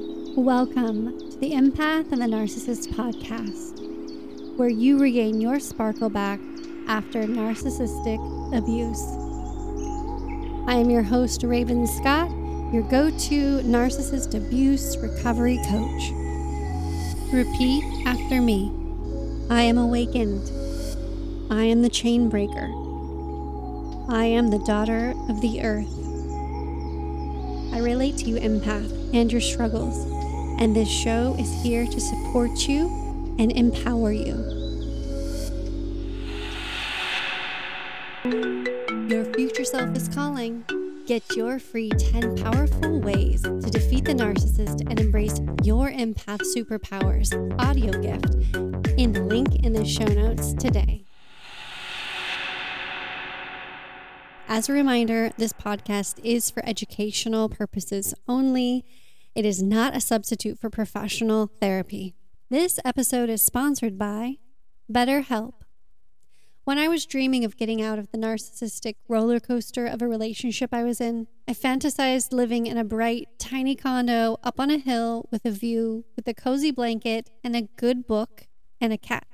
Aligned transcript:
Welcome 0.00 1.30
to 1.30 1.36
the 1.36 1.50
Empath 1.50 2.10
and 2.10 2.22
the 2.22 2.26
Narcissist 2.26 2.88
podcast, 2.94 4.56
where 4.56 4.70
you 4.70 4.98
regain 4.98 5.42
your 5.42 5.60
sparkle 5.60 6.08
back 6.08 6.40
after 6.88 7.24
narcissistic 7.24 8.16
abuse. 8.56 9.02
I 10.66 10.76
am 10.76 10.88
your 10.88 11.02
host, 11.02 11.42
Raven 11.42 11.86
Scott, 11.86 12.30
your 12.72 12.82
go 12.84 13.10
to 13.10 13.58
narcissist 13.60 14.34
abuse 14.34 14.96
recovery 14.96 15.58
coach. 15.68 16.12
Repeat 17.30 17.84
after 18.06 18.40
me 18.40 18.72
I 19.50 19.60
am 19.62 19.76
awakened. 19.76 20.50
I 21.50 21.64
am 21.64 21.82
the 21.82 21.90
chain 21.90 22.30
breaker. 22.30 22.72
I 24.08 24.24
am 24.24 24.48
the 24.48 24.60
daughter 24.60 25.12
of 25.28 25.42
the 25.42 25.60
earth. 25.62 25.92
I 27.74 27.80
relate 27.80 28.16
to 28.18 28.30
you, 28.30 28.36
empath, 28.36 28.99
and 29.12 29.30
your 29.30 29.40
struggles, 29.40 30.04
and 30.60 30.74
this 30.74 30.88
show 30.88 31.36
is 31.38 31.62
here 31.62 31.86
to 31.86 32.00
support 32.00 32.68
you 32.68 32.86
and 33.38 33.52
empower 33.52 34.12
you. 34.12 34.36
Your 39.08 39.24
future 39.34 39.64
self 39.64 39.96
is 39.96 40.08
calling. 40.08 40.64
Get 41.06 41.34
your 41.34 41.58
free 41.58 41.88
10 41.88 42.36
powerful 42.36 43.00
ways 43.00 43.42
to 43.42 43.70
defeat 43.70 44.04
the 44.04 44.14
narcissist 44.14 44.88
and 44.88 45.00
embrace 45.00 45.40
your 45.64 45.90
empath 45.90 46.42
superpowers 46.54 47.34
audio 47.58 47.90
gift 48.00 48.34
in 48.96 49.12
the 49.12 49.22
link 49.22 49.64
in 49.64 49.72
the 49.72 49.84
show 49.84 50.04
notes 50.04 50.52
today. 50.54 51.09
As 54.52 54.68
a 54.68 54.72
reminder, 54.72 55.30
this 55.38 55.52
podcast 55.52 56.18
is 56.24 56.50
for 56.50 56.60
educational 56.68 57.48
purposes 57.48 58.14
only. 58.26 58.84
It 59.32 59.46
is 59.46 59.62
not 59.62 59.94
a 59.94 60.00
substitute 60.00 60.58
for 60.58 60.68
professional 60.68 61.46
therapy. 61.46 62.16
This 62.50 62.80
episode 62.84 63.30
is 63.30 63.42
sponsored 63.42 63.96
by 63.96 64.38
BetterHelp. 64.92 65.52
When 66.64 66.78
I 66.78 66.88
was 66.88 67.06
dreaming 67.06 67.44
of 67.44 67.56
getting 67.56 67.80
out 67.80 68.00
of 68.00 68.10
the 68.10 68.18
narcissistic 68.18 68.96
roller 69.06 69.38
coaster 69.38 69.86
of 69.86 70.02
a 70.02 70.08
relationship 70.08 70.74
I 70.74 70.82
was 70.82 71.00
in, 71.00 71.28
I 71.46 71.52
fantasized 71.52 72.32
living 72.32 72.66
in 72.66 72.76
a 72.76 72.82
bright, 72.82 73.28
tiny 73.38 73.76
condo 73.76 74.36
up 74.42 74.58
on 74.58 74.68
a 74.68 74.78
hill 74.78 75.28
with 75.30 75.44
a 75.44 75.52
view, 75.52 76.06
with 76.16 76.26
a 76.26 76.34
cozy 76.34 76.72
blanket 76.72 77.30
and 77.44 77.54
a 77.54 77.68
good 77.76 78.04
book 78.04 78.48
and 78.80 78.92
a 78.92 78.98
cat. 78.98 79.28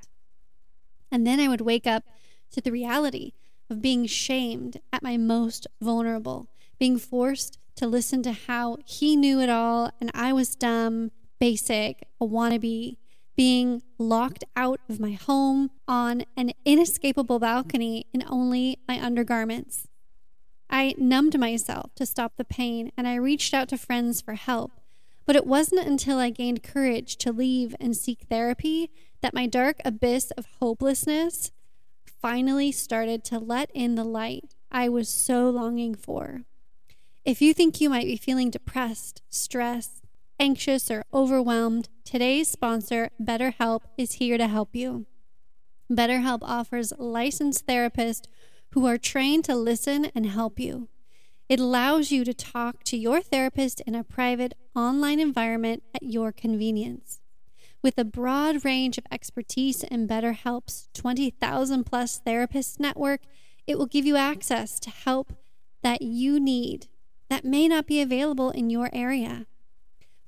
And 1.11 1.25
then 1.25 1.39
I 1.39 1.47
would 1.47 1.61
wake 1.61 1.87
up 1.87 2.03
to 2.51 2.61
the 2.61 2.71
reality 2.71 3.31
of 3.69 3.81
being 3.81 4.05
shamed 4.05 4.79
at 4.91 5.03
my 5.03 5.17
most 5.17 5.67
vulnerable, 5.81 6.49
being 6.79 6.97
forced 6.97 7.59
to 7.75 7.87
listen 7.87 8.23
to 8.23 8.31
how 8.31 8.77
he 8.85 9.15
knew 9.15 9.39
it 9.39 9.49
all 9.49 9.91
and 10.01 10.11
I 10.13 10.33
was 10.33 10.55
dumb, 10.55 11.11
basic, 11.39 12.07
a 12.19 12.25
wannabe, 12.25 12.97
being 13.35 13.83
locked 13.99 14.43
out 14.55 14.79
of 14.89 14.99
my 14.99 15.11
home 15.11 15.69
on 15.87 16.23
an 16.35 16.51
inescapable 16.65 17.37
balcony 17.39 18.07
in 18.13 18.23
only 18.27 18.79
my 18.87 18.99
undergarments. 18.99 19.87
I 20.69 20.95
numbed 20.97 21.39
myself 21.39 21.93
to 21.95 22.05
stop 22.05 22.35
the 22.35 22.43
pain 22.43 22.91
and 22.97 23.07
I 23.07 23.15
reached 23.15 23.53
out 23.53 23.69
to 23.69 23.77
friends 23.77 24.21
for 24.21 24.33
help. 24.33 24.71
But 25.25 25.35
it 25.35 25.45
wasn't 25.45 25.85
until 25.85 26.17
I 26.17 26.29
gained 26.29 26.63
courage 26.63 27.17
to 27.17 27.31
leave 27.31 27.75
and 27.79 27.95
seek 27.95 28.21
therapy 28.29 28.89
that 29.21 29.33
my 29.33 29.45
dark 29.45 29.77
abyss 29.85 30.31
of 30.31 30.47
hopelessness 30.59 31.51
finally 32.21 32.71
started 32.71 33.23
to 33.25 33.39
let 33.39 33.69
in 33.73 33.95
the 33.95 34.03
light 34.03 34.55
I 34.71 34.89
was 34.89 35.09
so 35.09 35.49
longing 35.49 35.95
for. 35.95 36.43
If 37.25 37.41
you 37.41 37.53
think 37.53 37.81
you 37.81 37.89
might 37.89 38.05
be 38.05 38.17
feeling 38.17 38.49
depressed, 38.49 39.21
stressed, 39.29 40.03
anxious, 40.39 40.89
or 40.89 41.03
overwhelmed, 41.13 41.89
today's 42.05 42.47
sponsor, 42.47 43.09
BetterHelp, 43.21 43.81
is 43.97 44.13
here 44.13 44.37
to 44.37 44.47
help 44.47 44.75
you. 44.75 45.05
BetterHelp 45.91 46.39
offers 46.41 46.93
licensed 46.97 47.65
therapists 47.67 48.27
who 48.71 48.85
are 48.85 48.97
trained 48.97 49.45
to 49.45 49.55
listen 49.55 50.05
and 50.13 50.25
help 50.25 50.59
you. 50.59 50.89
It 51.49 51.59
allows 51.59 52.11
you 52.11 52.25
to 52.25 52.33
talk 52.33 52.83
to 52.85 52.97
your 52.97 53.21
therapist 53.21 53.81
in 53.81 53.95
a 53.95 54.03
private 54.03 54.53
online 54.75 55.19
environment 55.19 55.83
at 55.93 56.03
your 56.03 56.31
convenience. 56.31 57.19
With 57.83 57.97
a 57.97 58.05
broad 58.05 58.65
range 58.65 58.97
of 58.97 59.05
expertise 59.11 59.83
in 59.83 60.07
BetterHelp's 60.07 60.89
20,000 60.93 61.83
plus 61.83 62.19
therapist 62.19 62.79
network, 62.79 63.21
it 63.65 63.77
will 63.77 63.85
give 63.85 64.05
you 64.05 64.15
access 64.15 64.79
to 64.79 64.89
help 64.89 65.33
that 65.83 66.01
you 66.01 66.39
need 66.39 66.87
that 67.29 67.45
may 67.45 67.67
not 67.67 67.85
be 67.87 68.01
available 68.01 68.49
in 68.49 68.69
your 68.69 68.89
area. 68.93 69.45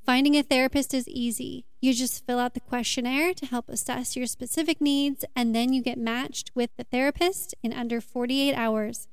Finding 0.06 0.36
a 0.36 0.44
therapist 0.44 0.94
is 0.94 1.08
easy. 1.08 1.66
You 1.82 1.94
just 1.94 2.26
fill 2.26 2.40
out 2.40 2.54
the 2.54 2.60
questionnaire 2.60 3.34
to 3.36 3.46
help 3.46 3.70
assess 3.70 4.16
your 4.16 4.26
specific 4.26 4.82
needs, 4.82 5.24
and 5.36 5.56
then 5.56 5.72
you 5.72 5.82
get 5.82 5.98
matched 5.98 6.52
with 6.56 6.72
the 6.78 6.84
therapist 6.84 7.56
in 7.64 7.74
under 7.74 8.02
48 8.02 8.54
hours. 8.54 9.08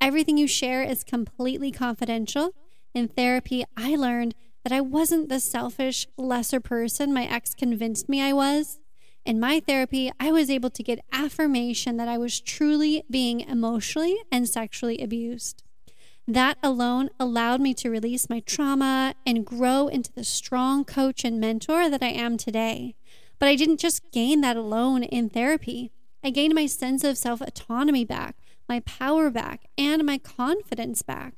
Everything 0.00 0.36
you 0.36 0.48
share 0.48 0.82
is 0.82 1.04
completely 1.04 1.70
confidential. 1.70 2.54
In 2.94 3.08
therapy, 3.08 3.64
I 3.76 3.94
learned 3.96 4.34
that 4.62 4.72
I 4.72 4.80
wasn't 4.80 5.28
the 5.28 5.40
selfish, 5.40 6.06
lesser 6.16 6.60
person 6.60 7.12
my 7.12 7.24
ex 7.24 7.54
convinced 7.54 8.08
me 8.08 8.20
I 8.20 8.32
was. 8.32 8.78
In 9.24 9.38
my 9.38 9.60
therapy, 9.60 10.10
I 10.18 10.32
was 10.32 10.50
able 10.50 10.70
to 10.70 10.82
get 10.82 11.04
affirmation 11.12 11.96
that 11.98 12.08
I 12.08 12.18
was 12.18 12.40
truly 12.40 13.04
being 13.10 13.40
emotionally 13.40 14.16
and 14.32 14.48
sexually 14.48 14.98
abused. 14.98 15.62
That 16.26 16.58
alone 16.62 17.10
allowed 17.18 17.60
me 17.60 17.74
to 17.74 17.90
release 17.90 18.30
my 18.30 18.40
trauma 18.40 19.14
and 19.26 19.44
grow 19.44 19.88
into 19.88 20.12
the 20.12 20.24
strong 20.24 20.84
coach 20.84 21.24
and 21.24 21.40
mentor 21.40 21.90
that 21.90 22.02
I 22.02 22.08
am 22.10 22.36
today. 22.36 22.94
But 23.38 23.48
I 23.48 23.56
didn't 23.56 23.80
just 23.80 24.10
gain 24.12 24.40
that 24.42 24.56
alone 24.56 25.02
in 25.02 25.28
therapy. 25.28 25.90
I 26.22 26.30
gained 26.30 26.54
my 26.54 26.66
sense 26.66 27.04
of 27.04 27.18
self 27.18 27.40
autonomy 27.40 28.04
back, 28.04 28.36
my 28.68 28.80
power 28.80 29.30
back, 29.30 29.66
and 29.76 30.04
my 30.04 30.18
confidence 30.18 31.02
back. 31.02 31.34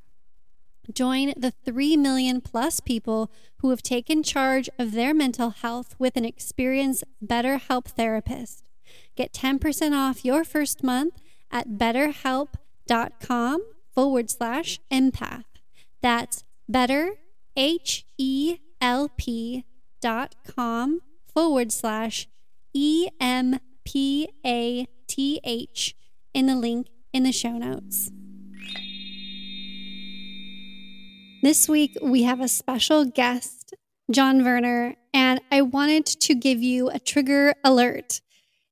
Join 0.93 1.35
the 1.37 1.53
3 1.65 1.97
million 1.97 2.41
plus 2.41 2.81
people 2.81 3.31
who 3.59 3.71
have 3.71 3.83
taken 3.83 4.23
charge 4.23 4.69
of 4.79 4.93
their 4.93 5.15
mental 5.15 5.51
health 5.51 5.95
with 5.99 6.17
an 6.17 6.25
experienced 6.25 7.05
BetterHelp 7.25 7.87
therapist. 7.87 8.65
Get 9.15 9.33
10% 9.33 9.93
off 9.93 10.25
your 10.25 10.45
first 10.45 10.83
month 10.83 11.21
at 11.51 11.71
betterhelp.com 11.71 13.63
forward 13.95 14.31
slash 14.31 14.81
empath. 14.91 15.45
That's 16.01 16.45
better, 16.69 17.13
H 17.57 18.05
E 18.19 18.59
L 18.81 19.11
P 19.17 19.65
dot 20.01 20.35
com 20.45 21.01
forward 21.33 21.71
slash 21.71 22.29
E 22.73 23.09
M 23.21 23.61
P 23.85 24.29
A 24.45 24.87
T 25.07 25.41
H 25.45 25.95
in 26.35 26.47
the 26.47 26.57
link 26.57 26.89
in 27.13 27.23
the 27.23 27.33
show 27.33 27.59
notes. 27.59 28.11
This 31.43 31.69
week, 31.69 31.99
we 32.01 32.23
have 32.23 32.41
a 32.41 32.47
special 32.47 33.05
guest, 33.05 33.75
John 34.13 34.45
Werner, 34.45 34.95
and 35.13 35.41
I 35.51 35.63
wanted 35.63 36.07
to 36.07 36.37
give 36.37 36.63
you 36.63 36.89
a 36.89 37.01
trigger 37.01 37.57
alert. 37.65 38.21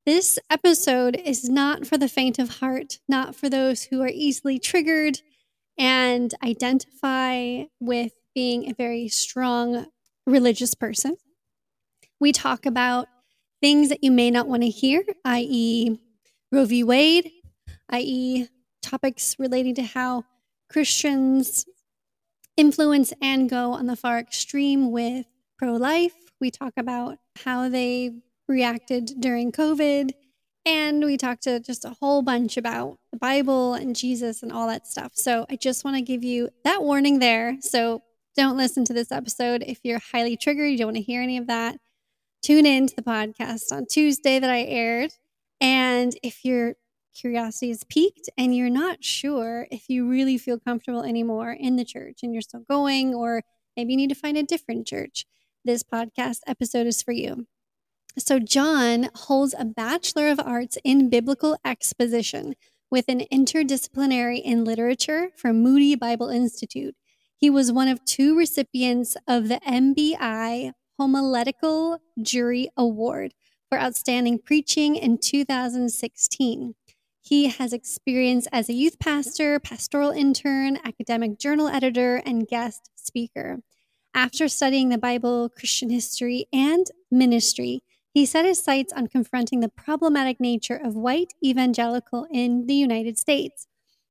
This 0.06 0.38
episode 0.48 1.16
is 1.16 1.50
not 1.50 1.84
for 1.84 1.98
the 1.98 2.06
faint 2.06 2.38
of 2.38 2.60
heart, 2.60 3.00
not 3.08 3.34
for 3.34 3.48
those 3.48 3.82
who 3.82 4.00
are 4.02 4.10
easily 4.14 4.60
triggered 4.60 5.20
and 5.76 6.32
identify 6.44 7.64
with 7.80 8.12
being 8.36 8.70
a 8.70 8.74
very 8.74 9.08
strong 9.08 9.86
religious 10.24 10.76
person. 10.76 11.16
We 12.20 12.30
talk 12.30 12.66
about 12.66 13.08
things 13.60 13.88
that 13.88 14.04
you 14.04 14.12
may 14.12 14.30
not 14.30 14.46
want 14.46 14.62
to 14.62 14.68
hear, 14.70 15.02
i.e., 15.24 15.98
Roe 16.52 16.66
v. 16.66 16.84
Wade, 16.84 17.32
i.e., 17.88 18.46
topics 18.80 19.34
relating 19.40 19.74
to 19.74 19.82
how 19.82 20.22
Christians 20.70 21.64
influence 22.60 23.14
and 23.22 23.48
go 23.48 23.72
on 23.72 23.86
the 23.86 23.96
far 23.96 24.18
extreme 24.18 24.92
with 24.92 25.24
pro 25.58 25.72
life. 25.72 26.12
We 26.42 26.50
talk 26.50 26.74
about 26.76 27.16
how 27.44 27.70
they 27.70 28.12
reacted 28.46 29.14
during 29.18 29.50
COVID. 29.50 30.10
And 30.66 31.02
we 31.02 31.16
talked 31.16 31.44
to 31.44 31.58
just 31.58 31.86
a 31.86 31.96
whole 32.00 32.20
bunch 32.20 32.58
about 32.58 32.98
the 33.12 33.18
Bible 33.18 33.72
and 33.72 33.96
Jesus 33.96 34.42
and 34.42 34.52
all 34.52 34.66
that 34.68 34.86
stuff. 34.86 35.12
So 35.14 35.46
I 35.48 35.56
just 35.56 35.86
want 35.86 35.96
to 35.96 36.02
give 36.02 36.22
you 36.22 36.50
that 36.64 36.82
warning 36.82 37.18
there. 37.18 37.56
So 37.60 38.02
don't 38.36 38.58
listen 38.58 38.84
to 38.84 38.92
this 38.92 39.10
episode 39.10 39.64
if 39.66 39.80
you're 39.82 39.98
highly 40.12 40.36
triggered, 40.36 40.70
you 40.70 40.76
don't 40.76 40.88
want 40.88 40.96
to 40.98 41.02
hear 41.02 41.22
any 41.22 41.38
of 41.38 41.46
that. 41.46 41.78
Tune 42.42 42.66
in 42.66 42.86
to 42.88 42.94
the 42.94 43.02
podcast 43.02 43.72
on 43.72 43.86
Tuesday 43.90 44.38
that 44.38 44.50
I 44.50 44.64
aired. 44.64 45.12
And 45.62 46.14
if 46.22 46.44
you're 46.44 46.74
curiosity 47.14 47.70
is 47.70 47.84
piqued 47.84 48.28
and 48.36 48.54
you're 48.54 48.70
not 48.70 49.04
sure 49.04 49.66
if 49.70 49.88
you 49.88 50.08
really 50.08 50.38
feel 50.38 50.58
comfortable 50.58 51.02
anymore 51.02 51.52
in 51.52 51.76
the 51.76 51.84
church 51.84 52.20
and 52.22 52.32
you're 52.32 52.42
still 52.42 52.64
going, 52.68 53.14
or 53.14 53.42
maybe 53.76 53.92
you 53.92 53.96
need 53.96 54.08
to 54.08 54.14
find 54.14 54.36
a 54.36 54.42
different 54.42 54.86
church, 54.86 55.26
this 55.64 55.82
podcast 55.82 56.38
episode 56.46 56.86
is 56.86 57.02
for 57.02 57.12
you. 57.12 57.46
So, 58.18 58.40
John 58.40 59.08
holds 59.14 59.54
a 59.56 59.64
Bachelor 59.64 60.30
of 60.30 60.40
Arts 60.40 60.76
in 60.82 61.10
Biblical 61.10 61.56
Exposition 61.64 62.54
with 62.90 63.04
an 63.08 63.20
interdisciplinary 63.32 64.42
in 64.42 64.64
literature 64.64 65.28
from 65.36 65.62
Moody 65.62 65.94
Bible 65.94 66.28
Institute. 66.28 66.96
He 67.36 67.48
was 67.48 67.70
one 67.70 67.88
of 67.88 68.04
two 68.04 68.36
recipients 68.36 69.16
of 69.28 69.48
the 69.48 69.60
MBI 69.66 70.72
Homiletical 70.98 71.98
Jury 72.20 72.68
Award 72.76 73.32
for 73.68 73.78
Outstanding 73.80 74.40
Preaching 74.44 74.96
in 74.96 75.16
2016. 75.16 76.74
He 77.20 77.48
has 77.48 77.72
experience 77.72 78.48
as 78.50 78.68
a 78.68 78.72
youth 78.72 78.98
pastor, 78.98 79.60
pastoral 79.60 80.10
intern, 80.10 80.78
academic 80.84 81.38
journal 81.38 81.68
editor, 81.68 82.16
and 82.24 82.48
guest 82.48 82.90
speaker. 82.96 83.60
After 84.14 84.48
studying 84.48 84.88
the 84.88 84.98
Bible, 84.98 85.48
Christian 85.48 85.90
history, 85.90 86.46
and 86.52 86.86
ministry, 87.10 87.82
he 88.12 88.26
set 88.26 88.44
his 88.44 88.62
sights 88.62 88.92
on 88.92 89.06
confronting 89.06 89.60
the 89.60 89.68
problematic 89.68 90.40
nature 90.40 90.76
of 90.76 90.96
white 90.96 91.32
evangelical 91.44 92.26
in 92.32 92.66
the 92.66 92.74
United 92.74 93.18
States. 93.18 93.66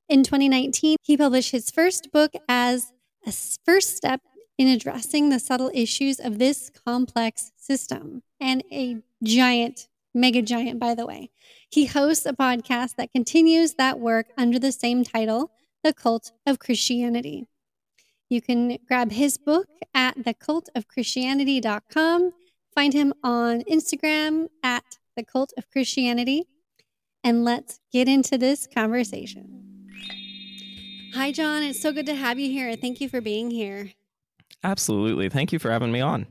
In 0.07 0.23
2019, 0.23 0.95
he 1.03 1.17
published 1.17 1.51
his 1.51 1.69
first 1.69 2.11
book 2.11 2.33
as 2.47 2.93
a 3.27 3.31
first 3.31 3.97
step 3.97 4.21
in 4.57 4.67
addressing 4.67 5.29
the 5.29 5.39
subtle 5.39 5.71
issues 5.73 6.19
of 6.19 6.39
this 6.39 6.71
complex 6.85 7.51
system 7.57 8.23
and 8.39 8.63
a 8.71 8.97
giant, 9.23 9.87
mega 10.13 10.41
giant, 10.41 10.79
by 10.79 10.95
the 10.95 11.05
way. 11.05 11.29
He 11.69 11.85
hosts 11.85 12.25
a 12.25 12.33
podcast 12.33 12.95
that 12.95 13.11
continues 13.11 13.75
that 13.75 13.99
work 13.99 14.27
under 14.37 14.57
the 14.59 14.71
same 14.71 15.03
title, 15.03 15.51
The 15.83 15.93
Cult 15.93 16.31
of 16.45 16.59
Christianity. 16.59 17.47
You 18.29 18.41
can 18.41 18.77
grab 18.87 19.11
his 19.11 19.37
book 19.37 19.67
at 19.93 20.17
thecultofchristianity.com. 20.17 22.31
Find 22.75 22.93
him 22.93 23.13
on 23.23 23.61
Instagram 23.61 24.47
at 24.63 24.83
the 25.15 25.23
Cult 25.23 25.53
of 25.57 25.69
Christianity. 25.69 26.43
And 27.23 27.43
let's 27.43 27.79
get 27.91 28.07
into 28.07 28.37
this 28.37 28.67
conversation. 28.67 29.87
Hi, 31.15 31.31
John. 31.31 31.63
It's 31.63 31.81
so 31.81 31.91
good 31.91 32.05
to 32.05 32.13
have 32.15 32.37
you 32.37 32.51
here. 32.51 32.75
Thank 32.75 33.01
you 33.01 33.09
for 33.09 33.19
being 33.19 33.49
here. 33.49 33.93
Absolutely. 34.63 35.29
Thank 35.29 35.51
you 35.51 35.59
for 35.59 35.71
having 35.71 35.91
me 35.91 36.01
on. 36.01 36.27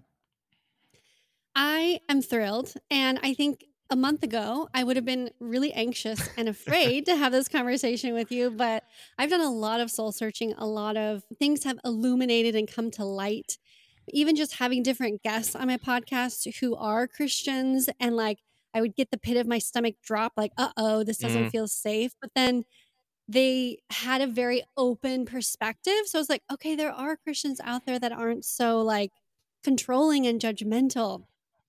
I 1.57 2.01
am 2.09 2.23
thrilled. 2.23 2.75
And 2.91 3.19
I 3.23 3.35
think 3.35 3.65
a 3.91 3.97
month 3.97 4.23
ago, 4.23 4.69
I 4.75 4.85
would 4.85 4.97
have 4.97 5.05
been 5.05 5.31
really 5.41 5.73
anxious 5.73 6.29
and 6.37 6.49
afraid 6.49 7.07
to 7.07 7.17
have 7.17 7.33
this 7.33 7.49
conversation 7.49 8.15
with 8.15 8.31
you. 8.31 8.51
But 8.51 8.85
I've 9.19 9.31
done 9.31 9.41
a 9.41 9.51
lot 9.51 9.81
of 9.81 9.91
soul 9.91 10.13
searching, 10.13 10.55
a 10.59 10.67
lot 10.67 10.97
of 10.97 11.23
things 11.39 11.65
have 11.65 11.79
illuminated 11.85 12.55
and 12.55 12.71
come 12.71 12.91
to 12.93 13.05
light. 13.05 13.59
Even 14.11 14.37
just 14.37 14.55
having 14.55 14.83
different 14.83 15.23
guests 15.23 15.55
on 15.55 15.67
my 15.67 15.77
podcast 15.77 16.59
who 16.61 16.75
are 16.77 17.07
Christians, 17.07 17.89
and 18.01 18.17
like 18.17 18.39
I 18.75 18.81
would 18.81 18.95
get 18.95 19.11
the 19.11 19.19
pit 19.19 19.37
of 19.37 19.47
my 19.47 19.59
stomach 19.59 19.97
drop, 20.03 20.33
like, 20.37 20.53
uh 20.57 20.71
oh, 20.77 21.03
this 21.05 21.19
doesn't 21.19 21.47
mm. 21.47 21.51
feel 21.51 21.69
safe. 21.69 22.13
But 22.21 22.31
then 22.35 22.65
they 23.29 23.79
had 23.91 24.23
a 24.23 24.27
very 24.27 24.63
open 24.77 25.27
perspective. 25.27 26.07
So 26.07 26.19
I 26.19 26.21
was 26.21 26.31
like, 26.31 26.43
okay, 26.51 26.75
there 26.75 26.93
are 26.93 27.17
Christians 27.17 27.61
out 27.63 27.85
there 27.85 27.99
that 27.99 28.13
aren't 28.13 28.45
so 28.45 28.81
like 28.81 29.13
controlling 29.63 30.27
and 30.27 30.41
judgmental. 30.41 31.25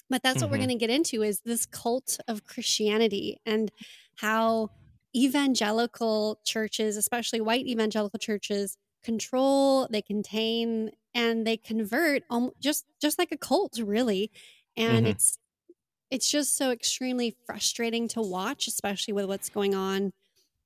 But 0.09 0.23
that's 0.23 0.37
mm-hmm. 0.37 0.45
what 0.45 0.51
we're 0.51 0.57
mm-hmm. 0.57 0.67
going 0.67 0.79
to 0.79 0.87
get 0.87 0.95
into 0.95 1.21
is 1.23 1.41
this 1.41 1.65
cult 1.65 2.17
of 2.27 2.45
Christianity 2.45 3.39
and 3.45 3.71
how 4.17 4.71
evangelical 5.15 6.39
churches, 6.45 6.97
especially 6.97 7.41
white 7.41 7.67
evangelical 7.67 8.19
churches, 8.19 8.77
control, 9.03 9.87
they 9.91 10.01
contain, 10.01 10.91
and 11.13 11.45
they 11.45 11.57
convert 11.57 12.23
um, 12.29 12.51
just 12.59 12.85
just 13.01 13.17
like 13.17 13.31
a 13.31 13.37
cult, 13.37 13.79
really. 13.83 14.31
And 14.75 14.99
mm-hmm. 14.99 15.07
it's 15.07 15.37
it's 16.11 16.29
just 16.29 16.57
so 16.57 16.71
extremely 16.71 17.35
frustrating 17.45 18.07
to 18.09 18.21
watch, 18.21 18.67
especially 18.67 19.13
with 19.13 19.25
what's 19.25 19.49
going 19.49 19.75
on 19.75 20.11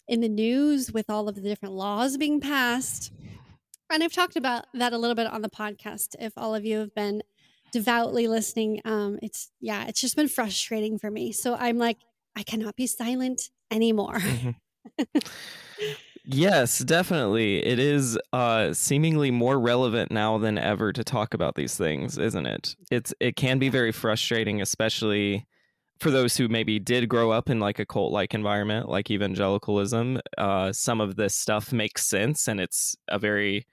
in 0.07 0.21
the 0.21 0.29
news 0.29 0.91
with 0.91 1.09
all 1.09 1.27
of 1.27 1.35
the 1.35 1.41
different 1.41 1.75
laws 1.75 2.17
being 2.17 2.39
passed. 2.39 3.11
And 3.89 4.03
I've 4.03 4.13
talked 4.13 4.35
about 4.35 4.65
that 4.73 4.93
a 4.93 4.97
little 4.97 5.15
bit 5.15 5.27
on 5.27 5.41
the 5.41 5.49
podcast. 5.49 6.15
If 6.19 6.33
all 6.37 6.55
of 6.55 6.65
you 6.65 6.79
have 6.79 6.95
been 6.95 7.21
devoutly 7.73 8.27
listening, 8.27 8.79
um, 8.85 9.19
it's 9.21 9.51
yeah, 9.59 9.85
it's 9.87 9.99
just 9.99 10.15
been 10.15 10.29
frustrating 10.29 10.97
for 10.97 11.11
me. 11.11 11.33
So 11.33 11.55
I'm 11.55 11.77
like, 11.77 11.97
I 12.37 12.43
cannot 12.43 12.75
be 12.75 12.87
silent 12.87 13.49
anymore. 13.69 14.19
Mm-hmm. 14.19 15.19
yes, 16.25 16.79
definitely. 16.79 17.65
It 17.65 17.79
is 17.79 18.17
uh, 18.31 18.73
seemingly 18.73 19.31
more 19.31 19.59
relevant 19.59 20.11
now 20.11 20.37
than 20.37 20.57
ever 20.57 20.93
to 20.93 21.03
talk 21.03 21.33
about 21.33 21.55
these 21.55 21.75
things, 21.75 22.17
isn't 22.17 22.45
it? 22.45 22.75
It's 22.91 23.13
it 23.19 23.35
can 23.35 23.59
be 23.59 23.69
very 23.69 23.91
frustrating, 23.91 24.61
especially 24.61 25.45
for 25.99 26.11
those 26.11 26.37
who 26.37 26.47
maybe 26.47 26.79
did 26.79 27.09
grow 27.09 27.31
up 27.31 27.49
in 27.49 27.59
like 27.59 27.79
a 27.79 27.85
cult 27.85 28.11
like 28.11 28.33
environment 28.33 28.89
like 28.89 29.09
evangelicalism 29.09 30.19
uh, 30.37 30.73
some 30.73 30.99
of 30.99 31.15
this 31.15 31.35
stuff 31.35 31.71
makes 31.71 32.05
sense 32.05 32.47
and 32.47 32.59
it's 32.59 32.95
a 33.07 33.17
very 33.17 33.65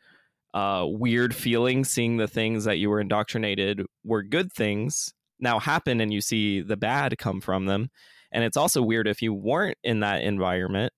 uh, 0.54 0.84
weird 0.86 1.34
feeling 1.34 1.84
seeing 1.84 2.16
the 2.16 2.28
things 2.28 2.64
that 2.64 2.78
you 2.78 2.90
were 2.90 3.00
indoctrinated 3.00 3.82
were 4.04 4.22
good 4.22 4.52
things 4.52 5.12
now 5.38 5.58
happen 5.58 6.00
and 6.00 6.12
you 6.12 6.20
see 6.20 6.60
the 6.60 6.76
bad 6.76 7.16
come 7.18 7.40
from 7.40 7.66
them 7.66 7.88
and 8.32 8.44
it's 8.44 8.56
also 8.56 8.82
weird 8.82 9.06
if 9.06 9.22
you 9.22 9.32
weren't 9.32 9.78
in 9.84 10.00
that 10.00 10.22
environment 10.22 10.92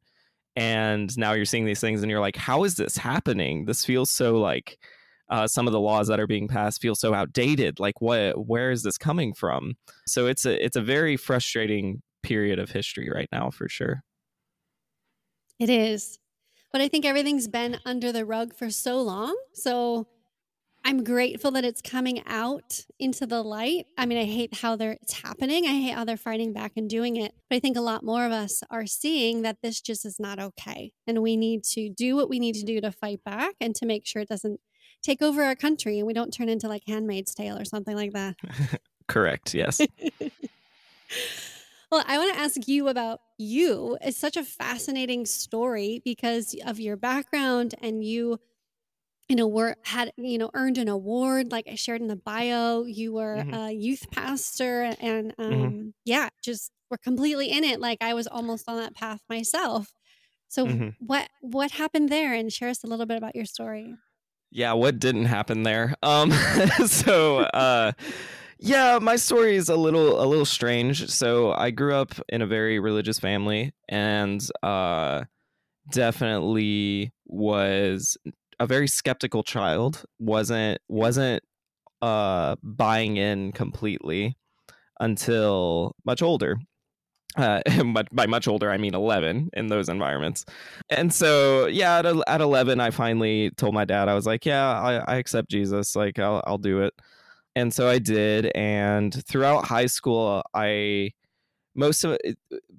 and 0.57 1.17
now 1.17 1.33
you're 1.33 1.45
seeing 1.45 1.65
these 1.65 1.81
things 1.81 2.03
and 2.03 2.11
you're 2.11 2.21
like 2.21 2.37
how 2.37 2.65
is 2.65 2.77
this 2.77 2.97
happening 2.97 3.65
this 3.67 3.85
feels 3.85 4.11
so 4.11 4.39
like 4.39 4.79
uh, 5.33 5.47
some 5.47 5.67
of 5.67 5.73
the 5.73 5.81
laws 5.81 6.09
that 6.09 6.21
are 6.21 6.27
being 6.27 6.47
passed 6.47 6.83
feel 6.83 6.95
so 6.95 7.15
outdated. 7.15 7.81
Like, 7.81 8.03
what? 8.03 8.47
Where 8.47 8.71
is 8.71 8.83
this 8.83 8.99
coming 8.99 9.33
from? 9.33 9.77
So 10.07 10.27
it's 10.27 10.45
a 10.45 10.63
it's 10.63 10.77
a 10.77 10.83
very 10.83 11.17
frustrating 11.17 12.03
period 12.23 12.59
of 12.59 12.71
history 12.71 13.11
right 13.13 13.29
now, 13.33 13.49
for 13.51 13.67
sure. 13.67 14.03
It 15.59 15.71
is, 15.71 16.19
but 16.73 16.81
I 16.81 16.89
think 16.89 17.05
everything's 17.05 17.49
been 17.49 17.79
under 17.85 18.13
the 18.13 18.25
rug 18.25 18.55
for 18.55 18.71
so 18.71 19.01
long. 19.01 19.37
So 19.53 20.09
I'm 20.85 21.05
grateful 21.05 21.53
that 21.53 21.65
it's 21.65 21.81
coming 21.81 22.23
out 22.27 22.85
into 22.99 23.25
the 23.25 23.43
light. 23.43 23.87
I 23.97 24.07
mean, 24.07 24.19
I 24.19 24.25
hate 24.25 24.55
how 24.55 24.75
they're 24.75 24.99
it's 25.01 25.13
happening. 25.13 25.65
I 25.67 25.81
hate 25.81 25.95
how 25.95 26.05
they're 26.05 26.17
fighting 26.17 26.53
back 26.53 26.73
and 26.77 26.91
doing 26.91 27.17
it. 27.17 27.35
But 27.49 27.57
I 27.57 27.61
think 27.61 27.77
a 27.77 27.83
lot 27.83 28.03
more 28.03 28.27
of 28.27 28.33
us 28.33 28.63
are 28.71 28.87
seeing 28.87 29.43
that 29.43 29.59
this 29.63 29.81
just 29.81 30.05
is 30.05 30.19
not 30.19 30.41
okay. 30.41 30.93
And 31.07 31.23
we 31.23 31.37
need 31.37 31.63
to 31.65 31.89
do 31.89 32.17
what 32.17 32.29
we 32.29 32.41
need 32.41 32.57
to 32.57 32.65
do 32.65 32.81
to 32.81 32.91
fight 32.91 33.23
back 33.25 33.55
and 33.61 33.75
to 33.77 33.87
make 33.87 34.07
sure 34.07 34.23
it 34.23 34.29
doesn't 34.29 34.61
take 35.03 35.23
over 35.23 35.45
our 35.45 35.55
country 35.55 35.99
and 35.99 36.07
we 36.07 36.15
don't 36.15 36.33
turn 36.33 36.49
into 36.49 36.69
like 36.69 36.83
Handmaid's 36.87 37.35
Tale 37.35 37.59
or 37.59 37.65
something 37.65 37.97
like 37.97 38.13
that. 38.13 38.37
Correct. 39.09 39.55
Yes. 39.55 39.81
well, 41.93 42.03
I 42.09 42.17
want 42.17 42.35
to 42.35 42.41
ask 42.41 42.67
you 42.67 42.89
about 42.89 43.21
you. 43.37 43.99
It's 44.01 44.17
such 44.17 44.39
a 44.39 44.45
fascinating 44.45 45.27
story 45.27 46.01
because 46.03 46.57
of 46.65 46.81
your 46.81 46.97
background 46.97 47.75
and 47.83 48.03
you 48.03 48.41
you 49.29 49.37
know 49.37 49.47
were 49.47 49.77
had 49.85 50.11
you 50.17 50.37
know 50.37 50.51
earned 50.53 50.79
an 50.79 50.89
award 50.89 51.53
like 51.53 51.67
i 51.71 51.77
shared 51.77 52.03
in 52.03 52.09
the 52.09 52.17
bio 52.17 52.83
you 52.83 53.13
were 53.13 53.37
mm-hmm. 53.37 53.55
a 53.55 53.71
youth 53.71 54.11
pastor 54.11 54.95
and 55.01 55.35
mm-hmm. 55.37 55.43
um 55.43 55.53
mm-hmm. 55.53 55.89
yeah 56.05 56.29
just 56.43 56.73
were 56.91 56.99
completely 56.99 57.47
in 57.47 57.63
it 57.63 57.81
like 57.81 57.99
i 58.03 58.13
was 58.13 58.27
almost 58.27 58.69
on 58.69 58.77
that 58.77 58.95
path 58.95 59.21
myself 59.31 59.95
so 60.49 60.67
mm-hmm. 60.67 60.89
what 60.99 61.31
what 61.41 61.71
happened 61.71 62.09
there 62.09 62.35
and 62.35 62.53
share 62.53 62.69
us 62.69 62.83
a 62.83 62.87
little 62.89 63.07
bit 63.07 63.17
about 63.17 63.37
your 63.37 63.47
story 63.47 63.95
yeah, 64.55 64.75
what 64.75 65.01
didn't 65.01 65.25
happen 65.25 65.63
there? 65.63 65.95
Um, 66.03 66.31
so 66.87 67.39
uh, 67.39 67.93
yeah, 68.63 68.99
my 69.01 69.17
story 69.17 69.57
is 69.57 69.69
a 69.69 69.77
little 69.77 70.23
a 70.23 70.27
little 70.27 70.45
strange. 70.45 71.09
So 71.11 71.53
I 71.53 71.71
grew 71.71 71.95
up 71.95 72.15
in 72.29 72.43
a 72.43 72.47
very 72.47 72.79
religious 72.79 73.19
family, 73.19 73.73
and 73.89 74.43
uh, 74.63 75.25
definitely 75.91 77.13
was 77.27 78.17
a 78.61 78.67
very 78.67 78.89
skeptical 78.89 79.43
child. 79.43 80.05
wasn't 80.19 80.81
wasn't 80.89 81.43
uh, 82.01 82.57
buying 82.63 83.17
in 83.17 83.53
completely 83.53 84.37
until 85.01 85.95
much 86.05 86.23
older 86.23 86.57
uh, 87.37 87.61
but 87.93 88.15
by 88.15 88.27
much 88.27 88.49
older, 88.49 88.71
I 88.71 88.79
mean 88.79 88.95
11 88.95 89.51
in 89.55 89.67
those 89.69 89.89
environments. 89.89 90.45
And 90.91 91.13
so, 91.13 91.67
yeah, 91.67 91.99
at, 91.99 92.07
at 92.07 92.41
11, 92.41 92.81
I 92.81 92.91
finally 92.91 93.51
told 93.57 93.75
my 93.75 93.85
dad, 93.85 94.09
I 94.09 94.15
was 94.15 94.27
like, 94.27 94.45
yeah, 94.47 94.71
I, 94.81 95.15
I 95.15 95.17
accept 95.17 95.51
Jesus. 95.51 95.97
Like, 95.97 96.19
I'll, 96.19 96.43
I'll 96.47 96.59
do 96.59 96.83
it. 96.83 96.93
And 97.55 97.73
so 97.73 97.89
I 97.89 97.99
did. 97.99 98.51
And 98.55 99.25
throughout 99.27 99.67
high 99.67 99.87
school, 99.87 100.43
I, 100.55 101.13
most 101.75 102.05
of 102.05 102.19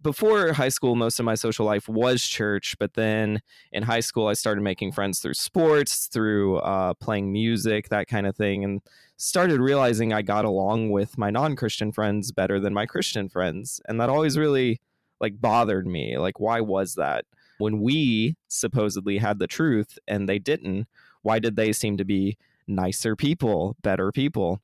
before 0.01 0.51
high 0.53 0.69
school, 0.69 0.95
most 0.95 1.19
of 1.19 1.25
my 1.25 1.35
social 1.35 1.65
life 1.65 1.87
was 1.87 2.23
church. 2.23 2.75
But 2.79 2.93
then 2.93 3.41
in 3.71 3.83
high 3.83 4.01
school, 4.01 4.27
I 4.27 4.33
started 4.33 4.61
making 4.61 4.91
friends 4.91 5.19
through 5.19 5.35
sports, 5.35 6.07
through 6.07 6.57
uh, 6.57 6.93
playing 6.95 7.31
music, 7.31 7.89
that 7.89 8.07
kind 8.07 8.27
of 8.27 8.35
thing. 8.35 8.63
And 8.63 8.81
started 9.17 9.61
realizing 9.61 10.11
I 10.11 10.21
got 10.21 10.43
along 10.43 10.91
with 10.91 11.17
my 11.17 11.29
non-Christian 11.29 11.91
friends 11.91 12.31
better 12.31 12.59
than 12.59 12.73
my 12.73 12.85
Christian 12.85 13.29
friends, 13.29 13.79
and 13.87 13.99
that 14.01 14.09
always 14.09 14.37
really 14.37 14.81
like 15.21 15.39
bothered 15.39 15.87
me. 15.87 16.17
Like 16.17 16.39
why 16.39 16.59
was 16.59 16.95
that? 16.95 17.25
When 17.57 17.79
we 17.79 18.35
supposedly 18.49 19.17
had 19.19 19.39
the 19.39 19.47
truth 19.47 19.97
and 20.07 20.27
they 20.27 20.39
didn't, 20.39 20.87
why 21.21 21.39
did 21.39 21.55
they 21.55 21.71
seem 21.71 21.95
to 21.97 22.03
be 22.03 22.37
nicer 22.67 23.15
people, 23.15 23.75
better 23.81 24.11
people? 24.11 24.61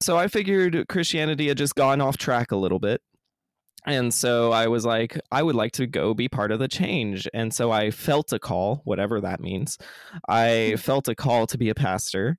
So 0.00 0.16
I 0.16 0.28
figured 0.28 0.88
Christianity 0.88 1.48
had 1.48 1.58
just 1.58 1.74
gone 1.74 2.00
off 2.00 2.16
track 2.16 2.50
a 2.50 2.56
little 2.56 2.78
bit. 2.80 3.00
And 3.84 4.14
so 4.14 4.52
I 4.52 4.68
was 4.68 4.84
like, 4.84 5.18
I 5.32 5.42
would 5.42 5.56
like 5.56 5.72
to 5.72 5.86
go 5.86 6.14
be 6.14 6.28
part 6.28 6.52
of 6.52 6.60
the 6.60 6.68
change. 6.68 7.28
And 7.34 7.52
so 7.52 7.72
I 7.72 7.90
felt 7.90 8.32
a 8.32 8.38
call, 8.38 8.82
whatever 8.84 9.20
that 9.20 9.40
means. 9.40 9.76
I 10.28 10.76
felt 10.78 11.08
a 11.08 11.14
call 11.14 11.46
to 11.48 11.58
be 11.58 11.68
a 11.68 11.74
pastor. 11.74 12.38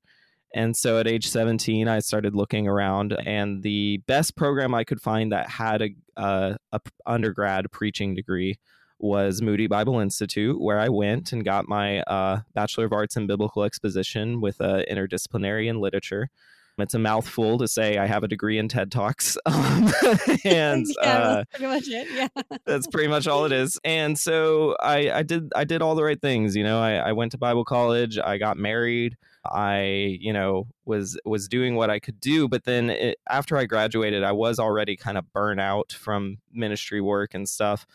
And 0.56 0.78
so 0.78 1.00
at 1.00 1.08
age 1.08 1.28
17, 1.28 1.88
I 1.88 2.00
started 2.00 2.36
looking 2.36 2.68
around, 2.68 3.18
and 3.26 3.64
the 3.64 4.02
best 4.06 4.36
program 4.36 4.76
I 4.76 4.84
could 4.84 5.02
find 5.02 5.32
that 5.32 5.50
had 5.50 5.82
a, 5.82 5.90
uh, 6.16 6.54
a 6.72 6.80
undergrad 7.08 7.72
preaching 7.72 8.14
degree 8.14 8.60
was 9.04 9.42
Moody 9.42 9.68
Bible 9.68 10.00
Institute, 10.00 10.60
where 10.60 10.80
I 10.80 10.88
went 10.88 11.34
and 11.34 11.44
got 11.44 11.68
my 11.68 12.00
uh, 12.04 12.40
Bachelor 12.54 12.86
of 12.86 12.94
Arts 12.94 13.18
in 13.18 13.28
Biblical 13.28 13.64
Exposition 13.66 14.40
with 14.40 14.62
a 14.62 14.86
interdisciplinary 14.90 15.68
in 15.68 15.82
literature. 15.82 16.30
It's 16.80 16.94
a 16.94 17.00
mouthful 17.00 17.60
to 17.60 17.68
say 17.68 17.98
I 17.98 18.08
have 18.08 18.24
a 18.24 18.28
degree 18.28 18.58
in 18.58 18.68
TED 18.68 18.92
Talks. 18.92 19.38
Um, 19.46 19.92
and 20.46 20.86
yeah, 21.02 21.18
uh, 21.18 21.36
that's 21.36 21.50
pretty 21.52 21.68
much 21.68 21.88
it. 21.88 22.08
Yeah. 22.12 22.58
that's 22.66 22.88
pretty 22.88 23.08
much 23.08 23.28
all 23.28 23.46
it 23.46 23.52
is. 23.64 23.80
And 23.84 24.18
so 24.18 24.76
I, 24.82 25.12
I 25.12 25.24
did 25.24 25.52
I 25.56 25.64
did 25.64 25.82
all 25.82 25.96
the 25.96 26.04
right 26.04 26.20
things. 26.20 26.56
You 26.56 26.64
know, 26.64 26.80
I, 26.82 26.94
I 26.96 27.12
went 27.12 27.34
to 27.34 27.38
Bible 27.38 27.66
college. 27.66 28.18
I 28.18 28.38
got 28.38 28.58
married. 28.58 29.18
I 29.46 30.18
you 30.20 30.32
know 30.32 30.68
was 30.86 31.20
was 31.26 31.48
doing 31.48 31.76
what 31.76 31.90
I 31.90 32.00
could 32.00 32.20
do. 32.20 32.48
But 32.48 32.64
then 32.64 32.90
it, 32.90 33.20
after 33.30 33.58
I 33.58 33.66
graduated, 33.66 34.24
I 34.24 34.32
was 34.32 34.60
already 34.60 34.96
kind 34.96 35.18
of 35.18 35.32
burnt 35.34 35.60
out 35.60 35.92
from 35.92 36.38
ministry 36.52 37.02
work 37.02 37.34
and 37.34 37.48
stuff. 37.48 37.86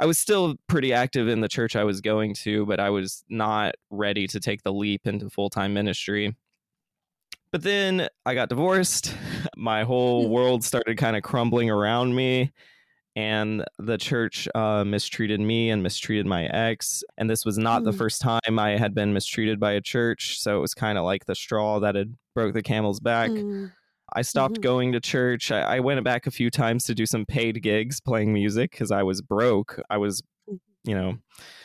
I 0.00 0.06
was 0.06 0.18
still 0.18 0.54
pretty 0.66 0.94
active 0.94 1.28
in 1.28 1.42
the 1.42 1.48
church 1.48 1.76
I 1.76 1.84
was 1.84 2.00
going 2.00 2.32
to, 2.36 2.64
but 2.64 2.80
I 2.80 2.88
was 2.88 3.22
not 3.28 3.74
ready 3.90 4.26
to 4.28 4.40
take 4.40 4.62
the 4.62 4.72
leap 4.72 5.06
into 5.06 5.28
full 5.28 5.50
time 5.50 5.74
ministry. 5.74 6.34
But 7.52 7.62
then 7.62 8.08
I 8.24 8.34
got 8.34 8.48
divorced. 8.48 9.14
My 9.58 9.84
whole 9.84 10.28
world 10.30 10.64
started 10.64 10.96
kind 10.96 11.16
of 11.16 11.22
crumbling 11.22 11.68
around 11.68 12.14
me. 12.14 12.50
And 13.14 13.62
the 13.78 13.98
church 13.98 14.48
uh, 14.54 14.84
mistreated 14.84 15.40
me 15.40 15.68
and 15.68 15.82
mistreated 15.82 16.26
my 16.26 16.46
ex. 16.46 17.02
And 17.18 17.28
this 17.28 17.44
was 17.44 17.58
not 17.58 17.82
mm. 17.82 17.86
the 17.86 17.92
first 17.92 18.22
time 18.22 18.58
I 18.58 18.78
had 18.78 18.94
been 18.94 19.12
mistreated 19.12 19.60
by 19.60 19.72
a 19.72 19.80
church. 19.80 20.40
So 20.40 20.56
it 20.56 20.60
was 20.60 20.74
kind 20.74 20.96
of 20.96 21.04
like 21.04 21.26
the 21.26 21.34
straw 21.34 21.80
that 21.80 21.96
had 21.96 22.14
broke 22.34 22.54
the 22.54 22.62
camel's 22.62 23.00
back. 23.00 23.30
Mm. 23.30 23.72
I 24.12 24.22
stopped 24.22 24.54
mm-hmm. 24.54 24.62
going 24.62 24.92
to 24.92 25.00
church. 25.00 25.50
I, 25.52 25.76
I, 25.76 25.80
went 25.80 26.02
back 26.04 26.26
a 26.26 26.30
few 26.30 26.50
times 26.50 26.84
to 26.84 26.94
do 26.94 27.06
some 27.06 27.24
paid 27.26 27.62
gigs 27.62 28.00
playing 28.00 28.32
music 28.32 28.72
because 28.72 28.90
I 28.90 29.02
was 29.02 29.22
broke. 29.22 29.80
I 29.88 29.98
was, 29.98 30.22
mm. 30.50 30.58
you 30.84 30.94
know, 30.94 31.18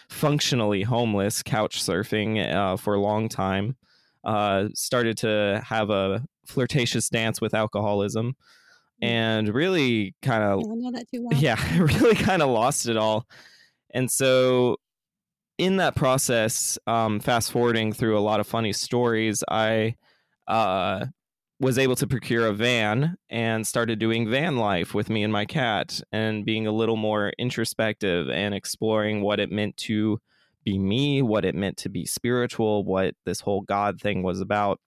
functionally 0.10 0.84
homeless, 0.84 1.42
couch 1.42 1.84
surfing 1.84 2.54
uh, 2.54 2.78
for 2.78 2.94
a 2.94 3.00
long 3.00 3.30
time 3.30 3.76
uh, 4.26 4.70
started 4.74 5.18
to 5.20 5.62
have 5.64 5.90
a 5.90 6.26
flirtatious 6.46 7.10
dance 7.10 7.40
with 7.40 7.54
alcoholism 7.54 8.34
mm. 8.34 9.08
and 9.08 9.54
really 9.54 10.16
kind 10.22 10.44
of 10.44 10.62
well. 11.20 11.40
yeah 11.40 11.60
really 11.78 12.16
kind 12.16 12.42
of 12.42 12.50
lost 12.50 12.88
it 12.88 12.98
all 12.98 13.26
and 13.94 14.12
so 14.12 14.78
in 15.58 15.78
that 15.78 15.96
process 15.96 16.78
um, 16.88 17.20
fast 17.20 17.52
forwarding 17.52 17.94
through 17.94 18.18
a 18.18 18.20
lot 18.20 18.40
of 18.40 18.48
funny 18.48 18.74
stories 18.74 19.44
i 19.50 19.96
uh, 20.48 21.06
was 21.60 21.78
able 21.78 21.96
to 21.96 22.08
procure 22.08 22.48
a 22.48 22.54
van 22.54 23.16
and 23.30 23.66
started 23.66 23.98
doing 23.98 24.30
van 24.30 24.58
life 24.58 24.94
with 24.94 25.10
me 25.10 25.24
and 25.24 25.32
my 25.32 25.46
cat 25.46 26.02
and 26.12 26.46
being 26.46 26.68
a 26.68 26.72
little 26.72 26.98
more 26.98 27.32
introspective 27.38 28.30
and 28.30 28.54
exploring 28.54 29.22
what 29.22 29.40
it 29.40 29.52
meant 29.52 29.78
to 29.78 30.20
be 30.66 30.78
me, 30.78 31.22
what 31.22 31.46
it 31.46 31.56
meant 31.56 31.78
to 31.78 31.90
be 31.90 32.06
spiritual, 32.06 32.84
what 32.84 33.16
this 33.26 33.40
whole 33.40 33.62
God 33.62 34.02
thing 34.02 34.22
was 34.22 34.42
about. 34.42 34.80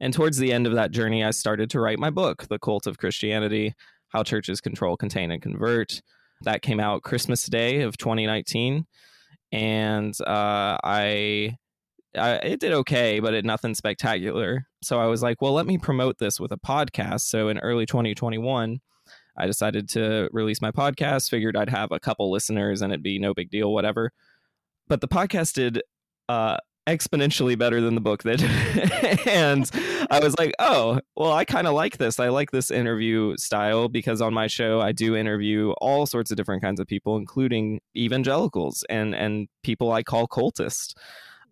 And 0.00 0.12
towards 0.12 0.36
the 0.36 0.52
end 0.52 0.66
of 0.66 0.74
that 0.74 0.90
journey, 0.90 1.24
I 1.24 1.30
started 1.30 1.70
to 1.70 1.80
write 1.80 1.98
my 1.98 2.10
book, 2.10 2.46
The 2.48 2.58
Cult 2.58 2.86
of 2.86 2.98
Christianity 2.98 3.74
How 4.08 4.22
Churches 4.22 4.60
Control, 4.60 4.96
Contain, 4.96 5.30
and 5.30 5.40
Convert. 5.40 6.02
That 6.42 6.62
came 6.62 6.78
out 6.78 7.02
Christmas 7.02 7.46
Day 7.46 7.80
of 7.80 7.96
2019. 7.96 8.86
And 9.50 10.14
uh, 10.20 10.78
I, 10.84 11.56
I, 12.16 12.32
it 12.36 12.60
did 12.60 12.72
okay, 12.72 13.20
but 13.20 13.34
it 13.34 13.44
nothing 13.44 13.74
spectacular. 13.74 14.66
So 14.82 15.00
I 15.00 15.06
was 15.06 15.22
like, 15.22 15.42
well, 15.42 15.52
let 15.52 15.66
me 15.66 15.78
promote 15.78 16.18
this 16.18 16.40
with 16.40 16.52
a 16.52 16.58
podcast. 16.58 17.22
So 17.22 17.48
in 17.48 17.58
early 17.58 17.86
2021, 17.86 18.78
I 19.36 19.46
decided 19.46 19.88
to 19.90 20.28
release 20.32 20.60
my 20.60 20.70
podcast, 20.70 21.28
figured 21.28 21.56
I'd 21.56 21.68
have 21.68 21.92
a 21.92 22.00
couple 22.00 22.30
listeners 22.30 22.82
and 22.82 22.92
it'd 22.92 23.02
be 23.02 23.18
no 23.18 23.34
big 23.34 23.50
deal, 23.50 23.72
whatever 23.72 24.12
but 24.88 25.00
the 25.00 25.08
podcast 25.08 25.52
did 25.54 25.82
uh, 26.28 26.56
exponentially 26.86 27.56
better 27.56 27.80
than 27.80 27.94
the 27.94 28.00
book 28.00 28.22
did. 28.22 28.42
and 29.26 29.70
I 30.10 30.20
was 30.20 30.36
like, 30.38 30.54
oh, 30.58 31.00
well, 31.14 31.32
I 31.32 31.44
kind 31.44 31.66
of 31.66 31.74
like 31.74 31.98
this. 31.98 32.18
I 32.18 32.28
like 32.28 32.50
this 32.50 32.70
interview 32.70 33.36
style 33.36 33.88
because 33.88 34.20
on 34.20 34.34
my 34.34 34.46
show, 34.46 34.80
I 34.80 34.92
do 34.92 35.14
interview 35.14 35.72
all 35.80 36.06
sorts 36.06 36.30
of 36.30 36.36
different 36.36 36.62
kinds 36.62 36.80
of 36.80 36.86
people, 36.86 37.16
including 37.16 37.80
evangelicals 37.96 38.84
and, 38.88 39.14
and 39.14 39.48
people 39.62 39.92
I 39.92 40.02
call 40.02 40.26
cultists. 40.26 40.94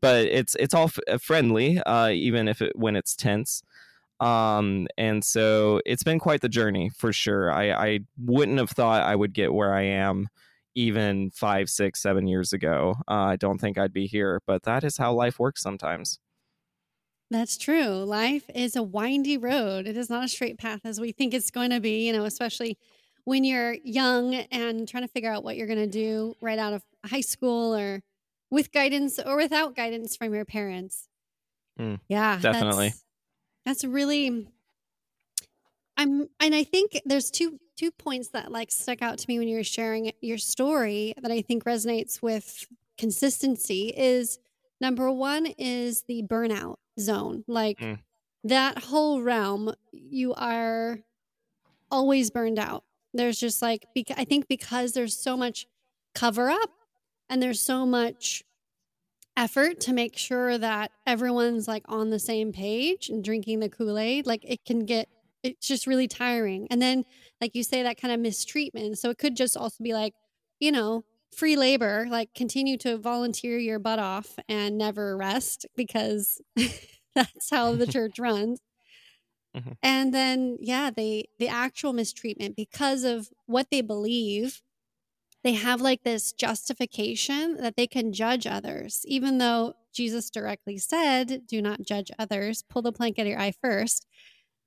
But 0.00 0.26
it's 0.26 0.54
it's 0.56 0.74
all 0.74 0.84
f- 0.84 0.98
uh, 1.08 1.18
friendly, 1.18 1.80
uh, 1.80 2.08
even 2.08 2.48
if 2.48 2.62
it 2.62 2.76
when 2.76 2.96
it's 2.96 3.16
tense. 3.16 3.62
Um, 4.20 4.86
and 4.96 5.24
so 5.24 5.80
it's 5.84 6.02
been 6.02 6.18
quite 6.18 6.40
the 6.40 6.48
journey 6.48 6.88
for 6.90 7.12
sure. 7.12 7.52
I, 7.52 7.70
I 7.72 8.00
wouldn't 8.18 8.58
have 8.58 8.70
thought 8.70 9.02
I 9.02 9.14
would 9.14 9.34
get 9.34 9.52
where 9.52 9.74
I 9.74 9.82
am 9.82 10.28
even 10.74 11.30
five, 11.30 11.68
six, 11.68 12.00
seven 12.00 12.26
years 12.26 12.52
ago. 12.52 12.94
Uh, 13.08 13.14
I 13.14 13.36
don't 13.36 13.58
think 13.58 13.78
I'd 13.78 13.92
be 13.92 14.06
here, 14.06 14.40
but 14.46 14.62
that 14.64 14.84
is 14.84 14.96
how 14.96 15.12
life 15.12 15.38
works 15.38 15.62
sometimes. 15.62 16.18
That's 17.30 17.56
true. 17.56 18.04
Life 18.04 18.44
is 18.54 18.76
a 18.76 18.82
windy 18.82 19.36
road. 19.36 19.86
It 19.88 19.96
is 19.96 20.08
not 20.08 20.24
a 20.24 20.28
straight 20.28 20.58
path 20.58 20.80
as 20.84 21.00
we 21.00 21.12
think 21.12 21.34
it's 21.34 21.50
going 21.50 21.70
to 21.70 21.80
be, 21.80 22.06
you 22.06 22.12
know, 22.12 22.24
especially 22.24 22.78
when 23.24 23.42
you're 23.42 23.76
young 23.82 24.34
and 24.34 24.86
trying 24.86 25.02
to 25.02 25.08
figure 25.08 25.30
out 25.30 25.42
what 25.42 25.56
you're 25.56 25.66
going 25.66 25.78
to 25.80 25.86
do 25.88 26.34
right 26.40 26.58
out 26.58 26.72
of 26.72 26.84
high 27.04 27.22
school 27.22 27.74
or 27.74 28.00
with 28.56 28.72
guidance 28.72 29.18
or 29.18 29.36
without 29.36 29.76
guidance 29.76 30.16
from 30.16 30.32
your 30.32 30.46
parents. 30.46 31.08
Mm, 31.78 32.00
yeah, 32.08 32.38
definitely. 32.40 32.88
That's, 33.66 33.82
that's 33.82 33.84
really 33.84 34.48
I'm 35.98 36.28
and 36.40 36.54
I 36.54 36.64
think 36.64 37.02
there's 37.04 37.30
two 37.30 37.60
two 37.76 37.90
points 37.90 38.28
that 38.28 38.50
like 38.50 38.70
stuck 38.72 39.02
out 39.02 39.18
to 39.18 39.26
me 39.28 39.38
when 39.38 39.46
you 39.46 39.58
were 39.58 39.62
sharing 39.62 40.10
your 40.22 40.38
story 40.38 41.12
that 41.20 41.30
I 41.30 41.42
think 41.42 41.64
resonates 41.64 42.22
with 42.22 42.66
consistency 42.96 43.92
is 43.94 44.38
number 44.80 45.12
one 45.12 45.44
is 45.58 46.04
the 46.08 46.22
burnout 46.22 46.76
zone. 46.98 47.44
Like 47.46 47.78
mm. 47.78 47.98
that 48.44 48.84
whole 48.84 49.20
realm, 49.20 49.74
you 49.92 50.32
are 50.32 51.00
always 51.90 52.30
burned 52.30 52.58
out. 52.58 52.84
There's 53.12 53.38
just 53.38 53.60
like, 53.60 53.84
I 54.16 54.24
think 54.24 54.48
because 54.48 54.92
there's 54.92 55.14
so 55.14 55.36
much 55.36 55.66
cover 56.14 56.48
up 56.48 56.70
and 57.28 57.42
there's 57.42 57.60
so 57.60 57.86
much 57.86 58.42
effort 59.36 59.80
to 59.80 59.92
make 59.92 60.16
sure 60.16 60.56
that 60.56 60.90
everyone's 61.06 61.68
like 61.68 61.84
on 61.88 62.10
the 62.10 62.18
same 62.18 62.52
page 62.52 63.08
and 63.08 63.22
drinking 63.22 63.60
the 63.60 63.68
Kool 63.68 63.98
Aid, 63.98 64.26
like 64.26 64.44
it 64.44 64.64
can 64.64 64.86
get 64.86 65.08
it's 65.42 65.68
just 65.68 65.86
really 65.86 66.08
tiring. 66.08 66.66
And 66.70 66.82
then, 66.82 67.04
like 67.40 67.54
you 67.54 67.62
say, 67.62 67.82
that 67.82 68.00
kind 68.00 68.12
of 68.12 68.20
mistreatment. 68.20 68.98
So 68.98 69.10
it 69.10 69.18
could 69.18 69.36
just 69.36 69.56
also 69.56 69.82
be 69.82 69.94
like, 69.94 70.14
you 70.58 70.72
know, 70.72 71.04
free 71.34 71.56
labor, 71.56 72.06
like 72.10 72.34
continue 72.34 72.76
to 72.78 72.98
volunteer 72.98 73.58
your 73.58 73.78
butt 73.78 73.98
off 73.98 74.38
and 74.48 74.78
never 74.78 75.16
rest 75.16 75.66
because 75.76 76.40
that's 77.14 77.50
how 77.50 77.74
the 77.74 77.86
church 77.92 78.18
runs. 78.18 78.60
Mm-hmm. 79.56 79.72
And 79.82 80.12
then, 80.12 80.58
yeah, 80.60 80.90
they, 80.90 81.28
the 81.38 81.48
actual 81.48 81.92
mistreatment 81.92 82.56
because 82.56 83.04
of 83.04 83.28
what 83.46 83.68
they 83.70 83.80
believe, 83.80 84.62
they 85.44 85.52
have 85.52 85.80
like 85.80 86.02
this 86.02 86.32
justification 86.32 87.56
that 87.58 87.76
they 87.76 87.86
can 87.86 88.12
judge 88.12 88.46
others, 88.46 89.02
even 89.06 89.38
though 89.38 89.74
Jesus 89.92 90.28
directly 90.30 90.78
said, 90.78 91.46
do 91.46 91.62
not 91.62 91.82
judge 91.82 92.10
others, 92.18 92.64
pull 92.68 92.82
the 92.82 92.92
plank 92.92 93.18
out 93.18 93.22
of 93.22 93.28
your 93.28 93.38
eye 93.38 93.52
first. 93.62 94.06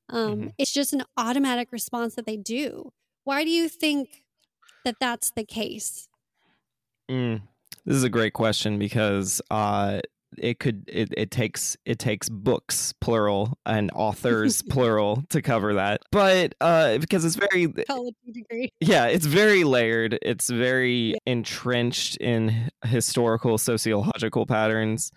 Um, 0.09 0.35
mm-hmm. 0.35 0.47
It's 0.57 0.73
just 0.73 0.93
an 0.93 1.03
automatic 1.17 1.71
response 1.71 2.15
that 2.15 2.25
they 2.25 2.37
do. 2.37 2.91
Why 3.23 3.43
do 3.43 3.49
you 3.49 3.69
think 3.69 4.23
that 4.85 4.95
that's 4.99 5.31
the 5.31 5.43
case? 5.43 6.07
Mm, 7.11 7.41
this 7.85 7.95
is 7.95 8.03
a 8.03 8.09
great 8.09 8.33
question 8.33 8.79
because 8.79 9.41
uh, 9.51 9.99
it 10.37 10.59
could 10.59 10.83
it, 10.87 11.13
it 11.17 11.31
takes 11.31 11.75
it 11.85 11.99
takes 11.99 12.29
books 12.29 12.93
plural 13.01 13.57
and 13.65 13.91
authors 13.95 14.61
plural 14.69 15.23
to 15.29 15.41
cover 15.41 15.73
that 15.73 16.01
but 16.11 16.53
uh 16.61 16.97
because 16.97 17.25
it's 17.25 17.35
very 17.35 17.67
college 17.67 18.15
degree 18.31 18.71
yeah 18.79 19.05
it's 19.07 19.25
very 19.25 19.63
layered 19.63 20.17
it's 20.21 20.49
very 20.49 21.11
yeah. 21.11 21.17
entrenched 21.25 22.17
in 22.17 22.69
historical 22.85 23.57
sociological 23.57 24.45
patterns 24.45 25.11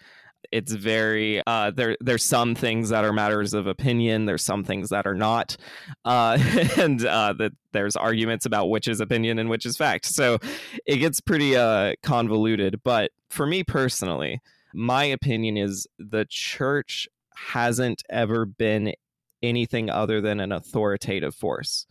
it's 0.50 0.72
very 0.72 1.40
uh, 1.46 1.70
there. 1.70 1.96
There's 2.00 2.24
some 2.24 2.54
things 2.54 2.88
that 2.88 3.04
are 3.04 3.12
matters 3.12 3.54
of 3.54 3.66
opinion. 3.66 4.26
There's 4.26 4.44
some 4.44 4.64
things 4.64 4.88
that 4.88 5.06
are 5.06 5.14
not, 5.14 5.56
uh, 6.04 6.38
and 6.78 7.04
uh, 7.04 7.34
that 7.34 7.52
there's 7.72 7.96
arguments 7.96 8.46
about 8.46 8.66
which 8.66 8.88
is 8.88 9.00
opinion 9.00 9.38
and 9.38 9.48
which 9.48 9.66
is 9.66 9.76
fact. 9.76 10.06
So 10.06 10.38
it 10.86 10.96
gets 10.96 11.20
pretty 11.20 11.56
uh, 11.56 11.94
convoluted. 12.02 12.80
But 12.82 13.12
for 13.30 13.46
me 13.46 13.62
personally, 13.62 14.40
my 14.74 15.04
opinion 15.04 15.56
is 15.56 15.86
the 15.98 16.26
church 16.28 17.08
hasn't 17.34 18.02
ever 18.10 18.44
been 18.44 18.94
anything 19.42 19.90
other 19.90 20.20
than 20.20 20.40
an 20.40 20.52
authoritative 20.52 21.34
force. 21.34 21.86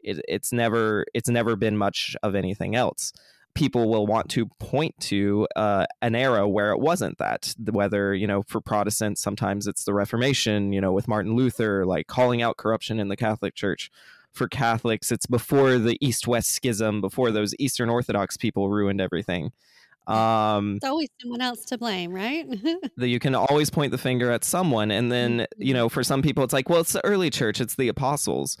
it, 0.00 0.20
it's 0.28 0.52
never 0.52 1.04
it's 1.14 1.28
never 1.28 1.56
been 1.56 1.76
much 1.76 2.16
of 2.22 2.34
anything 2.34 2.74
else. 2.74 3.12
People 3.54 3.88
will 3.88 4.06
want 4.06 4.28
to 4.30 4.46
point 4.60 4.94
to 5.00 5.48
uh, 5.56 5.86
an 6.02 6.14
era 6.14 6.46
where 6.46 6.72
it 6.72 6.78
wasn't 6.78 7.16
that 7.18 7.54
whether 7.70 8.14
you 8.14 8.26
know 8.26 8.42
for 8.42 8.60
protestants 8.60 9.22
sometimes 9.22 9.66
it's 9.66 9.84
the 9.84 9.94
reformation 9.94 10.72
you 10.72 10.80
know 10.80 10.92
with 10.92 11.08
martin 11.08 11.34
luther 11.34 11.86
like 11.86 12.06
calling 12.06 12.42
out 12.42 12.58
corruption 12.58 13.00
in 13.00 13.08
the 13.08 13.16
catholic 13.16 13.54
church. 13.54 13.90
For 14.32 14.48
catholics 14.48 15.10
it's 15.10 15.26
before 15.26 15.78
the 15.78 15.96
east-west 16.06 16.50
schism 16.50 17.00
before 17.00 17.30
those 17.30 17.54
eastern 17.58 17.88
orthodox 17.88 18.36
people 18.36 18.68
ruined 18.68 19.00
everything 19.00 19.52
um 20.06 20.76
it's 20.76 20.84
always 20.84 21.08
someone 21.20 21.40
else 21.40 21.64
to 21.64 21.76
blame 21.76 22.12
right 22.12 22.46
that 22.96 23.08
you 23.08 23.18
can 23.18 23.34
always 23.34 23.70
point 23.70 23.90
the 23.90 23.98
finger 23.98 24.30
at 24.30 24.44
someone 24.44 24.90
and 24.90 25.10
then 25.10 25.46
you 25.56 25.72
mm-hmm. 25.72 25.74
know 25.74 25.88
for 25.88 26.04
some 26.04 26.22
people 26.22 26.44
it's 26.44 26.52
like 26.52 26.68
well 26.68 26.80
it's 26.80 26.92
the 26.92 27.04
early 27.04 27.30
church 27.30 27.60
it's 27.60 27.74
the 27.74 27.88
apostles 27.88 28.56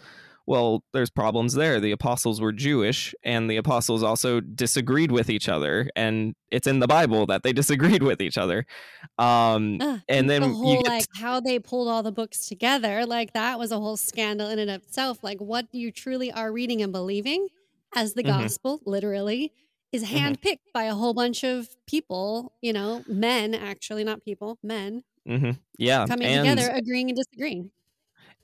well, 0.46 0.84
there's 0.92 1.10
problems 1.10 1.54
there. 1.54 1.80
The 1.80 1.90
apostles 1.90 2.40
were 2.40 2.52
Jewish, 2.52 3.14
and 3.24 3.50
the 3.50 3.56
apostles 3.56 4.04
also 4.04 4.40
disagreed 4.40 5.10
with 5.10 5.28
each 5.28 5.48
other, 5.48 5.90
and 5.96 6.36
it's 6.52 6.68
in 6.68 6.78
the 6.78 6.86
Bible 6.86 7.26
that 7.26 7.42
they 7.42 7.52
disagreed 7.52 8.02
with 8.02 8.22
each 8.22 8.38
other. 8.38 8.64
Um, 9.18 9.78
uh, 9.80 9.98
and 10.08 10.30
then 10.30 10.42
the 10.42 10.48
whole 10.48 10.82
like 10.86 11.06
how 11.16 11.40
they 11.40 11.58
pulled 11.58 11.88
all 11.88 12.04
the 12.04 12.12
books 12.12 12.46
together, 12.46 13.04
like 13.04 13.32
that 13.32 13.58
was 13.58 13.72
a 13.72 13.80
whole 13.80 13.96
scandal 13.96 14.48
in 14.48 14.60
and 14.60 14.70
of 14.70 14.82
itself. 14.82 15.18
Like 15.22 15.40
what 15.40 15.66
you 15.72 15.90
truly 15.90 16.30
are 16.30 16.52
reading 16.52 16.80
and 16.80 16.92
believing 16.92 17.48
as 17.96 18.14
the 18.14 18.22
mm-hmm. 18.22 18.42
gospel, 18.42 18.80
literally, 18.86 19.52
is 19.96 20.04
mm-hmm. 20.04 20.16
handpicked 20.16 20.34
mm-hmm. 20.34 20.74
by 20.74 20.84
a 20.84 20.94
whole 20.94 21.14
bunch 21.14 21.44
of 21.44 21.68
people. 21.86 22.52
You 22.60 22.72
know, 22.72 23.02
men 23.08 23.54
actually, 23.54 24.04
not 24.04 24.24
people, 24.24 24.58
men. 24.62 25.02
Mm-hmm. 25.28 25.52
Yeah, 25.78 26.06
coming 26.06 26.28
and, 26.28 26.48
together, 26.48 26.72
agreeing 26.72 27.10
and 27.10 27.16
disagreeing 27.16 27.70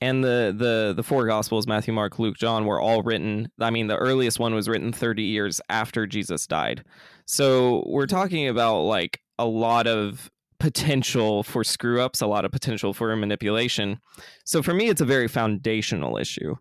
and 0.02 0.24
the 0.24 0.52
the 0.56 0.92
the 0.96 1.02
four 1.02 1.26
gospels 1.26 1.66
matthew 1.66 1.94
mark 1.94 2.18
luke 2.18 2.36
john 2.36 2.66
were 2.66 2.80
all 2.80 3.02
written 3.02 3.48
i 3.60 3.70
mean 3.70 3.86
the 3.86 3.96
earliest 3.96 4.38
one 4.38 4.52
was 4.52 4.68
written 4.68 4.92
30 4.92 5.22
years 5.22 5.60
after 5.68 6.06
jesus 6.06 6.46
died 6.46 6.84
so 7.24 7.84
we're 7.86 8.06
talking 8.06 8.48
about 8.48 8.80
like 8.80 9.20
a 9.38 9.46
lot 9.46 9.86
of 9.86 10.30
potential 10.58 11.42
for 11.44 11.62
screw 11.62 12.00
ups 12.00 12.20
a 12.20 12.26
lot 12.26 12.44
of 12.44 12.50
potential 12.50 12.92
for 12.92 13.14
manipulation 13.14 14.00
so 14.44 14.60
for 14.60 14.74
me 14.74 14.88
it's 14.88 15.00
a 15.00 15.06
very 15.06 15.28
foundational 15.28 16.18
issue 16.18 16.54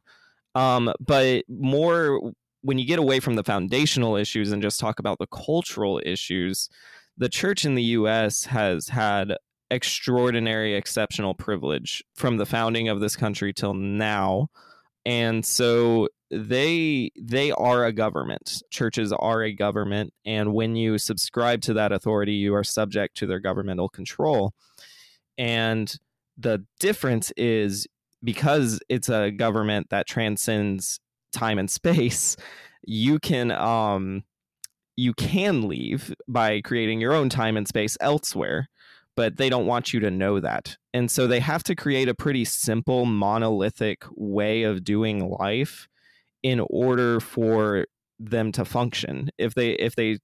um, 0.54 0.92
but 1.00 1.46
more 1.48 2.34
when 2.62 2.78
you 2.78 2.86
get 2.86 3.00
away 3.00 3.20
from 3.20 3.36
the 3.36 3.44
foundational 3.44 4.16
issues 4.16 4.52
and 4.52 4.62
just 4.62 4.80
talk 4.80 5.00
about 5.00 5.18
the 5.20 5.28
cultural 5.28 6.02
issues 6.06 6.70
the 7.18 7.30
church 7.30 7.66
in 7.66 7.76
the 7.76 7.84
us 7.84 8.46
has 8.46 8.88
had 8.90 9.36
extraordinary, 9.70 10.76
exceptional 10.76 11.34
privilege 11.34 12.04
from 12.16 12.38
the 12.38 12.46
founding 12.46 12.90
of 12.90 13.00
this 13.00 13.16
country 13.16 13.54
till 13.54 13.74
now. 13.74 14.48
And 15.06 15.46
so 15.46 16.10
they 16.32 17.12
they 17.20 17.52
are 17.52 17.86
a 17.86 17.92
government. 17.92 18.64
Churches 18.72 19.12
are 19.12 19.44
a 19.44 19.54
government, 19.54 20.14
and 20.26 20.54
when 20.54 20.76
you 20.76 20.98
subscribe 20.98 21.62
to 21.62 21.74
that 21.74 21.92
authority, 21.92 22.34
you 22.34 22.56
are 22.56 22.64
subject 22.64 23.18
to 23.18 23.28
their 23.28 23.40
governmental 23.40 23.90
control. 23.90 24.54
And 25.38 25.94
the 26.38 26.66
difference 26.80 27.32
is 27.38 27.88
because 28.24 28.80
it's 28.90 29.10
a 29.10 29.32
government 29.32 29.90
that 29.90 30.08
transcends 30.08 31.00
time 31.32 31.60
and 31.60 31.70
space, 31.70 32.38
you 32.84 33.20
can 33.20 33.52
um 33.52 34.24
you 34.98 35.14
can 35.14 35.68
leave 35.68 36.14
by 36.28 36.62
creating 36.62 37.00
your 37.00 37.14
own 37.14 37.30
time 37.30 37.58
and 37.58 37.68
space 37.68 37.98
elsewhere 38.02 38.70
but 39.16 39.38
they 39.38 39.50
don't 39.50 39.66
want 39.66 39.94
you 39.94 40.00
to 40.00 40.12
know 40.12 40.40
that. 40.40 40.78
And 40.94 41.12
so 41.12 41.28
they 41.28 41.40
have 41.40 41.64
to 41.64 41.76
create 41.76 42.08
a 42.08 42.16
pretty 42.16 42.46
simple, 42.46 43.06
monolithic 43.06 44.04
way 44.12 44.64
of 44.64 44.84
doing 44.84 45.30
life 45.30 45.88
in 46.44 46.60
order 46.70 47.20
for 47.20 47.86
them 48.20 48.52
to 48.54 48.66
function. 48.66 49.30
If 49.38 49.54
they 49.56 49.72
if 49.72 49.96
they 49.96 50.20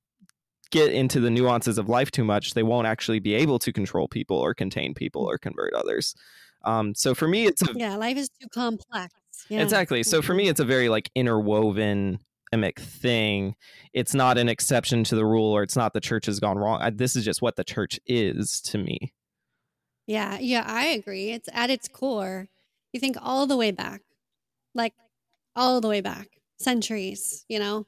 get 0.71 0.91
into 0.91 1.19
the 1.19 1.29
nuances 1.29 1.77
of 1.77 1.89
life 1.89 2.11
too 2.11 2.23
much, 2.23 2.53
they 2.53 2.63
won't 2.63 2.87
actually 2.87 3.19
be 3.19 3.33
able 3.33 3.59
to 3.59 3.71
control 3.71 4.07
people 4.07 4.37
or 4.37 4.53
contain 4.53 4.93
people 4.93 5.23
or 5.23 5.37
convert 5.37 5.73
others. 5.73 6.15
Um, 6.63 6.95
so 6.95 7.13
for 7.13 7.27
me, 7.27 7.45
it's 7.45 7.61
a 7.61 7.73
yeah, 7.75 7.95
life 7.95 8.17
is 8.17 8.29
too 8.29 8.47
complex. 8.49 9.13
Yeah. 9.49 9.61
Exactly. 9.61 10.03
So 10.03 10.21
for 10.21 10.33
me, 10.33 10.47
it's 10.47 10.59
a 10.59 10.65
very 10.65 10.89
like 10.89 11.09
interwoven 11.15 12.19
systemic 12.47 12.79
thing. 12.79 13.55
It's 13.93 14.13
not 14.13 14.37
an 14.37 14.49
exception 14.49 15.03
to 15.05 15.15
the 15.15 15.25
rule 15.25 15.51
or 15.51 15.63
it's 15.63 15.75
not 15.75 15.93
the 15.93 16.01
church 16.01 16.25
has 16.27 16.39
gone 16.39 16.57
wrong. 16.57 16.81
I, 16.81 16.89
this 16.89 17.15
is 17.15 17.25
just 17.25 17.41
what 17.41 17.55
the 17.55 17.63
church 17.63 17.99
is 18.05 18.61
to 18.61 18.77
me. 18.77 19.13
Yeah, 20.05 20.37
yeah, 20.39 20.63
I 20.65 20.85
agree. 20.87 21.31
It's 21.31 21.49
at 21.53 21.69
its 21.69 21.87
core. 21.87 22.47
You 22.93 22.99
think 22.99 23.17
all 23.21 23.45
the 23.45 23.57
way 23.57 23.71
back, 23.71 24.01
like 24.73 24.93
all 25.55 25.81
the 25.81 25.89
way 25.89 26.01
back, 26.01 26.29
centuries, 26.57 27.45
you 27.49 27.59
know, 27.59 27.85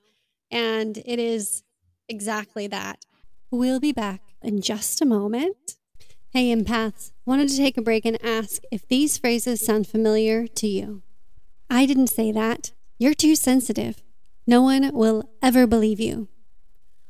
and 0.51 0.97
it 1.05 1.19
is 1.19 1.63
exactly 2.09 2.67
that. 2.67 3.05
We'll 3.51 3.79
be 3.79 3.93
back 3.93 4.21
in 4.41 4.62
just 4.62 5.01
a 5.01 5.05
moment. 5.05 5.77
Hey, 6.31 6.53
empaths, 6.53 7.12
wanted 7.25 7.49
to 7.49 7.57
take 7.57 7.77
a 7.77 7.81
break 7.81 8.05
and 8.05 8.23
ask 8.23 8.62
if 8.71 8.88
these 8.88 9.17
phrases 9.17 9.65
sound 9.65 9.88
familiar 9.88 10.45
to 10.45 10.67
you. 10.67 11.01
I 11.69 11.86
didn't 11.86 12.08
say 12.08 12.32
that. 12.32 12.71
You're 12.97 13.13
too 13.13 13.36
sensitive. 13.36 14.01
No 14.47 14.62
one 14.62 14.91
will 14.93 15.29
ever 15.41 15.67
believe 15.67 15.99
you. 15.99 16.27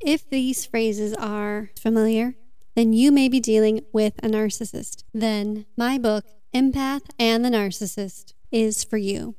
If 0.02 0.30
these 0.30 0.66
phrases 0.66 1.14
are 1.14 1.70
familiar, 1.80 2.36
then 2.76 2.94
you 2.94 3.12
may 3.12 3.30
be 3.30 3.40
dealing 3.40 3.82
with 3.92 4.18
a 4.20 4.28
narcissist. 4.28 5.04
Then 5.14 5.66
my 5.78 5.98
book, 5.98 6.26
Empath 6.54 7.10
and 7.18 7.44
the 7.44 7.50
Narcissist, 7.50 8.34
is 8.52 8.84
for 8.84 8.98
you. 8.98 9.36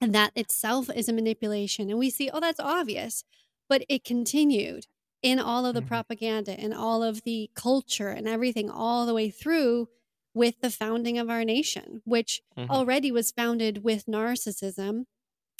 and 0.00 0.14
that 0.14 0.32
itself 0.34 0.88
is 0.94 1.08
a 1.08 1.12
manipulation. 1.12 1.90
And 1.90 1.98
we 1.98 2.10
see, 2.10 2.30
oh, 2.32 2.40
that's 2.40 2.60
obvious, 2.60 3.24
but 3.68 3.84
it 3.88 4.04
continued 4.04 4.86
in 5.22 5.40
all 5.40 5.66
of 5.66 5.74
the 5.74 5.80
mm-hmm. 5.80 5.88
propaganda 5.88 6.52
and 6.58 6.72
all 6.72 7.02
of 7.02 7.24
the 7.24 7.50
culture 7.54 8.08
and 8.08 8.28
everything 8.28 8.70
all 8.70 9.06
the 9.06 9.14
way 9.14 9.30
through 9.30 9.88
with 10.34 10.60
the 10.60 10.70
founding 10.70 11.18
of 11.18 11.28
our 11.28 11.44
nation, 11.44 12.00
which 12.04 12.42
mm-hmm. 12.56 12.70
already 12.70 13.10
was 13.10 13.32
founded 13.32 13.82
with 13.82 14.06
narcissism 14.06 15.04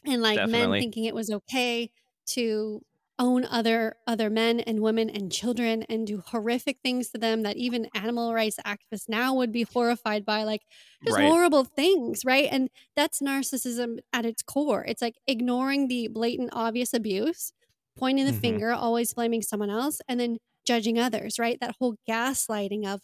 and 0.05 0.23
like 0.23 0.37
Definitely. 0.37 0.69
men 0.69 0.81
thinking 0.81 1.05
it 1.05 1.15
was 1.15 1.31
okay 1.31 1.91
to 2.27 2.83
own 3.19 3.45
other 3.45 3.97
other 4.07 4.31
men 4.31 4.61
and 4.61 4.81
women 4.81 5.11
and 5.11 5.33
children 5.33 5.83
and 5.89 6.07
do 6.07 6.23
horrific 6.27 6.79
things 6.83 7.11
to 7.11 7.19
them 7.19 7.43
that 7.43 7.57
even 7.57 7.89
animal 7.95 8.33
rights 8.33 8.59
activists 8.65 9.09
now 9.09 9.35
would 9.35 9.51
be 9.51 9.65
horrified 9.65 10.25
by 10.25 10.45
like 10.45 10.63
just 11.05 11.17
right. 11.17 11.27
horrible 11.27 11.65
things 11.65 12.25
right 12.25 12.49
and 12.53 12.71
that's 12.95 13.21
narcissism 13.21 13.99
at 14.13 14.25
its 14.25 14.43
core 14.43 14.85
it's 14.87 15.03
like 15.03 15.17
ignoring 15.27 15.89
the 15.89 16.09
blatant 16.09 16.51
obvious 16.53 16.95
abuse 16.95 17.53
pointing 17.99 18.25
the 18.25 18.33
mm-hmm. 18.33 18.41
finger, 18.41 18.73
always 18.73 19.13
blaming 19.13 19.43
someone 19.43 19.71
else, 19.71 20.01
and 20.09 20.19
then 20.19 20.39
judging 20.65 20.99
others, 20.99 21.39
right? 21.39 21.59
That 21.61 21.77
whole 21.79 21.97
gaslighting 22.09 22.87
of, 22.87 23.03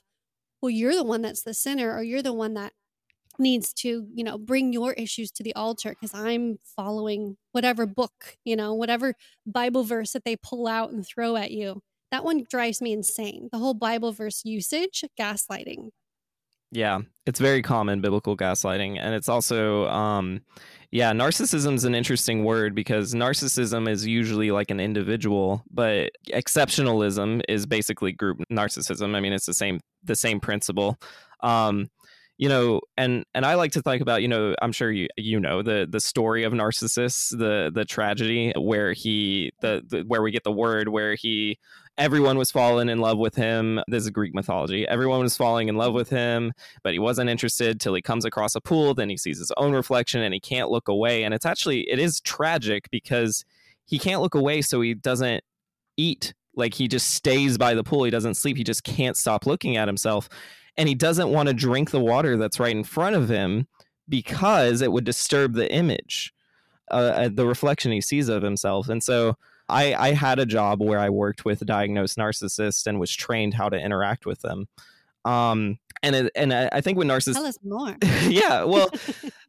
well, 0.62 0.70
you're 0.70 0.94
the 0.94 1.04
one 1.04 1.22
that's 1.22 1.42
the 1.42 1.52
sinner, 1.52 1.92
or 1.92 2.02
you're 2.02 2.22
the 2.22 2.32
one 2.32 2.54
that 2.54 2.72
needs 3.38 3.72
to, 3.74 4.06
you 4.14 4.24
know, 4.24 4.38
bring 4.38 4.72
your 4.72 4.92
issues 4.94 5.30
to 5.32 5.42
the 5.42 5.54
altar 5.54 5.90
because 5.90 6.14
I'm 6.14 6.58
following 6.76 7.36
whatever 7.52 7.86
book, 7.86 8.36
you 8.44 8.56
know, 8.56 8.74
whatever 8.74 9.14
Bible 9.46 9.84
verse 9.84 10.12
that 10.12 10.24
they 10.24 10.36
pull 10.36 10.66
out 10.66 10.90
and 10.90 11.06
throw 11.06 11.36
at 11.36 11.50
you. 11.50 11.82
That 12.10 12.24
one 12.24 12.44
drives 12.48 12.80
me 12.80 12.92
insane. 12.92 13.48
The 13.50 13.58
whole 13.58 13.74
Bible 13.74 14.12
verse 14.12 14.42
usage, 14.44 15.04
gaslighting. 15.18 15.90
Yeah, 16.70 17.00
it's 17.24 17.38
very 17.38 17.62
common 17.62 18.00
biblical 18.00 18.36
gaslighting, 18.36 18.98
and 19.00 19.14
it's 19.14 19.28
also, 19.28 19.86
um, 19.86 20.40
yeah, 20.90 21.12
narcissism 21.12 21.74
is 21.74 21.84
an 21.84 21.94
interesting 21.94 22.44
word 22.44 22.74
because 22.74 23.14
narcissism 23.14 23.88
is 23.88 24.04
usually 24.04 24.50
like 24.50 24.72
an 24.72 24.80
individual, 24.80 25.62
but 25.70 26.10
exceptionalism 26.30 27.42
is 27.48 27.64
basically 27.64 28.10
group 28.10 28.42
narcissism. 28.50 29.14
I 29.14 29.20
mean, 29.20 29.32
it's 29.32 29.46
the 29.46 29.54
same 29.54 29.78
the 30.02 30.16
same 30.16 30.40
principle. 30.40 30.98
Um, 31.44 31.88
you 32.36 32.48
know 32.48 32.80
and 32.96 33.24
and 33.34 33.46
i 33.46 33.54
like 33.54 33.72
to 33.72 33.82
think 33.82 34.02
about 34.02 34.22
you 34.22 34.28
know 34.28 34.54
i'm 34.60 34.72
sure 34.72 34.90
you 34.90 35.06
you 35.16 35.38
know 35.38 35.62
the 35.62 35.86
the 35.88 36.00
story 36.00 36.42
of 36.42 36.52
narcissus 36.52 37.28
the 37.30 37.70
the 37.72 37.84
tragedy 37.84 38.52
where 38.56 38.92
he 38.92 39.52
the, 39.60 39.82
the 39.86 40.02
where 40.02 40.22
we 40.22 40.30
get 40.30 40.42
the 40.44 40.52
word 40.52 40.88
where 40.88 41.14
he 41.14 41.58
everyone 41.96 42.36
was 42.36 42.50
falling 42.50 42.88
in 42.88 42.98
love 42.98 43.18
with 43.18 43.36
him. 43.36 43.80
This 43.86 44.02
is 44.02 44.10
greek 44.10 44.34
mythology. 44.34 44.86
Everyone 44.88 45.20
was 45.20 45.36
falling 45.36 45.68
in 45.68 45.76
love 45.76 45.94
with 45.94 46.10
him 46.10 46.52
but 46.82 46.92
he 46.92 46.98
wasn't 46.98 47.30
interested 47.30 47.80
till 47.80 47.94
he 47.94 48.02
comes 48.02 48.24
across 48.24 48.54
a 48.54 48.60
pool 48.60 48.94
then 48.94 49.08
he 49.08 49.16
sees 49.16 49.38
his 49.38 49.52
own 49.56 49.72
reflection 49.72 50.20
and 50.20 50.34
he 50.34 50.40
can't 50.40 50.70
look 50.70 50.88
away. 50.88 51.22
And 51.22 51.32
it's 51.32 51.46
actually 51.46 51.88
it 51.88 51.98
is 51.98 52.20
tragic 52.20 52.90
because 52.90 53.44
he 53.86 53.98
can't 53.98 54.22
look 54.22 54.34
away 54.34 54.62
so 54.62 54.80
he 54.80 54.94
doesn't 54.94 55.44
eat. 55.96 56.34
Like 56.56 56.74
he 56.74 56.88
just 56.88 57.14
stays 57.14 57.58
by 57.58 57.74
the 57.74 57.84
pool. 57.84 58.04
He 58.04 58.10
doesn't 58.10 58.34
sleep. 58.34 58.56
He 58.56 58.64
just 58.64 58.84
can't 58.84 59.16
stop 59.16 59.46
looking 59.46 59.76
at 59.76 59.88
himself 59.88 60.28
and 60.76 60.88
he 60.88 60.94
doesn't 60.94 61.30
want 61.30 61.48
to 61.48 61.54
drink 61.54 61.90
the 61.90 62.00
water 62.00 62.36
that's 62.36 62.60
right 62.60 62.74
in 62.74 62.84
front 62.84 63.16
of 63.16 63.28
him 63.28 63.66
because 64.08 64.80
it 64.82 64.92
would 64.92 65.04
disturb 65.04 65.54
the 65.54 65.72
image, 65.72 66.34
uh, 66.90 66.94
uh, 66.94 67.28
the 67.32 67.46
reflection 67.46 67.92
he 67.92 68.00
sees 68.00 68.28
of 68.28 68.42
himself. 68.42 68.88
And 68.88 69.02
so 69.02 69.36
I, 69.68 69.94
I 69.94 70.12
had 70.12 70.38
a 70.38 70.46
job 70.46 70.82
where 70.82 70.98
I 70.98 71.10
worked 71.10 71.44
with 71.44 71.64
diagnosed 71.64 72.18
narcissists 72.18 72.86
and 72.86 73.00
was 73.00 73.14
trained 73.14 73.54
how 73.54 73.68
to 73.68 73.78
interact 73.78 74.26
with 74.26 74.40
them. 74.40 74.68
Um, 75.24 75.78
and 76.02 76.14
it, 76.14 76.32
and 76.34 76.52
I, 76.52 76.68
I 76.70 76.80
think 76.82 76.98
with 76.98 77.08
narcissists, 77.08 77.34
tell 77.34 77.46
us 77.46 77.58
more. 77.64 77.96
yeah, 78.28 78.64
well, 78.64 78.90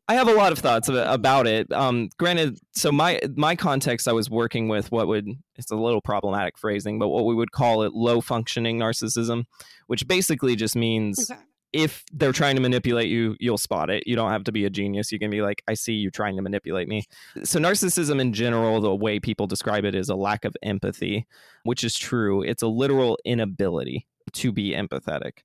I 0.08 0.14
have 0.16 0.28
a 0.28 0.34
lot 0.34 0.52
of 0.52 0.60
thoughts 0.60 0.88
about 0.88 1.48
it. 1.48 1.72
Um, 1.72 2.10
granted, 2.20 2.60
so 2.74 2.92
my 2.92 3.20
my 3.36 3.56
context, 3.56 4.08
I 4.08 4.14
was 4.14 4.30
working 4.30 4.68
with 4.68 4.92
what 4.92 5.08
would 5.08 5.28
it's 5.56 5.72
a 5.72 5.76
little 5.76 6.02
problematic 6.02 6.58
phrasing, 6.60 7.00
but 7.00 7.10
what 7.10 7.26
we 7.26 7.34
would 7.34 7.52
call 7.52 7.82
it 7.82 7.94
low 7.94 8.22
functioning 8.22 8.78
narcissism, 8.78 9.46
which 9.88 10.08
basically 10.08 10.56
just 10.56 10.76
means 10.76 11.32
okay. 11.32 11.42
if 11.74 12.04
they're 12.12 12.34
trying 12.34 12.56
to 12.56 12.62
manipulate 12.62 13.10
you, 13.10 13.36
you'll 13.40 13.58
spot 13.58 13.90
it. 13.90 14.04
You 14.06 14.16
don't 14.16 14.30
have 14.30 14.44
to 14.44 14.52
be 14.52 14.66
a 14.66 14.70
genius. 14.70 15.12
You 15.12 15.18
can 15.18 15.32
be 15.32 15.42
like, 15.42 15.64
I 15.68 15.74
see 15.74 15.94
you 15.94 16.12
trying 16.12 16.36
to 16.36 16.44
manipulate 16.44 16.88
me. 16.88 17.06
So 17.44 17.60
narcissism 17.60 18.22
in 18.22 18.32
general, 18.32 18.82
the 18.82 18.94
way 18.94 19.20
people 19.20 19.48
describe 19.48 19.86
it 19.86 19.96
is 19.96 20.10
a 20.10 20.16
lack 20.16 20.46
of 20.46 20.56
empathy, 20.62 21.26
which 21.64 21.84
is 21.84 21.98
true. 21.98 22.44
It's 22.44 22.62
a 22.62 22.68
literal 22.68 23.18
inability 23.26 24.06
to 24.34 24.52
be 24.52 24.72
empathetic. 24.72 25.40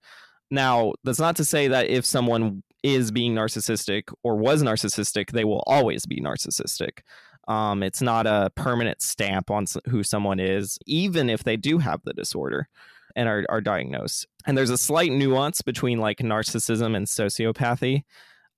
Now, 0.51 0.93
that's 1.05 1.19
not 1.19 1.37
to 1.37 1.45
say 1.45 1.69
that 1.69 1.89
if 1.89 2.05
someone 2.05 2.63
is 2.83 3.11
being 3.11 3.35
narcissistic 3.35 4.13
or 4.23 4.37
was 4.37 4.63
narcissistic, 4.63 5.31
they 5.31 5.45
will 5.45 5.63
always 5.67 6.07
be 6.07 6.21
narcissistic. 6.21 7.01
Um, 7.47 7.83
it's 7.83 8.03
not 8.03 8.27
a 8.27 8.51
permanent 8.55 9.03
stamp 9.03 9.51
on 9.51 9.67
who 9.89 10.03
someone 10.03 10.41
is, 10.41 10.79
even 10.87 11.29
if 11.29 11.45
they 11.45 11.57
do 11.57 11.79
have 11.79 12.01
the 12.05 12.13
disorder 12.13 12.69
and 13.17 13.29
are, 13.29 13.45
are 13.49 13.61
diagnosed. 13.61 14.27
And 14.47 14.57
there's 14.57 14.71
a 14.71 14.79
slight 14.79 15.13
nuance 15.13 15.63
between 15.63 15.99
like 15.99 16.19
narcissism 16.19 16.97
and 16.97 17.07
sociopathy. 17.07 18.05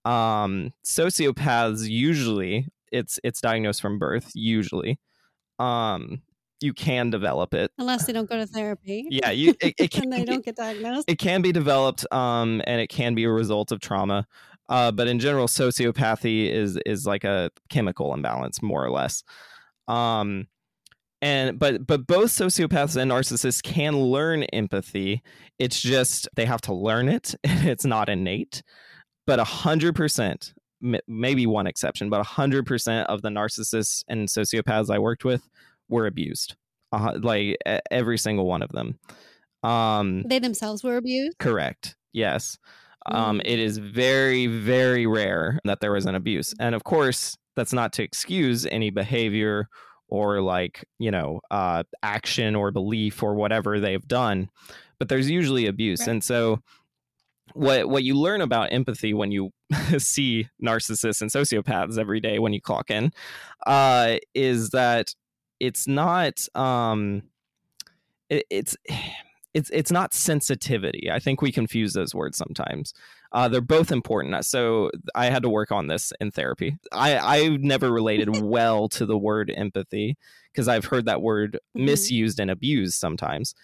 Um, 0.05 0.73
sociopaths 0.85 1.89
usually 1.89 2.67
it's 2.93 3.19
it's 3.25 3.41
diagnosed 3.41 3.81
from 3.81 3.99
birth 3.99 4.31
usually. 4.35 5.01
Um, 5.59 6.23
you 6.63 6.73
can 6.73 7.11
develop 7.11 7.55
it 7.55 7.71
unless 7.79 8.07
they 8.07 8.13
don't 8.13 8.29
go 8.29 8.37
to 8.37 8.47
therapy. 8.47 9.07
Yeah, 9.11 9.31
you 9.31 9.55
it, 9.61 9.75
it 9.79 9.91
can, 9.93 10.05
and 10.05 10.13
they 10.13 10.25
don't 10.25 10.45
get 10.45 10.57
diagnosed. 10.57 11.11
It 11.11 11.19
can 11.19 11.43
be 11.43 11.53
developed, 11.53 12.07
um, 12.13 12.63
and 12.67 12.81
it 12.81 12.89
can 12.89 13.15
be 13.15 13.25
a 13.25 13.31
result 13.31 13.73
of 13.73 13.81
trauma. 13.81 14.27
Uh, 14.69 14.91
but 14.93 15.09
in 15.09 15.19
general, 15.19 15.47
sociopathy 15.47 16.51
is 16.51 16.79
is 16.87 17.07
like 17.07 17.25
a 17.25 17.51
chemical 17.69 18.15
imbalance, 18.15 18.63
more 18.63 18.85
or 18.85 18.91
less. 18.91 19.23
Um, 19.89 20.47
and 21.21 21.59
but 21.59 21.87
but 21.87 22.07
both 22.07 22.31
sociopaths 22.31 22.97
and 22.97 23.11
narcissists 23.11 23.63
can 23.63 23.97
learn 23.97 24.45
empathy. 24.45 25.23
It's 25.59 25.81
just 25.81 26.29
they 26.37 26.47
have 26.47 26.61
to 26.63 26.75
learn 26.75 27.09
it, 27.09 27.35
and 27.45 27.69
it's 27.69 27.85
not 27.85 28.09
innate. 28.09 28.63
But 29.27 29.39
a 29.39 29.45
hundred 29.45 29.95
percent, 29.95 30.53
maybe 31.07 31.47
one 31.47 31.67
exception, 31.67 32.11
but 32.11 32.21
a 32.21 32.25
hundred 32.25 32.67
percent 32.67 33.09
of 33.09 33.23
the 33.23 33.29
narcissists 33.29 34.03
and 34.09 34.29
sociopaths 34.29 34.91
I 34.93 34.99
worked 34.99 35.25
with 35.25 35.49
were 35.93 36.07
abused. 36.07 36.57
Uh, 36.93 37.15
like 37.23 37.57
every 37.91 38.19
single 38.19 38.47
one 38.47 38.61
of 38.61 38.71
them. 38.71 38.99
Um, 39.63 40.25
they 40.25 40.39
themselves 40.39 40.83
were 40.85 40.97
abused. 40.97 41.39
Correct. 41.39 41.97
Yes. 42.13 42.59
Um, 43.07 43.39
mm. 43.39 43.43
it 43.45 43.59
is 43.59 43.79
very, 43.79 44.47
very 44.47 45.07
rare 45.07 45.59
that 45.65 45.81
there 45.81 45.93
was 45.93 46.07
an 46.07 46.15
abuse, 46.15 46.55
and 46.61 46.75
of 46.75 46.85
course, 46.85 47.37
that's 47.57 47.73
not 47.73 47.93
to 47.95 48.03
excuse 48.03 48.67
any 48.67 48.91
behavior 48.91 49.69
or 50.09 50.41
like 50.41 50.85
you 50.99 51.11
know 51.11 51.41
uh, 51.51 51.83
action 52.03 52.55
or 52.55 52.71
belief 52.71 53.23
or 53.23 53.35
whatever 53.35 53.81
they've 53.81 54.07
done, 54.07 54.49
but 54.99 55.09
there's 55.09 55.31
usually 55.31 55.67
abuse, 55.67 56.01
right. 56.01 56.09
and 56.09 56.25
so 56.25 56.61
what 57.55 57.89
what 57.89 58.05
you 58.05 58.15
learn 58.15 58.41
about 58.41 58.73
empathy 58.73 59.15
when 59.15 59.33
you 59.33 59.51
see 59.99 60.49
narcissists 60.63 61.21
and 61.21 61.31
sociopaths 61.31 61.99
every 61.99 62.21
day 62.21 62.39
when 62.39 62.53
you 62.53 62.61
clock 62.61 62.91
in 62.91 63.11
uh, 63.67 64.17
is 64.35 64.71
that 64.71 65.13
it's 65.63 65.87
not 65.87 66.45
um 66.57 67.23
it, 68.29 68.45
it's 68.51 68.77
it's 69.55 69.71
it's 69.71 69.93
not 69.93 70.15
sensitivity. 70.15 71.11
I 71.11 71.19
think 71.19 71.43
we 71.43 71.53
confuse 71.53 71.93
those 71.93 72.15
words 72.15 72.39
sometimes. 72.39 72.95
Uh, 73.33 73.49
they're 73.49 73.61
both 73.61 73.93
important. 73.93 74.45
So 74.45 74.91
I 75.15 75.27
had 75.27 75.43
to 75.43 75.49
work 75.49 75.71
on 75.71 75.87
this 75.87 76.13
in 76.21 76.31
therapy. 76.31 76.77
I 76.91 77.17
I 77.17 77.49
never 77.61 77.93
related 77.93 78.41
well 78.43 78.89
to 78.91 79.07
the 79.07 79.19
word 79.19 79.53
empathy 79.55 80.17
because 80.53 80.69
I've 80.69 80.87
heard 80.87 81.05
that 81.07 81.23
word 81.23 81.59
mm-hmm. 81.77 81.87
misused 81.87 82.41
and 82.41 82.51
abused 82.51 82.95
sometimes. 82.95 83.55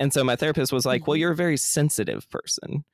And 0.00 0.12
so 0.12 0.24
my 0.24 0.36
therapist 0.36 0.72
was 0.72 0.86
like, 0.86 1.02
mm-hmm. 1.02 1.10
"Well, 1.10 1.16
you're 1.16 1.32
a 1.32 1.36
very 1.36 1.56
sensitive 1.58 2.28
person. 2.30 2.84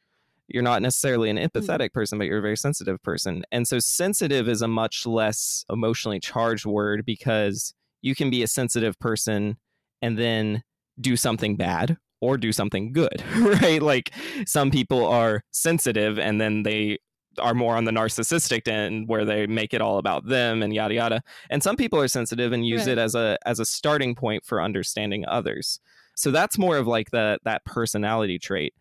You're 0.49 0.63
not 0.63 0.83
necessarily 0.83 1.31
an 1.31 1.37
mm-hmm. 1.37 1.57
empathetic 1.57 1.91
mm-hmm. 1.91 1.99
person, 1.99 2.19
but 2.19 2.27
you're 2.27 2.39
a 2.39 2.43
very 2.43 2.57
sensitive 2.57 3.01
person." 3.03 3.45
And 3.53 3.69
so 3.69 3.79
sensitive 3.79 4.49
is 4.49 4.61
a 4.61 4.69
much 4.69 5.07
less 5.07 5.65
emotionally 5.71 6.19
charged 6.19 6.67
word 6.67 7.05
because 7.07 7.75
you 8.05 8.15
can 8.15 8.29
be 8.29 8.43
a 8.43 8.47
sensitive 8.47 8.99
person 8.99 9.57
and 10.03 10.19
then 10.19 10.63
do 11.01 11.17
something 11.17 11.57
bad 11.57 11.97
or 12.21 12.37
do 12.37 12.53
something 12.53 12.93
good, 12.93 13.25
right? 13.37 13.81
Like 13.81 14.13
some 14.47 14.71
people 14.71 15.07
are 15.07 15.43
sensitive 15.53 16.19
and 16.19 16.39
then 16.39 16.65
they 16.65 16.99
are 17.39 17.55
more 17.55 17.77
on 17.77 17.85
the 17.85 17.91
narcissistic 17.91 18.69
end 18.69 19.09
where 19.09 19.25
they 19.25 19.47
make 19.47 19.73
it 19.73 19.81
all 19.81 19.97
about 19.97 20.27
them 20.27 20.63
and 20.63 20.75
yada 20.75 20.95
yada. 20.95 21.23
And 21.49 21.63
some 21.63 21.77
people 21.77 21.99
are 21.99 22.07
sensitive 22.07 22.53
and 22.53 22.67
use 22.67 22.87
right. 22.87 22.91
it 22.91 22.99
as 22.99 23.15
a 23.15 23.39
as 23.47 23.59
a 23.59 23.65
starting 23.65 24.15
point 24.15 24.45
for 24.45 24.63
understanding 24.63 25.25
others. 25.27 25.81
So 26.15 26.31
that's 26.31 26.59
more 26.59 26.77
of 26.77 26.87
like 26.87 27.11
the 27.11 27.39
that 27.45 27.65
personality 27.65 28.39
trait. 28.39 28.75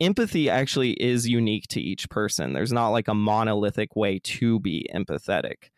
Empathy 0.00 0.48
actually 0.48 0.92
is 0.92 1.28
unique 1.28 1.66
to 1.70 1.80
each 1.80 2.08
person. 2.08 2.52
There's 2.52 2.72
not 2.72 2.90
like 2.90 3.08
a 3.08 3.14
monolithic 3.14 3.96
way 3.96 4.20
to 4.20 4.60
be 4.60 4.88
empathetic 4.94 5.70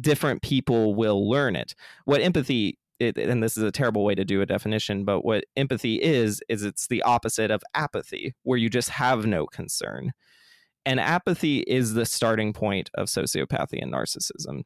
different 0.00 0.42
people 0.42 0.94
will 0.94 1.28
learn 1.28 1.56
it. 1.56 1.74
What 2.04 2.20
empathy 2.20 2.78
it, 3.00 3.16
and 3.16 3.42
this 3.42 3.56
is 3.56 3.62
a 3.62 3.72
terrible 3.72 4.04
way 4.04 4.14
to 4.14 4.24
do 4.24 4.42
a 4.42 4.46
definition, 4.46 5.04
but 5.04 5.24
what 5.24 5.44
empathy 5.56 6.00
is, 6.00 6.42
is 6.48 6.62
it's 6.62 6.86
the 6.86 7.02
opposite 7.02 7.50
of 7.50 7.62
apathy, 7.74 8.34
where 8.42 8.58
you 8.58 8.68
just 8.68 8.90
have 8.90 9.26
no 9.26 9.46
concern. 9.46 10.12
And 10.84 11.00
apathy 11.00 11.60
is 11.60 11.94
the 11.94 12.06
starting 12.06 12.52
point 12.52 12.90
of 12.94 13.08
sociopathy 13.08 13.82
and 13.82 13.92
narcissism. 13.92 14.62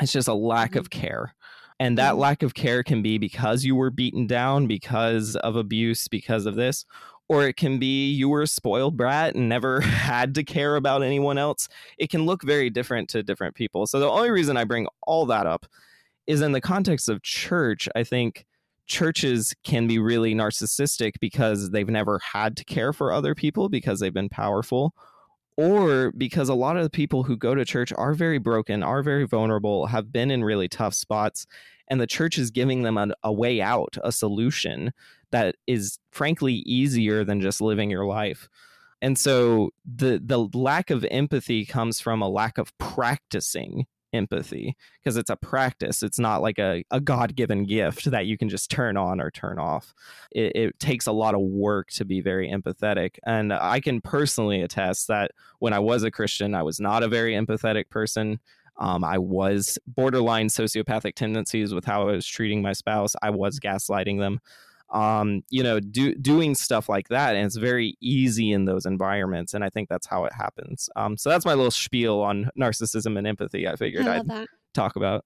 It's 0.00 0.12
just 0.12 0.28
a 0.28 0.34
lack 0.34 0.70
mm-hmm. 0.70 0.78
of 0.80 0.90
care. 0.90 1.34
And 1.78 1.96
that 1.98 2.12
mm-hmm. 2.12 2.20
lack 2.20 2.42
of 2.42 2.54
care 2.54 2.82
can 2.82 3.02
be 3.02 3.18
because 3.18 3.64
you 3.64 3.74
were 3.74 3.90
beaten 3.90 4.26
down, 4.26 4.66
because 4.66 5.36
of 5.36 5.56
abuse, 5.56 6.08
because 6.08 6.46
of 6.46 6.56
this, 6.56 6.84
or 7.30 7.46
it 7.46 7.56
can 7.56 7.78
be 7.78 8.10
you 8.10 8.28
were 8.28 8.42
a 8.42 8.46
spoiled 8.46 8.96
brat 8.96 9.36
and 9.36 9.48
never 9.48 9.80
had 9.82 10.34
to 10.34 10.42
care 10.42 10.74
about 10.74 11.00
anyone 11.00 11.38
else. 11.38 11.68
It 11.96 12.10
can 12.10 12.26
look 12.26 12.42
very 12.42 12.70
different 12.70 13.08
to 13.10 13.22
different 13.22 13.54
people. 13.54 13.86
So 13.86 14.00
the 14.00 14.10
only 14.10 14.32
reason 14.32 14.56
I 14.56 14.64
bring 14.64 14.88
all 15.02 15.26
that 15.26 15.46
up 15.46 15.64
is 16.26 16.40
in 16.40 16.50
the 16.50 16.60
context 16.60 17.08
of 17.08 17.22
church, 17.22 17.88
I 17.94 18.02
think 18.02 18.46
churches 18.88 19.54
can 19.62 19.86
be 19.86 20.00
really 20.00 20.34
narcissistic 20.34 21.12
because 21.20 21.70
they've 21.70 21.88
never 21.88 22.18
had 22.18 22.56
to 22.56 22.64
care 22.64 22.92
for 22.92 23.12
other 23.12 23.36
people 23.36 23.68
because 23.68 24.00
they've 24.00 24.12
been 24.12 24.28
powerful 24.28 24.92
or 25.56 26.10
because 26.12 26.48
a 26.48 26.54
lot 26.54 26.76
of 26.76 26.82
the 26.82 26.90
people 26.90 27.22
who 27.22 27.36
go 27.36 27.54
to 27.54 27.64
church 27.64 27.92
are 27.96 28.12
very 28.12 28.38
broken, 28.38 28.82
are 28.82 29.04
very 29.04 29.24
vulnerable, 29.24 29.86
have 29.86 30.10
been 30.10 30.32
in 30.32 30.42
really 30.42 30.68
tough 30.68 30.94
spots, 30.94 31.46
and 31.86 32.00
the 32.00 32.08
church 32.08 32.38
is 32.38 32.50
giving 32.50 32.82
them 32.82 32.96
a, 32.96 33.08
a 33.22 33.32
way 33.32 33.60
out, 33.60 33.96
a 34.02 34.10
solution 34.10 34.92
that 35.32 35.56
is 35.66 35.98
frankly 36.12 36.54
easier 36.54 37.24
than 37.24 37.40
just 37.40 37.60
living 37.60 37.90
your 37.90 38.06
life. 38.06 38.48
And 39.02 39.18
so 39.18 39.70
the 39.84 40.20
the 40.22 40.48
lack 40.56 40.90
of 40.90 41.04
empathy 41.10 41.64
comes 41.64 42.00
from 42.00 42.20
a 42.20 42.28
lack 42.28 42.58
of 42.58 42.76
practicing 42.78 43.86
empathy 44.12 44.76
because 44.98 45.16
it's 45.16 45.30
a 45.30 45.36
practice. 45.36 46.02
It's 46.02 46.18
not 46.18 46.42
like 46.42 46.58
a, 46.58 46.84
a 46.90 47.00
God 47.00 47.36
given 47.36 47.64
gift 47.64 48.10
that 48.10 48.26
you 48.26 48.36
can 48.36 48.48
just 48.48 48.70
turn 48.70 48.96
on 48.96 49.20
or 49.20 49.30
turn 49.30 49.58
off. 49.58 49.94
It, 50.32 50.56
it, 50.56 50.80
takes 50.80 51.06
a 51.06 51.12
lot 51.12 51.34
of 51.34 51.40
work 51.40 51.90
to 51.90 52.04
be 52.04 52.20
very 52.20 52.50
empathetic. 52.50 53.18
And 53.24 53.52
I 53.52 53.80
can 53.80 54.00
personally 54.00 54.62
attest 54.62 55.08
that 55.08 55.32
when 55.58 55.72
I 55.72 55.78
was 55.78 56.02
a 56.02 56.10
Christian, 56.10 56.54
I 56.54 56.62
was 56.62 56.80
not 56.80 57.02
a 57.02 57.08
very 57.08 57.34
empathetic 57.34 57.90
person. 57.90 58.40
Um, 58.78 59.04
I 59.04 59.18
was 59.18 59.78
borderline 59.86 60.48
sociopathic 60.48 61.14
tendencies 61.14 61.74
with 61.74 61.84
how 61.84 62.08
I 62.08 62.12
was 62.12 62.26
treating 62.26 62.62
my 62.62 62.72
spouse. 62.72 63.14
I 63.22 63.30
was 63.30 63.60
gaslighting 63.60 64.18
them 64.18 64.40
um, 64.90 65.42
you 65.50 65.62
know, 65.62 65.80
do, 65.80 66.14
doing 66.14 66.54
stuff 66.54 66.88
like 66.88 67.08
that. 67.08 67.36
And 67.36 67.46
it's 67.46 67.56
very 67.56 67.96
easy 68.00 68.52
in 68.52 68.64
those 68.64 68.86
environments. 68.86 69.54
And 69.54 69.64
I 69.64 69.70
think 69.70 69.88
that's 69.88 70.06
how 70.06 70.24
it 70.24 70.32
happens. 70.32 70.88
Um, 70.96 71.16
so 71.16 71.30
that's 71.30 71.44
my 71.44 71.54
little 71.54 71.70
spiel 71.70 72.20
on 72.20 72.50
narcissism 72.58 73.16
and 73.16 73.26
empathy. 73.26 73.68
I 73.68 73.76
figured 73.76 74.06
I 74.06 74.20
would 74.20 74.46
talk 74.74 74.96
about. 74.96 75.24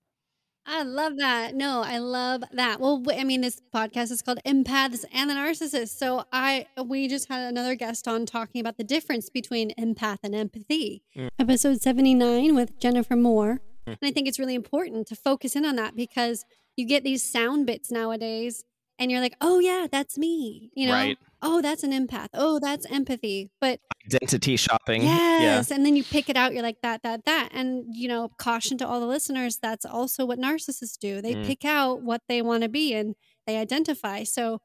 I 0.67 0.83
love 0.83 1.19
that. 1.19 1.55
No, 1.55 1.83
I 1.85 1.99
love 1.99 2.43
that. 2.53 2.81
Well, 2.81 3.03
I 3.11 3.25
mean, 3.25 3.43
this 3.43 3.61
podcast 3.75 4.11
is 4.11 4.23
called 4.23 4.39
Empaths 4.47 5.05
and 5.13 5.29
the 5.29 5.35
Narcissist. 5.35 5.99
So 5.99 6.25
I 6.33 6.67
we 6.83 7.07
just 7.07 7.29
had 7.29 7.49
another 7.49 7.75
guest 7.75 8.09
on 8.09 8.25
talking 8.25 8.63
about 8.63 8.79
the 8.79 8.85
difference 8.85 9.29
between 9.29 9.75
empath 9.75 10.19
and 10.23 10.35
empathy. 10.35 11.03
Mm. 11.15 11.29
Episode 11.39 11.83
79 11.83 12.55
with 12.55 12.79
Jennifer 12.79 13.15
Moore. 13.15 13.61
Mm. 13.87 13.99
And 14.01 14.09
I 14.09 14.11
think 14.11 14.27
it's 14.27 14.39
really 14.39 14.55
important 14.55 15.07
to 15.09 15.17
focus 15.17 15.55
in 15.55 15.67
on 15.67 15.77
that 15.77 15.97
because 15.97 16.47
you 16.77 16.87
get 16.87 17.05
these 17.05 17.23
sound 17.23 17.67
bits 17.67 17.91
nowadays 17.91 18.65
and 18.99 19.11
you're 19.11 19.21
like, 19.21 19.35
oh 19.41 19.59
yeah, 19.59 19.87
that's 19.91 20.19
me. 20.19 20.71
You 20.75 20.87
know, 20.87 20.93
right. 20.93 21.19
oh 21.43 21.61
that's 21.61 21.83
an 21.83 21.93
empath. 21.93 22.29
Oh 22.35 22.59
that's 22.59 22.87
empathy. 22.91 23.51
But 23.61 23.81
identity 24.07 24.57
shopping. 24.57 25.03
Yes, 25.03 25.71
yeah. 25.71 25.77
and 25.77 25.85
then 25.85 25.97
you 25.97 26.05
pick 26.05 26.29
it 26.29 26.37
out. 26.37 26.53
You're 26.53 26.63
like 26.63 26.81
that, 26.83 27.03
that, 27.03 27.25
that, 27.25 27.51
and 27.53 27.85
you 27.93 28.09
know, 28.09 28.31
caution 28.39 28.79
to 28.79 28.87
all 28.87 29.01
the 29.01 29.07
listeners. 29.07 29.59
That's 29.61 29.85
also 29.85 30.25
what 30.25 30.39
narcissists 30.39 30.99
do. 30.99 31.21
They 31.21 31.35
mm. 31.35 31.47
pick 31.47 31.65
out 31.65 32.03
what 32.03 32.23
they 32.29 32.43
want 32.43 32.63
to 32.63 32.69
be 32.69 32.95
and 32.95 33.15
they 33.47 33.57
identify. 33.57 34.25
So 34.25 34.61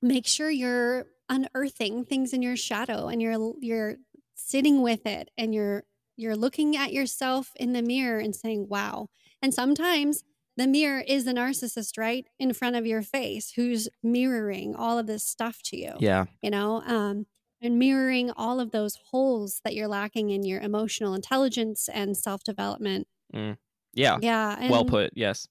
make 0.00 0.26
sure 0.26 0.50
you're 0.50 1.06
unearthing 1.28 2.04
things 2.04 2.32
in 2.32 2.42
your 2.42 2.56
shadow 2.56 3.08
and 3.08 3.22
you're 3.22 3.52
you're 3.60 3.96
sitting 4.34 4.82
with 4.82 5.06
it 5.06 5.30
and 5.38 5.54
you're 5.54 5.84
you're 6.16 6.36
looking 6.36 6.76
at 6.76 6.92
yourself 6.92 7.50
in 7.56 7.72
the 7.72 7.82
mirror 7.82 8.18
and 8.18 8.34
saying, 8.34 8.66
wow. 8.68 9.08
And 9.42 9.52
sometimes 9.52 10.22
the 10.56 10.66
mirror 10.66 11.02
is 11.06 11.24
the 11.24 11.32
narcissist 11.32 11.98
right 11.98 12.26
in 12.38 12.52
front 12.52 12.76
of 12.76 12.86
your 12.86 13.02
face 13.02 13.52
who's 13.56 13.88
mirroring 14.02 14.74
all 14.74 14.98
of 14.98 15.06
this 15.06 15.24
stuff 15.24 15.60
to 15.62 15.76
you 15.76 15.92
yeah. 15.98 16.24
you 16.42 16.50
know 16.50 16.82
um 16.86 17.26
and 17.64 17.78
mirroring 17.78 18.30
all 18.36 18.60
of 18.60 18.72
those 18.72 18.98
holes 19.10 19.62
that 19.64 19.74
you're 19.74 19.88
lacking 19.88 20.28
in 20.28 20.44
your 20.44 20.60
emotional 20.60 21.14
intelligence 21.14 21.88
and 21.88 22.14
self-development. 22.14 23.08
Mm. 23.34 23.56
yeah. 23.94 24.18
Yeah 24.20 24.56
and, 24.60 24.70
well 24.70 24.84
put 24.84 25.12
yes. 25.14 25.48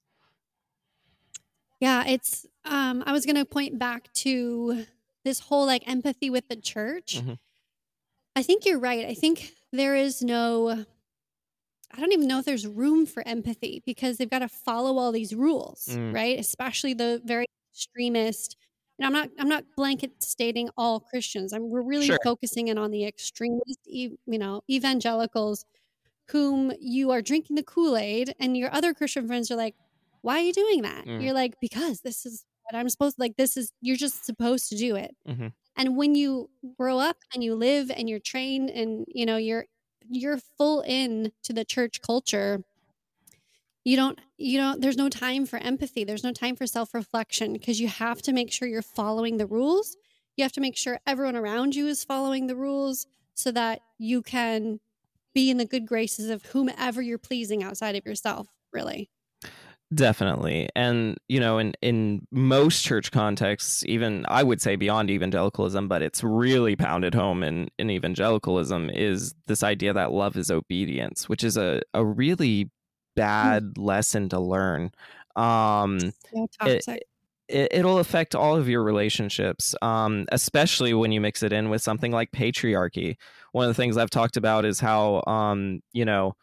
Yeah 1.80 2.06
it's 2.08 2.46
um 2.64 3.04
i 3.06 3.12
was 3.12 3.26
gonna 3.26 3.46
point 3.46 3.78
back 3.78 4.14
to 4.14 4.86
this 5.26 5.40
whole 5.40 5.66
like 5.66 5.84
empathy 5.88 6.30
with 6.30 6.48
the 6.48 6.56
church. 6.56 7.18
Mm-hmm. 7.20 7.34
i 8.36 8.44
think 8.44 8.66
you're 8.66 8.80
right. 8.80 9.06
I 9.06 9.16
think 9.16 9.52
there 9.72 9.96
is 9.96 10.22
no 10.22 10.86
I 11.94 12.00
don't 12.00 12.12
even 12.12 12.28
know 12.28 12.40
if 12.40 12.46
there's 12.46 12.66
room 12.66 13.06
for 13.06 13.26
empathy 13.28 13.84
because 13.86 14.18
they've 14.18 14.30
got 14.30 14.40
to 14.40 14.50
follow 14.50 14.98
all 14.98 15.12
these 15.12 15.36
rules, 15.36 15.88
mm. 15.92 16.14
right? 16.14 16.40
Especially 16.40 16.94
the 16.94 17.22
very 17.24 17.46
extremist. 17.72 18.58
And 18.98 19.06
I'm 19.06 19.14
not 19.14 19.30
I'm 19.40 19.50
not 19.50 19.64
blanket 19.76 20.24
stating 20.24 20.70
all 20.76 21.00
Christians. 21.00 21.54
I'm 21.54 21.70
we're 21.70 21.84
really 21.84 22.08
sure. 22.08 22.20
focusing 22.24 22.68
in 22.70 22.78
on 22.78 22.92
the 22.92 23.06
extremist, 23.06 23.80
you 23.86 24.18
know, 24.28 24.62
evangelicals 24.70 25.66
whom 26.30 26.72
you 26.80 27.12
are 27.12 27.22
drinking 27.22 27.58
the 27.58 27.64
Kool-Aid 27.64 28.34
and 28.40 28.56
your 28.56 28.74
other 28.74 28.94
Christian 28.94 29.28
friends 29.28 29.52
are 29.52 29.56
like, 29.56 29.76
"Why 30.22 30.38
are 30.38 30.44
you 30.44 30.54
doing 30.54 30.82
that?" 30.84 31.06
Mm. 31.06 31.24
You're 31.24 31.34
like, 31.34 31.60
"Because 31.60 32.02
this 32.02 32.26
is 32.26 32.46
what 32.64 32.78
I'm 32.78 32.90
supposed 32.90 33.18
to 33.18 33.22
like 33.22 33.36
this 33.38 33.58
is 33.58 33.72
you're 33.82 33.98
just 33.98 34.26
supposed 34.26 34.70
to 34.70 34.78
do 34.78 34.96
it." 34.96 35.16
Mm-hmm. 35.28 35.48
And 35.76 35.98
when 35.98 36.16
you 36.16 36.50
grow 36.80 37.00
up 37.00 37.18
and 37.34 37.44
you 37.44 37.56
live 37.56 37.92
and 37.92 38.10
you're 38.10 38.20
trained 38.20 38.70
and 38.70 39.06
you 39.08 39.26
know 39.26 39.38
you're 39.38 39.66
you're 40.10 40.40
full 40.58 40.82
in 40.82 41.32
to 41.44 41.54
the 41.54 41.66
church 41.66 42.02
culture. 42.02 42.64
You 43.84 43.98
don't 43.98 44.20
you 44.38 44.60
don't 44.60 44.82
there's 44.82 44.98
no 44.98 45.10
time 45.10 45.46
for 45.46 45.58
empathy. 45.58 46.04
There's 46.04 46.24
no 46.24 46.32
time 46.32 46.56
for 46.56 46.68
self-reflection 46.68 47.54
because 47.54 47.80
you 47.80 47.88
have 47.88 48.22
to 48.24 48.34
make 48.34 48.52
sure 48.52 48.68
you're 48.68 48.82
following 48.82 49.38
the 49.38 49.46
rules. 49.46 49.96
You 50.38 50.44
have 50.44 50.54
to 50.54 50.62
make 50.62 50.78
sure 50.78 51.00
everyone 51.06 51.36
around 51.36 51.76
you 51.76 51.88
is 51.88 52.04
following 52.04 52.48
the 52.48 52.56
rules 52.56 53.06
so 53.34 53.52
that 53.52 53.82
you 53.98 54.22
can 54.22 54.80
be 55.34 55.50
in 55.50 55.58
the 55.58 55.66
good 55.66 55.88
graces 55.88 56.30
of 56.30 56.46
whomever 56.46 57.02
you're 57.02 57.18
pleasing 57.18 57.64
outside 57.64 57.96
of 57.96 58.06
yourself 58.06 58.48
really 58.72 59.10
Definitely. 59.94 60.70
And, 60.76 61.18
you 61.28 61.40
know, 61.40 61.58
in, 61.58 61.74
in 61.82 62.26
most 62.32 62.84
church 62.84 63.12
contexts, 63.12 63.84
even 63.86 64.26
I 64.30 64.42
would 64.42 64.62
say 64.62 64.76
beyond 64.76 65.10
evangelicalism, 65.10 65.88
but 65.88 66.02
it's 66.02 66.24
really 66.24 66.76
pounded 66.76 67.14
home 67.14 67.44
in, 67.44 67.70
in 67.78 67.90
evangelicalism, 67.90 68.90
is 68.90 69.36
this 69.48 69.62
idea 69.62 69.94
that 69.94 70.12
love 70.12 70.38
is 70.38 70.50
obedience, 70.50 71.28
which 71.28 71.44
is 71.44 71.58
a, 71.58 71.82
a 71.94 72.04
really 72.04 72.72
bad 73.16 73.64
mm. 73.64 73.74
lesson 73.78 74.30
to 74.30 74.40
learn. 74.40 74.92
Um, 75.36 76.00
so. 76.00 76.48
It, 77.50 77.70
it, 77.72 77.86
will 77.86 78.00
affect 78.00 78.36
all 78.36 78.56
of 78.56 78.70
your 78.70 78.84
relationships, 78.84 79.76
um, 79.82 80.26
especially 80.32 80.94
when 80.94 81.12
you 81.12 81.20
mix 81.20 81.44
it 81.44 81.52
in 81.52 81.70
with 81.70 81.82
something 81.82 82.12
like 82.12 82.32
patriarchy. 82.32 83.18
One 83.52 83.66
of 83.66 83.70
the 83.70 83.80
things 83.80 83.98
I've 83.98 84.10
talked 84.10 84.38
about 84.38 84.64
is 84.64 84.80
how, 84.80 85.24
um, 85.28 85.82
you 85.92 86.06
know, 86.06 86.36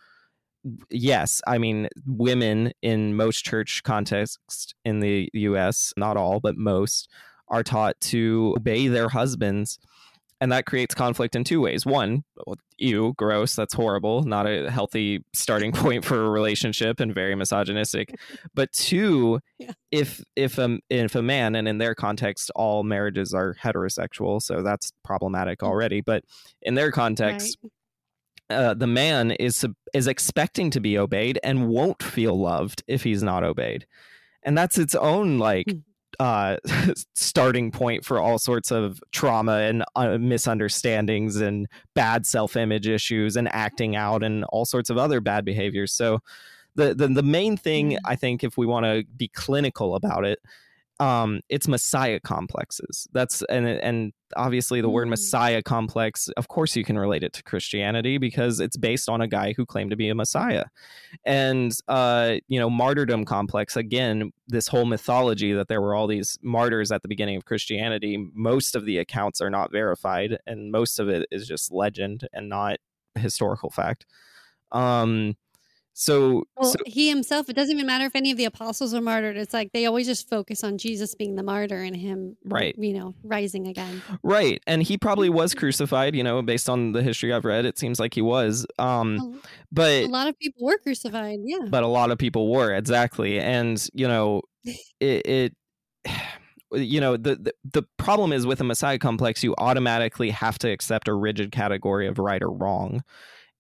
yes, 0.91 1.41
I 1.47 1.59
mean, 1.59 1.89
women 2.07 2.73
in 2.83 3.17
most 3.17 3.45
church 3.45 3.83
contexts 3.83 4.75
in 4.85 5.01
the 5.01 5.29
US, 5.33 5.93
not 5.97 6.17
all, 6.17 6.41
but 6.41 6.57
most, 6.57 7.09
are 7.49 7.63
taught 7.63 7.99
to 8.01 8.55
obey 8.57 8.89
their 8.89 9.09
husbands. 9.09 9.79
And 10.43 10.53
that 10.53 10.65
creates 10.65 10.95
conflict 10.95 11.37
in 11.37 11.45
two 11.45 11.61
ways. 11.61 11.85
One, 11.85 12.25
ew, 12.79 13.13
gross, 13.19 13.55
that's 13.55 13.75
horrible, 13.75 14.23
not 14.23 14.47
a 14.47 14.71
healthy 14.71 15.23
starting 15.35 15.71
point 15.73 16.03
for 16.03 16.25
a 16.25 16.31
relationship 16.31 16.99
and 16.99 17.15
very 17.15 17.35
misogynistic. 17.35 18.15
But 18.55 18.73
two, 18.73 19.41
yeah. 19.59 19.73
if 19.91 20.23
if 20.37 20.57
a, 20.57 20.79
if 20.89 21.15
a 21.15 21.21
man, 21.21 21.57
and 21.57 21.69
in 21.69 21.77
their 21.77 21.95
context, 21.95 22.51
all 22.57 22.85
marriages 22.85 23.35
are 23.35 23.55
heterosexual, 23.63 24.41
so 24.41 24.63
that's 24.63 24.93
problematic 25.05 25.59
mm. 25.59 25.67
already. 25.67 26.01
But 26.01 26.25
in 26.63 26.75
their 26.75 26.91
context, 26.91 27.59
right 27.63 27.71
uh, 28.51 28.75
the 28.75 28.87
man 28.87 29.31
is 29.33 29.65
is 29.95 30.07
expecting 30.07 30.71
to 30.71 30.81
be 30.81 30.99
obeyed 30.99 31.39
and 31.43 31.69
won't 31.69 32.03
feel 32.03 32.39
loved 32.39 32.83
if 32.87 33.03
he's 33.03 33.23
not 33.23 33.45
obeyed, 33.45 33.87
and 34.43 34.57
that's 34.57 34.79
its 34.79 34.95
own 34.95 35.39
like 35.39 35.67
hmm. 35.71 35.79
uh, 36.19 36.57
starting 37.15 37.71
point 37.71 38.05
for 38.05 38.19
all 38.19 38.39
sorts 38.39 38.71
of 38.71 39.01
trauma 39.13 39.59
and 39.59 39.85
uh, 39.97 40.19
misunderstandings 40.19 41.37
and 41.37 41.67
bad 41.95 42.27
self 42.27 42.57
image 42.57 42.89
issues 42.89 43.37
and 43.37 43.49
acting 43.55 43.97
out 43.97 44.23
and 44.23 44.45
all 44.45 44.65
sorts 44.65 44.91
of 44.91 44.99
other 44.99 45.21
bad 45.21 45.45
behaviors. 45.45 45.93
So. 45.93 46.21
The, 46.77 46.95
the, 46.95 47.09
the 47.09 47.23
main 47.25 47.57
thing 47.57 47.99
I 48.05 48.15
think 48.15 48.45
if 48.45 48.57
we 48.57 48.65
want 48.65 48.87
to 48.87 49.05
be 49.17 49.27
clinical 49.27 49.97
about 49.97 50.25
it 50.25 50.39
um, 51.01 51.41
it's 51.49 51.67
messiah 51.67 52.21
complexes. 52.21 53.09
That's 53.13 53.43
and 53.49 53.67
and 53.67 54.13
obviously 54.37 54.83
the 54.83 54.89
mm. 54.89 54.93
word 54.93 55.09
messiah 55.09 55.63
complex. 55.63 56.29
Of 56.37 56.49
course, 56.49 56.77
you 56.77 56.85
can 56.85 56.99
relate 56.99 57.23
it 57.23 57.33
to 57.33 57.43
Christianity 57.43 58.19
because 58.19 58.61
it's 58.61 58.77
based 58.77 59.09
on 59.09 59.23
a 59.23 59.27
guy 59.27 59.55
who 59.57 59.65
claimed 59.65 59.91
to 59.91 59.97
be 59.97 60.11
a 60.11 60.15
messiah, 60.15 60.67
and 61.25 61.73
uh, 61.89 62.37
you 62.49 62.61
know 62.61 62.69
martyrdom 62.69 63.25
complex. 63.25 63.77
Again, 63.77 64.31
this 64.47 64.69
whole 64.69 64.85
mythology 64.85 65.55
that 65.55 65.69
there 65.69 65.81
were 65.81 65.95
all 65.95 66.07
these 66.07 66.39
martyrs 66.43 66.93
at 66.93 67.01
the 67.01 67.09
beginning 67.09 67.37
of 67.37 67.47
Christianity. 67.47 68.29
Most 68.35 68.77
of 68.77 68.85
the 68.85 68.99
accounts 68.99 69.41
are 69.41 69.51
not 69.51 69.73
verified, 69.73 70.39
and 70.47 70.71
most 70.71 71.01
of 71.01 71.09
it 71.09 71.27
is 71.31 71.49
just 71.49 71.73
legend 71.73 72.29
and 72.35 72.51
not 72.51 72.77
historical 73.17 73.71
fact. 73.71 74.05
Um, 74.71 75.35
so, 76.01 76.45
well, 76.57 76.73
so, 76.73 76.79
he 76.87 77.11
himself, 77.11 77.51
it 77.51 77.53
doesn't 77.53 77.77
even 77.77 77.87
matter 77.87 78.07
if 78.07 78.17
any 78.17 78.31
of 78.31 78.39
the 78.39 78.47
apostles 78.47 78.95
are 78.95 79.03
martyred. 79.03 79.37
It's 79.37 79.53
like 79.53 79.73
they 79.75 79.85
always 79.85 80.07
just 80.07 80.31
focus 80.31 80.65
on 80.65 80.79
Jesus 80.79 81.15
being 81.15 81.35
the 81.35 81.43
martyr 81.43 81.83
and 81.83 81.95
him, 81.95 82.39
right? 82.43 82.75
You 82.79 82.95
know, 82.95 83.15
rising 83.23 83.67
again. 83.67 84.01
Right, 84.23 84.63
and 84.67 84.83
he 84.83 84.97
probably 84.97 85.29
was 85.29 85.53
crucified. 85.53 86.17
You 86.17 86.25
know, 86.25 86.41
based 86.41 86.71
on 86.71 86.93
the 86.93 87.03
history 87.03 87.35
I've 87.35 87.45
read, 87.45 87.67
it 87.67 87.79
seems 87.79 88.01
like 88.01 88.15
he 88.15 88.23
was. 88.23 88.67
Um, 88.79 89.43
but 89.71 90.05
a 90.05 90.07
lot 90.07 90.27
of 90.27 90.39
people 90.39 90.65
were 90.65 90.79
crucified. 90.79 91.41
Yeah, 91.45 91.67
but 91.69 91.83
a 91.83 91.87
lot 91.87 92.11
of 92.11 92.17
people 92.17 92.51
were 92.51 92.73
exactly, 92.73 93.39
and 93.39 93.87
you 93.93 94.09
know, 94.09 94.41
it. 95.01 95.27
it 95.27 95.55
you 96.73 97.01
know 97.01 97.17
the, 97.17 97.35
the, 97.35 97.53
the 97.65 97.83
problem 97.97 98.33
is 98.33 98.47
with 98.47 98.61
a 98.61 98.65
messiah 98.65 98.97
complex 98.97 99.43
you 99.43 99.57
automatically 99.59 100.31
have 100.31 100.57
to 100.57 100.71
accept 100.71 101.09
a 101.09 101.13
rigid 101.13 101.51
category 101.51 102.07
of 102.07 102.17
right 102.21 102.45
or 102.45 102.53
wrong 102.53 103.03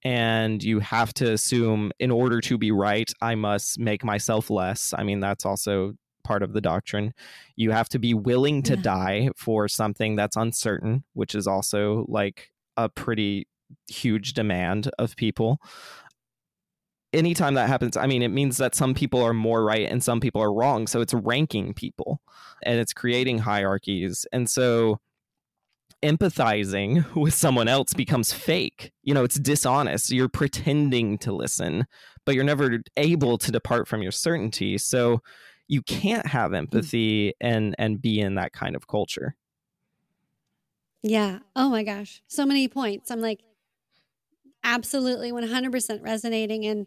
and 0.05 0.63
you 0.63 0.79
have 0.81 1.13
to 1.15 1.33
assume 1.33 1.93
in 1.99 2.11
order 2.11 2.41
to 2.41 2.57
be 2.57 2.71
right 2.71 3.13
i 3.21 3.35
must 3.35 3.79
make 3.79 4.05
myself 4.05 4.51
less 4.51 4.95
i 4.97 5.03
mean 5.03 5.21
that's 5.21 5.45
also 5.45 5.93
part 6.25 6.43
of 6.43 6.53
the 6.53 6.61
doctrine 6.61 7.13
you 7.57 7.71
have 7.71 7.89
to 7.89 7.99
be 7.99 8.15
willing 8.15 8.63
to 8.63 8.77
yeah. 8.77 8.83
die 8.83 9.31
for 9.37 9.69
something 9.69 10.17
that's 10.17 10.37
uncertain 10.37 11.03
which 11.15 11.35
is 11.35 11.47
also 11.47 12.05
like 12.09 12.51
a 12.77 12.89
pretty 12.89 13.47
huge 13.89 14.33
demand 14.33 14.91
of 14.99 15.17
people 15.17 15.61
anytime 17.13 17.55
that 17.55 17.69
happens, 17.69 17.97
I 17.97 18.07
mean, 18.07 18.23
it 18.23 18.29
means 18.29 18.57
that 18.59 18.75
some 18.75 18.95
people 18.95 19.23
are 19.23 19.33
more 19.33 19.65
right 19.65 19.89
and 19.89 20.03
some 20.03 20.21
people 20.21 20.43
are 20.43 20.53
wrong. 20.53 20.87
So 20.87 21.01
it's 21.01 21.15
ranking 21.15 21.75
people 21.75 22.21
and 22.63 22.79
it's 22.79 22.93
creating 22.93 23.39
hierarchies. 23.39 24.27
And 24.33 24.49
so 24.49 25.01
empathizing 26.03 27.15
with 27.15 27.35
someone 27.35 27.69
else 27.69 27.93
becomes 27.93 28.33
fake. 28.33 28.93
You 29.03 29.15
know, 29.15 29.25
it's 29.25 29.39
dishonest. 29.39 30.11
You're 30.11 30.29
pretending 30.29 31.19
to 31.19 31.33
listen, 31.33 31.87
but 32.25 32.35
you're 32.35 32.45
never 32.45 32.79
able 32.97 33.39
to 33.39 33.53
depart 33.53 33.89
from 33.89 34.03
your 34.03 34.13
certainty. 34.13 34.79
So 34.79 35.21
you 35.69 35.83
can't 35.83 36.27
have 36.27 36.51
mm. 36.51 36.59
empathy 36.59 37.35
and 37.41 37.75
and 37.79 38.03
be 38.03 38.21
in 38.21 38.35
that 38.35 38.53
kind 38.53 38.75
of 38.75 38.89
culture. 38.89 39.37
Yeah. 41.03 41.39
Oh 41.57 41.71
my 41.71 41.83
gosh. 41.83 42.23
So 42.27 42.45
many 42.45 42.69
points. 42.69 43.11
I'm 43.11 43.21
like 43.21 43.41
absolutely 44.63 45.33
100% 45.33 46.03
resonating 46.03 46.67
and 46.67 46.87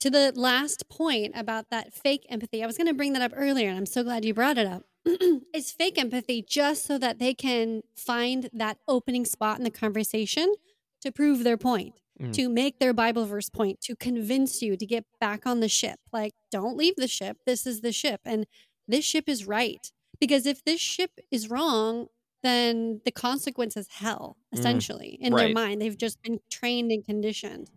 to 0.00 0.10
the 0.10 0.32
last 0.34 0.88
point 0.88 1.32
about 1.36 1.70
that 1.70 1.94
fake 1.94 2.26
empathy. 2.28 2.64
I 2.64 2.66
was 2.66 2.76
going 2.76 2.88
to 2.88 2.94
bring 2.94 3.12
that 3.12 3.22
up 3.22 3.32
earlier 3.36 3.68
and 3.68 3.78
I'm 3.78 3.86
so 3.86 4.02
glad 4.02 4.24
you 4.24 4.34
brought 4.34 4.58
it 4.58 4.66
up. 4.66 4.82
is 5.54 5.70
fake 5.70 5.98
empathy 5.98 6.44
just 6.46 6.84
so 6.84 6.98
that 6.98 7.18
they 7.18 7.34
can 7.34 7.82
find 7.94 8.48
that 8.52 8.78
opening 8.86 9.24
spot 9.24 9.58
in 9.58 9.64
the 9.64 9.70
conversation 9.70 10.54
to 11.00 11.10
prove 11.10 11.44
their 11.44 11.56
point, 11.56 11.94
mm. 12.20 12.32
to 12.32 12.48
make 12.48 12.78
their 12.78 12.92
Bible 12.92 13.26
verse 13.26 13.48
point, 13.48 13.80
to 13.80 13.96
convince 13.96 14.62
you 14.62 14.76
to 14.76 14.86
get 14.86 15.04
back 15.20 15.46
on 15.46 15.60
the 15.60 15.68
ship. 15.68 15.98
Like, 16.12 16.34
don't 16.50 16.76
leave 16.76 16.96
the 16.96 17.08
ship. 17.08 17.38
This 17.46 17.66
is 17.66 17.80
the 17.80 17.92
ship. 17.92 18.20
And 18.24 18.46
this 18.86 19.04
ship 19.04 19.28
is 19.28 19.46
right. 19.46 19.90
Because 20.20 20.46
if 20.46 20.64
this 20.64 20.80
ship 20.80 21.10
is 21.30 21.50
wrong, 21.50 22.06
then 22.44 23.00
the 23.04 23.10
consequence 23.10 23.76
is 23.76 23.88
hell, 23.88 24.36
mm. 24.54 24.58
essentially, 24.58 25.18
mm. 25.20 25.26
in 25.26 25.34
right. 25.34 25.46
their 25.46 25.54
mind. 25.54 25.82
They've 25.82 25.98
just 25.98 26.22
been 26.22 26.38
trained 26.50 26.92
and 26.92 27.04
conditioned. 27.04 27.70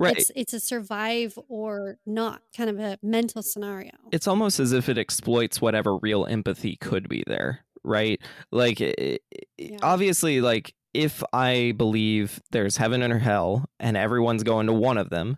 Right. 0.00 0.16
It's, 0.16 0.32
it's 0.34 0.54
a 0.54 0.60
survive 0.60 1.38
or 1.48 1.98
not 2.06 2.40
kind 2.56 2.70
of 2.70 2.78
a 2.78 2.98
mental 3.02 3.42
scenario. 3.42 3.92
It's 4.12 4.26
almost 4.26 4.58
as 4.58 4.72
if 4.72 4.88
it 4.88 4.96
exploits 4.96 5.60
whatever 5.60 5.98
real 5.98 6.24
empathy 6.24 6.76
could 6.76 7.06
be 7.06 7.22
there, 7.26 7.66
right? 7.84 8.18
Like, 8.50 8.80
it, 8.80 9.22
yeah. 9.58 9.76
obviously, 9.82 10.40
like, 10.40 10.74
if 10.94 11.22
I 11.34 11.74
believe 11.76 12.40
there's 12.50 12.78
heaven 12.78 13.02
or 13.02 13.18
hell 13.18 13.66
and 13.78 13.94
everyone's 13.94 14.42
going 14.42 14.68
to 14.68 14.72
one 14.72 14.96
of 14.96 15.10
them, 15.10 15.36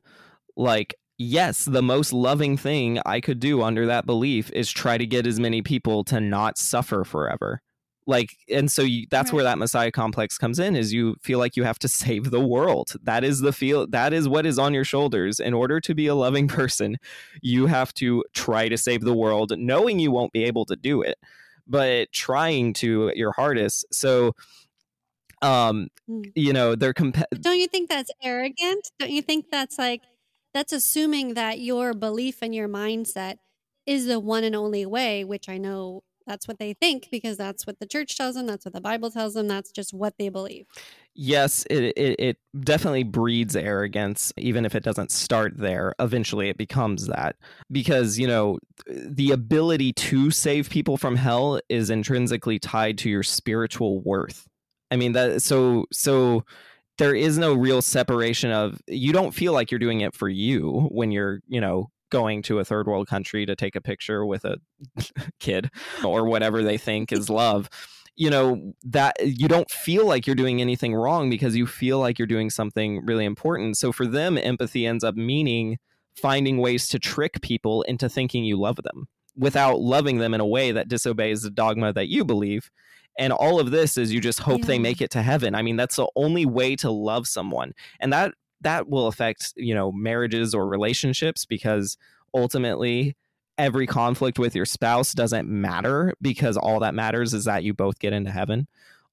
like, 0.56 0.94
yes, 1.18 1.64
the 1.64 1.82
most 1.82 2.12
loving 2.12 2.56
thing 2.56 3.00
I 3.04 3.20
could 3.20 3.40
do 3.40 3.62
under 3.62 3.86
that 3.86 4.06
belief 4.06 4.48
is 4.52 4.70
try 4.70 4.96
to 4.96 5.06
get 5.06 5.26
as 5.26 5.40
many 5.40 5.60
people 5.62 6.04
to 6.04 6.20
not 6.20 6.56
suffer 6.56 7.02
forever 7.02 7.62
like 8.06 8.36
and 8.48 8.70
so 8.70 8.82
you, 8.82 9.06
that's 9.10 9.30
right. 9.30 9.36
where 9.36 9.44
that 9.44 9.58
messiah 9.58 9.90
complex 9.90 10.36
comes 10.36 10.58
in 10.58 10.74
is 10.74 10.92
you 10.92 11.16
feel 11.22 11.38
like 11.38 11.56
you 11.56 11.64
have 11.64 11.78
to 11.78 11.88
save 12.02 12.30
the 12.30 12.40
world 12.40 12.92
that 13.02 13.24
is 13.24 13.40
the 13.40 13.52
feel 13.52 13.86
that 13.86 14.12
is 14.12 14.28
what 14.28 14.46
is 14.46 14.58
on 14.58 14.74
your 14.74 14.84
shoulders 14.84 15.40
in 15.40 15.54
order 15.54 15.80
to 15.80 15.94
be 15.94 16.06
a 16.06 16.14
loving 16.14 16.48
person 16.48 16.96
you 17.40 17.66
have 17.66 17.92
to 17.94 18.24
try 18.34 18.68
to 18.68 18.76
save 18.76 19.02
the 19.02 19.14
world 19.14 19.52
knowing 19.56 19.98
you 19.98 20.10
won't 20.10 20.32
be 20.32 20.44
able 20.44 20.64
to 20.64 20.76
do 20.76 21.02
it 21.02 21.18
but 21.66 22.10
trying 22.12 22.72
to 22.72 23.12
your 23.14 23.32
hardest 23.32 23.84
so 23.92 24.32
um 25.42 25.88
mm. 26.08 26.30
you 26.34 26.52
know 26.52 26.74
they're 26.74 26.94
comp- 26.94 27.24
don't 27.40 27.58
you 27.58 27.68
think 27.68 27.88
that's 27.88 28.10
arrogant 28.22 28.90
don't 28.98 29.10
you 29.10 29.22
think 29.22 29.46
that's 29.50 29.78
like 29.78 30.02
that's 30.54 30.72
assuming 30.72 31.34
that 31.34 31.60
your 31.60 31.94
belief 31.94 32.42
and 32.42 32.54
your 32.54 32.68
mindset 32.68 33.36
is 33.86 34.06
the 34.06 34.20
one 34.20 34.44
and 34.44 34.54
only 34.54 34.84
way 34.84 35.24
which 35.24 35.48
i 35.48 35.56
know 35.56 36.02
that's 36.26 36.48
what 36.48 36.58
they 36.58 36.72
think 36.72 37.08
because 37.10 37.36
that's 37.36 37.66
what 37.66 37.78
the 37.78 37.86
church 37.86 38.16
tells 38.16 38.34
them 38.34 38.46
that's 38.46 38.64
what 38.64 38.74
the 38.74 38.80
bible 38.80 39.10
tells 39.10 39.34
them 39.34 39.48
that's 39.48 39.70
just 39.70 39.92
what 39.92 40.14
they 40.18 40.28
believe. 40.28 40.66
Yes 41.14 41.64
it, 41.68 41.92
it, 41.96 42.16
it, 42.18 42.36
definitely 42.60 43.04
breeds 43.04 43.54
arrogance 43.56 44.32
even 44.36 44.64
if 44.64 44.74
it 44.74 44.82
doesn't 44.82 45.10
start 45.10 45.56
there 45.56 45.94
eventually 45.98 46.48
it 46.48 46.56
becomes 46.56 47.06
that. 47.06 47.36
Because 47.70 48.18
you 48.18 48.26
know 48.26 48.58
the 48.86 49.30
ability 49.30 49.92
to 49.94 50.30
save 50.30 50.70
people 50.70 50.96
from 50.96 51.16
hell 51.16 51.60
is 51.68 51.90
intrinsically 51.90 52.58
tied 52.58 52.98
to 52.98 53.10
your 53.10 53.22
spiritual 53.22 54.00
worth. 54.00 54.48
I 54.90 54.96
mean 54.96 55.12
that 55.12 55.42
so 55.42 55.86
so 55.92 56.44
there 56.98 57.14
is 57.14 57.38
no 57.38 57.54
real 57.54 57.82
separation 57.82 58.50
of 58.50 58.80
you 58.86 59.12
don't 59.12 59.32
feel 59.32 59.52
like 59.52 59.70
you're 59.70 59.78
doing 59.78 60.02
it 60.02 60.14
for 60.14 60.28
you 60.28 60.88
when 60.90 61.10
you're 61.10 61.40
you 61.48 61.60
know 61.60 61.90
going 62.12 62.42
to 62.42 62.60
a 62.60 62.64
third 62.64 62.86
world 62.86 63.08
country 63.08 63.44
to 63.44 63.56
take 63.56 63.74
a 63.74 63.80
picture 63.80 64.24
with 64.24 64.44
a 64.44 64.58
kid 65.40 65.70
or 66.04 66.24
whatever 66.26 66.62
they 66.62 66.78
think 66.78 67.10
is 67.10 67.28
love 67.28 67.68
you 68.14 68.28
know 68.28 68.74
that 68.84 69.16
you 69.22 69.48
don't 69.48 69.70
feel 69.70 70.06
like 70.06 70.26
you're 70.26 70.36
doing 70.36 70.60
anything 70.60 70.94
wrong 70.94 71.30
because 71.30 71.56
you 71.56 71.66
feel 71.66 71.98
like 71.98 72.18
you're 72.18 72.26
doing 72.26 72.50
something 72.50 73.04
really 73.06 73.24
important. 73.24 73.76
So 73.76 73.90
for 73.92 74.06
them 74.06 74.36
empathy 74.36 74.86
ends 74.86 75.04
up 75.04 75.14
meaning 75.14 75.78
finding 76.14 76.58
ways 76.58 76.88
to 76.88 76.98
trick 76.98 77.40
people 77.40 77.82
into 77.82 78.08
thinking 78.08 78.44
you 78.44 78.58
love 78.58 78.76
them 78.84 79.08
without 79.36 79.80
loving 79.80 80.18
them 80.18 80.34
in 80.34 80.40
a 80.40 80.46
way 80.46 80.72
that 80.72 80.88
disobeys 80.88 81.42
the 81.42 81.50
dogma 81.50 81.92
that 81.94 82.08
you 82.08 82.24
believe. 82.24 82.70
And 83.18 83.32
all 83.32 83.58
of 83.58 83.70
this 83.70 83.96
is 83.96 84.12
you 84.12 84.20
just 84.20 84.40
hope 84.40 84.60
yeah. 84.60 84.66
they 84.66 84.78
make 84.78 85.00
it 85.00 85.10
to 85.12 85.22
heaven. 85.22 85.54
I 85.54 85.62
mean 85.62 85.76
that's 85.76 85.96
the 85.96 86.08
only 86.14 86.44
way 86.44 86.76
to 86.76 86.90
love 86.90 87.26
someone. 87.26 87.72
And 87.98 88.12
that 88.12 88.34
that 88.62 88.88
will 88.88 89.06
affect 89.06 89.52
you 89.56 89.74
know 89.74 89.92
marriages 89.92 90.54
or 90.54 90.66
relationships 90.66 91.44
because 91.44 91.96
ultimately 92.34 93.16
every 93.58 93.86
conflict 93.86 94.38
with 94.38 94.54
your 94.54 94.64
spouse 94.64 95.12
doesn't 95.12 95.48
matter 95.48 96.14
because 96.22 96.56
all 96.56 96.80
that 96.80 96.94
matters 96.94 97.34
is 97.34 97.44
that 97.44 97.62
you 97.62 97.74
both 97.74 97.98
get 97.98 98.12
into 98.12 98.30
heaven. 98.30 98.66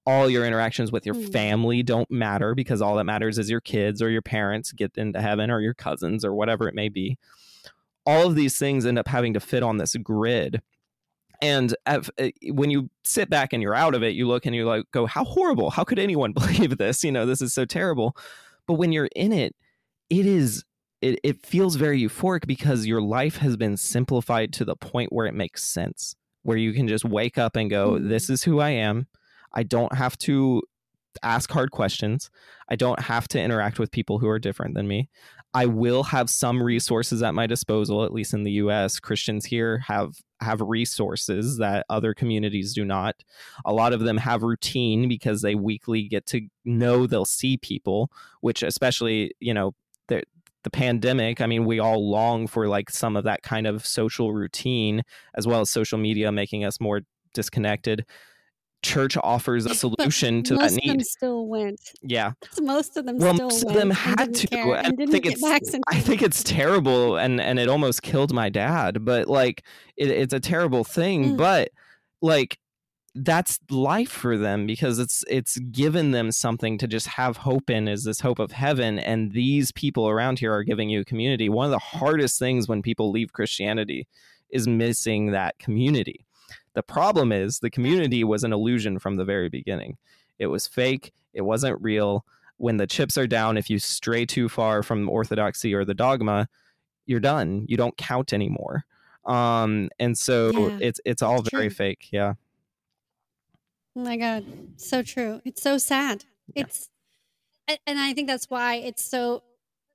All 0.05 0.29
your 0.29 0.45
interactions 0.45 0.91
with 0.91 1.05
your 1.05 1.15
mm. 1.15 1.31
family 1.31 1.83
don't 1.83 2.09
matter 2.09 2.55
because 2.55 2.81
all 2.81 2.95
that 2.95 3.03
matters 3.03 3.37
is 3.37 3.49
your 3.49 3.61
kids 3.61 4.01
or 4.01 4.09
your 4.09 4.21
parents 4.21 4.71
get 4.71 4.97
into 4.97 5.21
heaven 5.21 5.51
or 5.51 5.59
your 5.61 5.73
cousins 5.73 6.23
or 6.23 6.33
whatever 6.33 6.67
it 6.67 6.73
may 6.73 6.89
be. 6.89 7.17
All 8.05 8.27
of 8.27 8.35
these 8.35 8.57
things 8.57 8.85
end 8.85 8.97
up 8.97 9.07
having 9.07 9.33
to 9.33 9.39
fit 9.39 9.61
on 9.61 9.77
this 9.77 9.95
grid. 9.97 10.61
And 11.41 11.75
eh, 11.85 12.31
when 12.51 12.69
you 12.69 12.89
sit 13.03 13.29
back 13.29 13.53
and 13.53 13.61
you're 13.61 13.75
out 13.75 13.93
of 13.93 14.03
it 14.03 14.15
you 14.15 14.27
look 14.27 14.45
and 14.45 14.55
you 14.55 14.65
like 14.65 14.85
go 14.91 15.05
how 15.05 15.25
horrible. 15.25 15.69
How 15.69 15.83
could 15.83 15.99
anyone 15.99 16.31
believe 16.33 16.77
this? 16.77 17.03
You 17.03 17.11
know 17.11 17.25
this 17.25 17.41
is 17.41 17.53
so 17.53 17.65
terrible 17.65 18.15
but 18.69 18.75
when 18.75 18.91
you're 18.91 19.09
in 19.15 19.33
it, 19.33 19.55
it 20.11 20.27
is 20.27 20.63
it, 21.01 21.19
it 21.23 21.43
feels 21.43 21.75
very 21.75 21.99
euphoric 21.99 22.45
because 22.45 22.85
your 22.85 23.01
life 23.01 23.37
has 23.37 23.57
been 23.57 23.77
simplified 23.77 24.53
to 24.53 24.63
the 24.63 24.75
point 24.75 25.11
where 25.11 25.25
it 25.25 25.33
makes 25.33 25.63
sense. 25.63 26.15
Where 26.43 26.55
you 26.55 26.71
can 26.71 26.87
just 26.87 27.03
wake 27.03 27.39
up 27.39 27.55
and 27.55 27.67
go, 27.67 27.93
mm-hmm. 27.93 28.09
This 28.09 28.29
is 28.29 28.43
who 28.43 28.59
I 28.59 28.69
am. 28.69 29.07
I 29.53 29.63
don't 29.63 29.95
have 29.95 30.19
to 30.19 30.61
ask 31.23 31.49
hard 31.49 31.71
questions. 31.71 32.29
I 32.69 32.75
don't 32.75 32.99
have 32.99 33.27
to 33.29 33.41
interact 33.41 33.79
with 33.79 33.91
people 33.91 34.19
who 34.19 34.29
are 34.29 34.37
different 34.37 34.75
than 34.75 34.87
me. 34.87 35.09
I 35.55 35.65
will 35.65 36.03
have 36.03 36.29
some 36.29 36.61
resources 36.61 37.23
at 37.23 37.33
my 37.33 37.47
disposal, 37.47 38.05
at 38.05 38.13
least 38.13 38.35
in 38.35 38.43
the 38.43 38.51
US. 38.51 38.99
Christians 38.99 39.45
here 39.45 39.79
have 39.87 40.13
have 40.41 40.61
resources 40.61 41.57
that 41.57 41.85
other 41.89 42.13
communities 42.13 42.73
do 42.73 42.85
not. 42.85 43.15
A 43.65 43.73
lot 43.73 43.93
of 43.93 44.01
them 44.01 44.17
have 44.17 44.43
routine 44.43 45.07
because 45.07 45.41
they 45.41 45.55
weekly 45.55 46.03
get 46.03 46.25
to 46.27 46.41
know 46.65 47.05
they'll 47.05 47.25
see 47.25 47.57
people, 47.57 48.11
which 48.41 48.63
especially, 48.63 49.31
you 49.39 49.53
know, 49.53 49.73
the 50.07 50.23
the 50.63 50.69
pandemic, 50.69 51.39
I 51.39 51.45
mean, 51.45 51.65
we 51.65 51.79
all 51.79 52.09
long 52.09 52.45
for 52.45 52.67
like 52.67 52.89
some 52.89 53.15
of 53.15 53.23
that 53.23 53.43
kind 53.43 53.65
of 53.65 53.85
social 53.85 54.33
routine 54.33 55.03
as 55.35 55.47
well 55.47 55.61
as 55.61 55.69
social 55.69 55.97
media 55.97 56.31
making 56.31 56.65
us 56.65 56.81
more 56.81 57.01
disconnected 57.33 58.05
church 58.81 59.17
offers 59.17 59.65
a 59.65 59.75
solution 59.75 60.43
to 60.43 60.55
that 60.55 60.71
need. 60.71 60.75
Most 60.75 60.85
of 60.85 60.87
them 60.87 61.03
still 61.03 61.47
went. 61.47 61.81
Yeah. 62.01 62.33
Most 62.61 62.97
of 62.97 63.05
them 63.05 63.17
well, 63.17 63.33
most 63.33 63.63
of 63.63 63.73
them 63.73 63.91
had 63.91 64.33
to. 64.35 64.73
I 64.73 64.91
think 64.91 65.25
it's 65.25 65.43
I 65.87 65.99
think 65.99 66.21
it's 66.21 66.43
terrible 66.43 67.17
and 67.17 67.41
and 67.41 67.59
it 67.59 67.69
almost 67.69 68.01
killed 68.01 68.33
my 68.33 68.49
dad, 68.49 69.03
but 69.05 69.27
like 69.27 69.63
it, 69.97 70.09
it's 70.09 70.33
a 70.33 70.39
terrible 70.39 70.83
thing, 70.83 71.33
mm. 71.33 71.37
but 71.37 71.69
like 72.21 72.57
that's 73.15 73.59
life 73.69 74.11
for 74.11 74.37
them 74.37 74.65
because 74.67 74.99
it's 74.99 75.23
it's 75.27 75.57
given 75.71 76.11
them 76.11 76.31
something 76.31 76.77
to 76.77 76.87
just 76.87 77.07
have 77.07 77.37
hope 77.37 77.69
in 77.69 77.87
is 77.87 78.03
this 78.03 78.21
hope 78.21 78.39
of 78.39 78.51
heaven 78.51 78.99
and 78.99 79.31
these 79.31 79.71
people 79.71 80.07
around 80.07 80.39
here 80.39 80.53
are 80.53 80.63
giving 80.63 80.89
you 80.89 81.01
a 81.01 81.05
community. 81.05 81.49
One 81.49 81.65
of 81.65 81.71
the 81.71 81.79
hardest 81.79 82.39
things 82.39 82.67
when 82.67 82.81
people 82.81 83.11
leave 83.11 83.33
Christianity 83.33 84.07
is 84.51 84.67
missing 84.67 85.31
that 85.31 85.57
community 85.59 86.25
the 86.73 86.83
problem 86.83 87.31
is 87.31 87.59
the 87.59 87.69
community 87.69 88.23
was 88.23 88.43
an 88.43 88.53
illusion 88.53 88.99
from 88.99 89.15
the 89.15 89.25
very 89.25 89.49
beginning. 89.49 89.97
It 90.37 90.47
was 90.47 90.67
fake, 90.67 91.13
it 91.33 91.41
wasn't 91.41 91.81
real. 91.81 92.25
When 92.57 92.77
the 92.77 92.87
chips 92.87 93.17
are 93.17 93.27
down, 93.27 93.57
if 93.57 93.69
you 93.69 93.79
stray 93.79 94.25
too 94.25 94.49
far 94.49 94.83
from 94.83 95.07
orthodoxy 95.07 95.73
or 95.73 95.85
the 95.85 95.93
dogma, 95.93 96.49
you're 97.05 97.21
done. 97.21 97.65
You 97.67 97.77
don't 97.77 97.95
count 97.97 98.33
anymore. 98.33 98.83
Um, 99.25 99.89
and 99.99 100.17
so 100.17 100.51
yeah, 100.51 100.77
it's 100.81 101.01
it's 101.05 101.21
all 101.21 101.41
very 101.41 101.69
true. 101.69 101.75
fake. 101.75 102.09
Yeah. 102.11 102.33
Oh 103.95 104.01
my 104.01 104.17
god, 104.17 104.45
so 104.77 105.01
true. 105.01 105.41
It's 105.45 105.61
so 105.61 105.77
sad. 105.77 106.25
Yeah. 106.53 106.63
It's 106.63 106.89
and 107.67 107.99
I 107.99 108.13
think 108.13 108.27
that's 108.27 108.49
why 108.49 108.75
it's 108.75 109.03
so 109.03 109.43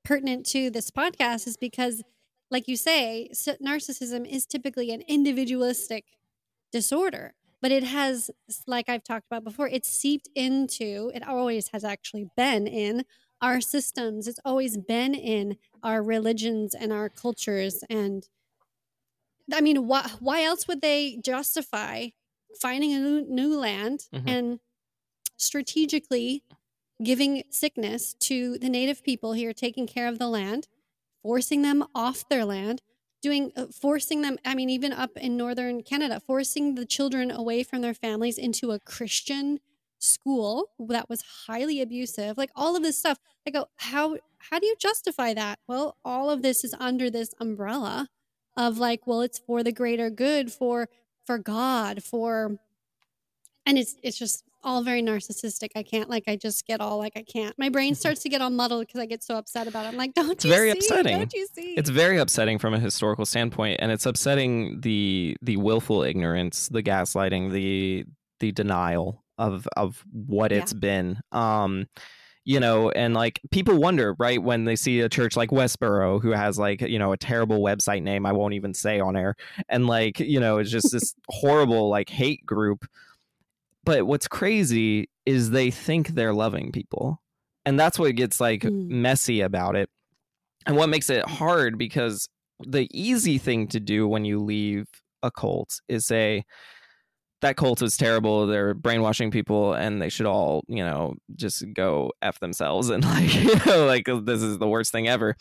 pertinent 0.04 0.46
to 0.46 0.70
this 0.70 0.90
podcast 0.90 1.46
is 1.46 1.56
because 1.56 2.02
like 2.50 2.68
you 2.68 2.76
say, 2.76 3.30
narcissism 3.32 4.28
is 4.30 4.46
typically 4.46 4.92
an 4.92 5.02
individualistic 5.08 6.04
disorder 6.78 7.26
but 7.62 7.70
it 7.72 7.84
has 7.84 8.30
like 8.66 8.88
i've 8.88 9.04
talked 9.04 9.26
about 9.30 9.44
before 9.44 9.68
it's 9.68 9.88
seeped 9.88 10.28
into 10.34 11.10
it 11.14 11.26
always 11.26 11.68
has 11.68 11.84
actually 11.84 12.26
been 12.36 12.66
in 12.66 13.04
our 13.42 13.60
systems. 13.60 14.26
It's 14.26 14.40
always 14.44 14.78
been 14.78 15.14
in 15.14 15.58
our 15.82 16.02
religions 16.02 16.74
and 16.74 16.90
our 16.92 17.10
cultures. 17.10 17.84
And 17.90 18.26
I 19.52 19.60
mean, 19.60 19.86
why, 19.86 20.10
why 20.20 20.42
else 20.44 20.66
would 20.66 20.80
they 20.80 21.18
justify 21.22 22.08
finding 22.60 22.92
a 22.94 22.98
new, 23.00 23.26
new 23.28 23.58
land 23.58 24.08
Mhm. 24.12 24.28
and 24.28 24.60
strategically 25.36 26.44
giving 27.02 27.44
sickness 27.50 28.14
to 28.20 28.58
the 28.58 28.68
native 28.70 29.02
people 29.02 29.32
here, 29.32 29.52
taking 29.52 29.86
care 29.86 30.08
of 30.08 30.18
the 30.18 30.28
land, 30.28 30.68
forcing 31.22 31.62
them 31.62 31.84
off 31.94 32.28
their 32.28 32.44
land, 32.44 32.82
doing 33.24 33.50
uh, 33.56 33.66
forcing 33.66 34.20
them. 34.22 34.36
I 34.44 34.54
mean, 34.54 34.70
even 34.70 34.92
up 34.92 35.16
in 35.16 35.36
northern 35.36 35.82
Canada, 35.82 36.20
forcing 36.20 36.74
the 36.74 36.84
children 36.84 37.30
away 37.30 37.62
from 37.64 37.80
their 37.80 37.94
families 37.94 38.36
into 38.38 38.70
a 38.70 38.78
Christian 38.78 39.58
school 39.98 40.70
that 40.78 41.08
was 41.08 41.24
highly 41.46 41.80
abusive. 41.80 42.36
Like 42.36 42.50
all 42.54 42.76
of 42.76 42.82
this 42.82 42.98
stuff. 42.98 43.18
I 43.46 43.50
go, 43.50 43.66
how 43.76 44.18
how 44.50 44.58
do 44.58 44.66
you 44.66 44.76
justify 44.78 45.32
that? 45.34 45.58
Well, 45.66 45.96
all 46.04 46.28
of 46.30 46.42
this 46.42 46.64
is 46.64 46.74
under 46.78 47.10
this 47.10 47.34
umbrella 47.40 48.08
of 48.56 48.78
like, 48.78 49.06
well, 49.06 49.22
it's 49.22 49.38
for 49.38 49.62
the 49.62 49.72
greater 49.72 50.10
good, 50.10 50.52
for 50.52 50.88
for 51.24 51.38
God, 51.38 52.04
for 52.04 52.58
and 53.64 53.78
it's 53.78 53.96
it's 54.02 54.18
just 54.18 54.44
all 54.64 54.82
very 54.82 55.02
narcissistic. 55.02 55.70
I 55.76 55.82
can't 55.82 56.08
like 56.10 56.24
I 56.26 56.36
just 56.36 56.66
get 56.66 56.80
all 56.80 56.98
like 56.98 57.12
I 57.16 57.22
can't. 57.22 57.56
My 57.58 57.68
brain 57.68 57.94
starts 57.94 58.22
to 58.22 58.28
get 58.28 58.40
all 58.40 58.50
muddled 58.50 58.86
because 58.86 59.00
I 59.00 59.06
get 59.06 59.22
so 59.22 59.36
upset 59.36 59.66
about 59.68 59.84
it. 59.86 59.88
I'm 59.88 59.96
like, 59.96 60.14
don't 60.14 60.30
It's 60.32 60.44
you 60.44 60.50
very 60.50 60.70
see? 60.72 60.78
upsetting. 60.78 61.18
Don't 61.18 61.32
you 61.32 61.46
see? 61.54 61.74
It's 61.76 61.90
very 61.90 62.18
upsetting 62.18 62.58
from 62.58 62.74
a 62.74 62.78
historical 62.80 63.26
standpoint, 63.26 63.78
and 63.80 63.92
it's 63.92 64.06
upsetting 64.06 64.80
the 64.80 65.36
the 65.42 65.56
willful 65.56 66.02
ignorance, 66.02 66.68
the 66.68 66.82
gaslighting, 66.82 67.52
the 67.52 68.04
the 68.40 68.52
denial 68.52 69.22
of 69.38 69.68
of 69.76 70.04
what 70.12 70.50
Yeah. 70.50 70.58
it's 70.58 70.72
been. 70.72 71.20
Um, 71.32 71.86
you 72.46 72.60
know, 72.60 72.90
and 72.90 73.14
like 73.14 73.40
people 73.50 73.76
wonder, 73.78 74.14
right, 74.18 74.42
when 74.42 74.64
they 74.64 74.76
see 74.76 75.00
a 75.00 75.08
church 75.08 75.34
like 75.34 75.48
Westboro 75.48 76.20
who 76.20 76.30
has 76.32 76.58
like 76.58 76.82
you 76.82 76.98
know 76.98 77.12
a 77.12 77.16
terrible 77.16 77.60
website 77.60 78.02
name 78.02 78.26
I 78.26 78.32
won't 78.32 78.52
even 78.54 78.74
say 78.74 79.00
on 79.00 79.16
air, 79.16 79.34
and 79.68 79.86
like 79.86 80.20
you 80.20 80.40
know 80.40 80.58
it's 80.58 80.70
just 80.70 80.92
this 80.92 81.14
horrible 81.30 81.88
like 81.88 82.10
hate 82.10 82.44
group. 82.44 82.84
But 83.84 84.06
what's 84.06 84.28
crazy 84.28 85.08
is 85.26 85.50
they 85.50 85.70
think 85.70 86.08
they're 86.08 86.32
loving 86.34 86.72
people, 86.72 87.20
and 87.66 87.78
that's 87.78 87.98
what 87.98 88.14
gets 88.16 88.40
like 88.40 88.62
Mm. 88.62 88.88
messy 88.88 89.40
about 89.40 89.76
it. 89.76 89.88
And 90.66 90.76
what 90.76 90.88
makes 90.88 91.10
it 91.10 91.26
hard 91.28 91.76
because 91.78 92.26
the 92.66 92.88
easy 92.92 93.36
thing 93.38 93.66
to 93.68 93.80
do 93.80 94.08
when 94.08 94.24
you 94.24 94.38
leave 94.40 94.86
a 95.22 95.30
cult 95.30 95.80
is 95.88 96.06
say 96.06 96.44
that 97.42 97.56
cult 97.56 97.82
was 97.82 97.96
terrible 97.98 98.46
they're 98.46 98.72
brainwashing 98.74 99.30
people 99.30 99.74
and 99.74 100.00
they 100.00 100.08
should 100.08 100.24
all 100.24 100.62
you 100.68 100.82
know 100.82 101.14
just 101.34 101.62
go 101.74 102.10
f 102.22 102.38
themselves 102.40 102.88
and 102.88 103.04
like 103.16 103.34
you 103.34 103.54
know 103.66 103.84
like 103.86 104.06
this 104.24 104.40
is 104.42 104.56
the 104.58 104.68
worst 104.68 104.92
thing 104.92 105.08
ever. 105.08 105.36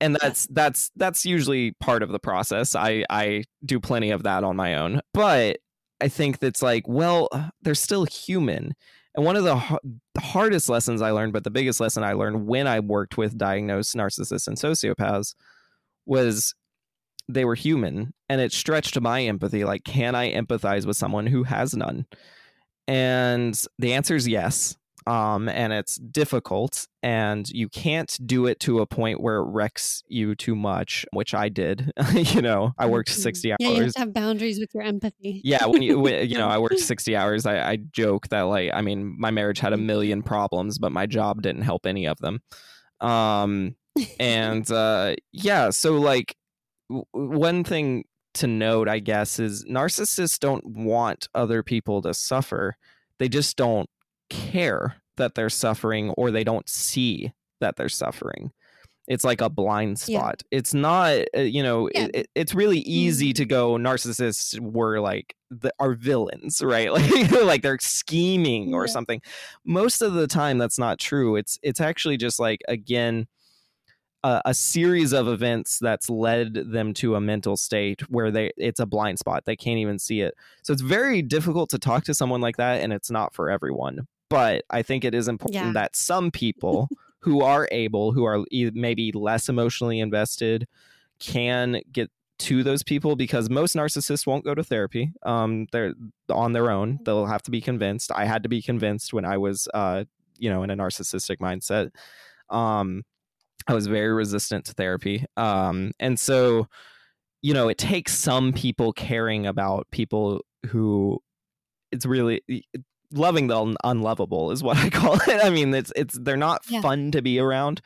And 0.00 0.16
that's 0.20 0.46
that's 0.50 0.90
that's 0.94 1.26
usually 1.26 1.72
part 1.80 2.04
of 2.04 2.10
the 2.10 2.20
process. 2.20 2.76
I 2.76 3.04
i 3.10 3.42
do 3.64 3.80
plenty 3.80 4.10
of 4.10 4.22
that 4.22 4.44
on 4.44 4.54
my 4.54 4.76
own. 4.76 5.00
But 5.12 5.58
i 6.00 6.08
think 6.08 6.38
that's 6.38 6.62
like 6.62 6.86
well 6.86 7.28
they're 7.62 7.74
still 7.74 8.04
human 8.04 8.74
and 9.18 9.24
one 9.24 9.34
of 9.34 9.42
the 9.42 9.80
the 10.14 10.20
hardest 10.20 10.68
lessons 10.68 11.02
I 11.02 11.10
learned, 11.10 11.32
but 11.32 11.42
the 11.42 11.50
biggest 11.50 11.80
lesson 11.80 12.04
I 12.04 12.12
learned 12.12 12.46
when 12.46 12.68
I 12.68 12.78
worked 12.78 13.16
with 13.16 13.36
diagnosed 13.36 13.96
narcissists 13.96 14.46
and 14.46 14.56
sociopaths 14.56 15.34
was 16.06 16.54
they 17.28 17.44
were 17.44 17.56
human. 17.56 18.14
And 18.28 18.40
it 18.40 18.52
stretched 18.52 19.00
my 19.00 19.22
empathy. 19.22 19.64
Like, 19.64 19.82
can 19.82 20.14
I 20.14 20.32
empathize 20.32 20.86
with 20.86 20.96
someone 20.96 21.26
who 21.26 21.42
has 21.42 21.74
none? 21.74 22.06
And 22.86 23.60
the 23.78 23.94
answer 23.94 24.14
is 24.14 24.28
yes. 24.28 24.76
Um, 25.08 25.48
and 25.48 25.72
it's 25.72 25.96
difficult, 25.96 26.86
and 27.02 27.48
you 27.48 27.68
can't 27.70 28.14
do 28.26 28.44
it 28.46 28.60
to 28.60 28.80
a 28.80 28.86
point 28.86 29.22
where 29.22 29.36
it 29.38 29.44
wrecks 29.46 30.02
you 30.06 30.34
too 30.34 30.54
much, 30.54 31.06
which 31.14 31.32
I 31.32 31.48
did. 31.48 31.90
you 32.12 32.42
know, 32.42 32.72
I 32.78 32.86
worked 32.86 33.08
Mhm. 33.10 33.22
60 33.22 33.52
hours 33.52 33.58
Yeah, 33.60 33.68
you 33.70 33.82
have 33.84 33.92
to 33.94 33.98
have 34.00 34.12
boundaries 34.12 34.60
with 34.60 34.68
your 34.74 34.82
empathy. 34.82 35.40
yeah 35.44 35.64
when 35.66 35.80
you 35.82 35.98
when, 35.98 36.28
you 36.28 36.36
know 36.36 36.48
i 36.48 36.58
worked 36.58 36.78
60 36.94 37.16
hours 37.16 37.46
I, 37.46 37.70
I 37.72 37.76
joke 37.76 38.28
that 38.28 38.42
like 38.42 38.70
i 38.74 38.82
mean 38.82 39.14
my 39.18 39.30
marriage 39.30 39.60
had 39.60 39.72
a 39.72 39.76
million 39.76 40.22
problems 40.22 40.78
but 40.78 40.92
my 40.92 41.06
job 41.06 41.40
didn't 41.42 41.62
help 41.62 41.86
any 41.86 42.06
of 42.06 42.18
them 42.18 42.40
um 43.00 43.74
and 44.20 44.70
uh 44.84 45.14
yeah 45.32 45.70
so 45.70 45.96
like 45.98 46.34
w- 46.90 47.04
one 47.12 47.64
thing 47.64 48.04
to 48.34 48.46
note 48.46 48.88
i 48.88 48.98
guess 48.98 49.38
is 49.38 49.64
narcissists 49.64 50.38
don't 50.38 50.64
want 50.66 51.28
other 51.34 51.62
people 51.62 52.02
to 52.02 52.12
suffer 52.14 52.76
they 53.18 53.28
just 53.28 53.56
don't 53.56 53.88
care 54.30 54.96
that 55.16 55.34
they're 55.34 55.50
suffering 55.50 56.10
or 56.10 56.30
they 56.30 56.44
don't 56.44 56.68
see 56.68 57.32
that 57.60 57.76
they're 57.76 57.88
suffering. 57.88 58.50
It's 59.08 59.24
like 59.24 59.40
a 59.40 59.48
blind 59.48 60.02
Yeah. 60.06 60.18
spot. 60.18 60.42
It's 60.50 60.74
not 60.74 61.14
uh, 61.36 61.40
you 61.40 61.62
know 61.62 61.88
Yeah. 61.94 62.04
it, 62.04 62.10
it, 62.14 62.30
it's 62.34 62.54
really 62.54 62.80
easy 62.80 63.32
to 63.32 63.44
go 63.46 63.72
narcissists 63.76 64.58
were 64.60 65.00
like 65.00 65.34
the, 65.50 65.72
are 65.80 65.94
villains 65.94 66.60
right? 66.62 66.92
Like 66.92 67.30
like 67.42 67.62
they're 67.62 67.78
scheming 67.80 68.74
or 68.74 68.86
Yeah. 68.86 68.92
something. 68.92 69.22
Most 69.64 70.02
of 70.02 70.12
the 70.12 70.26
time 70.26 70.58
that's 70.58 70.78
not 70.78 70.98
true. 70.98 71.36
It's 71.36 71.58
it's 71.62 71.80
actually 71.80 72.16
just 72.18 72.38
like 72.38 72.60
again 72.68 73.26
a, 74.24 74.42
a 74.46 74.52
series 74.54 75.12
of 75.12 75.26
events 75.28 75.78
that's 75.80 76.10
led 76.10 76.52
them 76.54 76.92
to 76.92 77.14
a 77.14 77.20
mental 77.20 77.56
state 77.56 78.02
where 78.10 78.30
they 78.30 78.50
it's 78.56 78.80
a 78.80 78.86
blind 78.86 79.18
spot. 79.18 79.44
They 79.46 79.56
can't 79.56 79.78
even 79.78 79.98
see 79.98 80.20
it. 80.20 80.34
So 80.62 80.72
it's 80.72 80.82
very 80.82 81.22
difficult 81.22 81.70
to 81.70 81.78
talk 81.78 82.04
to 82.04 82.14
someone 82.14 82.40
like 82.40 82.56
that 82.58 82.82
and 82.82 82.92
it's 82.92 83.10
not 83.10 83.32
for 83.34 83.48
everyone 83.50 84.06
but 84.30 84.64
i 84.70 84.82
think 84.82 85.04
it 85.04 85.14
is 85.14 85.28
important 85.28 85.54
Yeah. 85.54 85.72
that 85.72 85.96
some 85.96 86.30
people 86.30 86.88
who 87.20 87.42
are 87.42 87.68
able 87.72 88.12
who 88.12 88.24
are 88.24 88.44
maybe 88.50 89.12
less 89.12 89.48
emotionally 89.48 90.00
invested 90.00 90.66
can 91.20 91.80
get 91.92 92.10
to 92.38 92.62
those 92.62 92.84
people 92.84 93.16
because 93.16 93.50
most 93.50 93.74
narcissists 93.74 94.26
won't 94.26 94.44
go 94.44 94.54
to 94.54 94.62
therapy 94.62 95.12
um 95.24 95.66
they're 95.72 95.94
on 96.30 96.52
their 96.52 96.70
own 96.70 97.00
they'll 97.04 97.26
have 97.26 97.42
to 97.42 97.50
be 97.50 97.60
convinced 97.60 98.12
i 98.14 98.24
had 98.24 98.42
to 98.44 98.48
be 98.48 98.62
convinced 98.62 99.12
when 99.12 99.24
i 99.24 99.36
was 99.36 99.66
uh 99.74 100.04
you 100.38 100.48
know 100.48 100.62
in 100.62 100.70
a 100.70 100.76
narcissistic 100.76 101.38
mindset 101.38 101.90
um 102.54 103.02
I 103.66 103.74
was 103.74 103.86
very 103.86 104.14
resistant 104.14 104.64
to 104.66 104.72
therapy. 104.72 105.26
Um, 105.36 105.90
and 106.00 106.18
so, 106.18 106.68
you 107.42 107.52
know, 107.52 107.68
it 107.68 107.76
takes 107.76 108.16
some 108.16 108.54
people 108.54 108.94
caring 108.94 109.46
about 109.46 109.86
people 109.90 110.42
who 110.68 111.18
it's 111.92 112.06
really 112.06 112.40
loving 113.12 113.46
the 113.48 113.58
un- 113.60 113.76
unlovable 113.84 114.50
is 114.50 114.62
what 114.62 114.76
I 114.76 114.90
call 114.90 115.14
it. 115.14 115.44
I 115.44 115.50
mean, 115.50 115.72
it's 115.74 115.92
it's 115.96 116.18
they're 116.18 116.36
not 116.36 116.62
Yeah. 116.68 116.80
fun 116.80 117.10
to 117.12 117.22
be 117.22 117.38
around. 117.38 117.80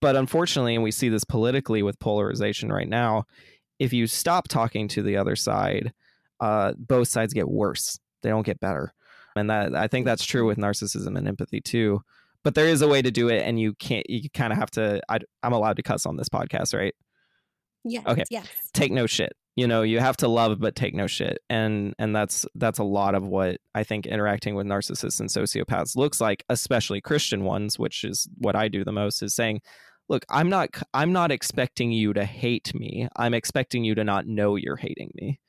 But 0.00 0.14
unfortunately, 0.16 0.74
and 0.76 0.84
we 0.84 0.92
see 0.92 1.08
this 1.08 1.24
politically 1.24 1.82
with 1.82 1.98
polarization 1.98 2.70
right 2.72 2.88
now, 2.88 3.24
if 3.80 3.92
you 3.92 4.06
stop 4.06 4.46
talking 4.46 4.86
to 4.88 5.02
the 5.02 5.16
other 5.16 5.34
side, 5.34 5.92
uh, 6.40 6.72
both 6.78 7.08
sides 7.08 7.34
get 7.34 7.48
worse. 7.48 7.98
They 8.22 8.28
don't 8.30 8.46
get 8.46 8.60
better. 8.60 8.92
And 9.34 9.50
that 9.50 9.74
I 9.74 9.86
think 9.88 10.04
that's 10.06 10.24
true 10.24 10.46
with 10.46 10.58
narcissism 10.58 11.16
and 11.18 11.26
empathy 11.28 11.60
too 11.60 12.02
but 12.44 12.54
there 12.54 12.66
is 12.66 12.82
a 12.82 12.88
way 12.88 13.02
to 13.02 13.10
do 13.10 13.28
it 13.28 13.42
and 13.42 13.58
you 13.60 13.74
can't 13.74 14.08
you 14.08 14.30
kind 14.30 14.52
of 14.52 14.58
have 14.58 14.70
to 14.70 15.00
I, 15.08 15.18
i'm 15.42 15.52
allowed 15.52 15.76
to 15.76 15.82
cuss 15.82 16.06
on 16.06 16.16
this 16.16 16.28
podcast 16.28 16.72
right 16.72 16.94
Yeah. 17.84 18.02
Okay. 18.06 18.22
Yes. 18.30 18.46
take 18.72 18.90
no 18.92 19.06
shit 19.06 19.32
you 19.58 19.66
know 19.66 19.82
you 19.82 19.98
have 19.98 20.16
to 20.16 20.28
love 20.28 20.60
but 20.60 20.76
take 20.76 20.94
no 20.94 21.08
shit 21.08 21.38
and 21.50 21.92
and 21.98 22.14
that's 22.14 22.46
that's 22.54 22.78
a 22.78 22.84
lot 22.84 23.16
of 23.16 23.26
what 23.26 23.58
i 23.74 23.82
think 23.82 24.06
interacting 24.06 24.54
with 24.54 24.68
narcissists 24.68 25.18
and 25.18 25.28
sociopaths 25.28 25.96
looks 25.96 26.20
like 26.20 26.44
especially 26.48 27.00
christian 27.00 27.42
ones 27.42 27.76
which 27.76 28.04
is 28.04 28.28
what 28.38 28.54
i 28.54 28.68
do 28.68 28.84
the 28.84 28.92
most 28.92 29.20
is 29.20 29.34
saying 29.34 29.60
look 30.08 30.24
i'm 30.30 30.48
not 30.48 30.68
i'm 30.94 31.12
not 31.12 31.32
expecting 31.32 31.90
you 31.90 32.12
to 32.12 32.24
hate 32.24 32.72
me 32.72 33.08
i'm 33.16 33.34
expecting 33.34 33.82
you 33.82 33.96
to 33.96 34.04
not 34.04 34.28
know 34.28 34.54
you're 34.54 34.76
hating 34.76 35.10
me 35.20 35.40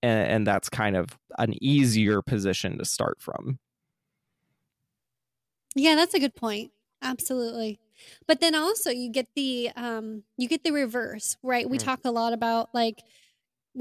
and, 0.00 0.30
and 0.30 0.46
that's 0.46 0.68
kind 0.68 0.96
of 0.96 1.18
an 1.38 1.52
easier 1.60 2.22
position 2.22 2.78
to 2.78 2.84
start 2.84 3.20
from 3.20 3.58
Yeah, 5.74 5.94
that's 5.94 6.14
a 6.14 6.18
good 6.20 6.34
point. 6.34 6.72
Absolutely. 7.02 7.78
But 8.26 8.40
then 8.40 8.54
also 8.54 8.90
you 8.90 9.10
get 9.10 9.28
the 9.34 9.70
um 9.76 10.22
you 10.36 10.48
get 10.48 10.64
the 10.64 10.70
reverse, 10.72 11.36
right? 11.42 11.68
We 11.68 11.78
Mm. 11.78 11.84
talk 11.84 12.00
a 12.04 12.10
lot 12.10 12.32
about 12.32 12.74
like 12.74 13.02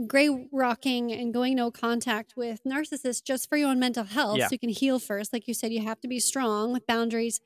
gray 0.07 0.29
rocking 0.51 1.11
and 1.11 1.33
going 1.33 1.55
no 1.55 1.71
contact 1.71 2.33
with 2.35 2.61
narcissists 2.65 3.23
just 3.23 3.47
for 3.49 3.57
your 3.57 3.69
own 3.69 3.79
mental 3.79 4.03
health 4.03 4.37
Yeah. 4.37 4.47
so 4.47 4.53
you 4.53 4.59
can 4.59 4.69
heal 4.69 4.99
first. 4.99 5.31
Like 5.33 5.47
you 5.47 5.53
said, 5.53 5.71
you 5.71 5.81
have 5.83 6.01
to 6.01 6.07
be 6.07 6.19
strong 6.19 6.73
with 6.73 6.85
boundaries. 6.87 7.39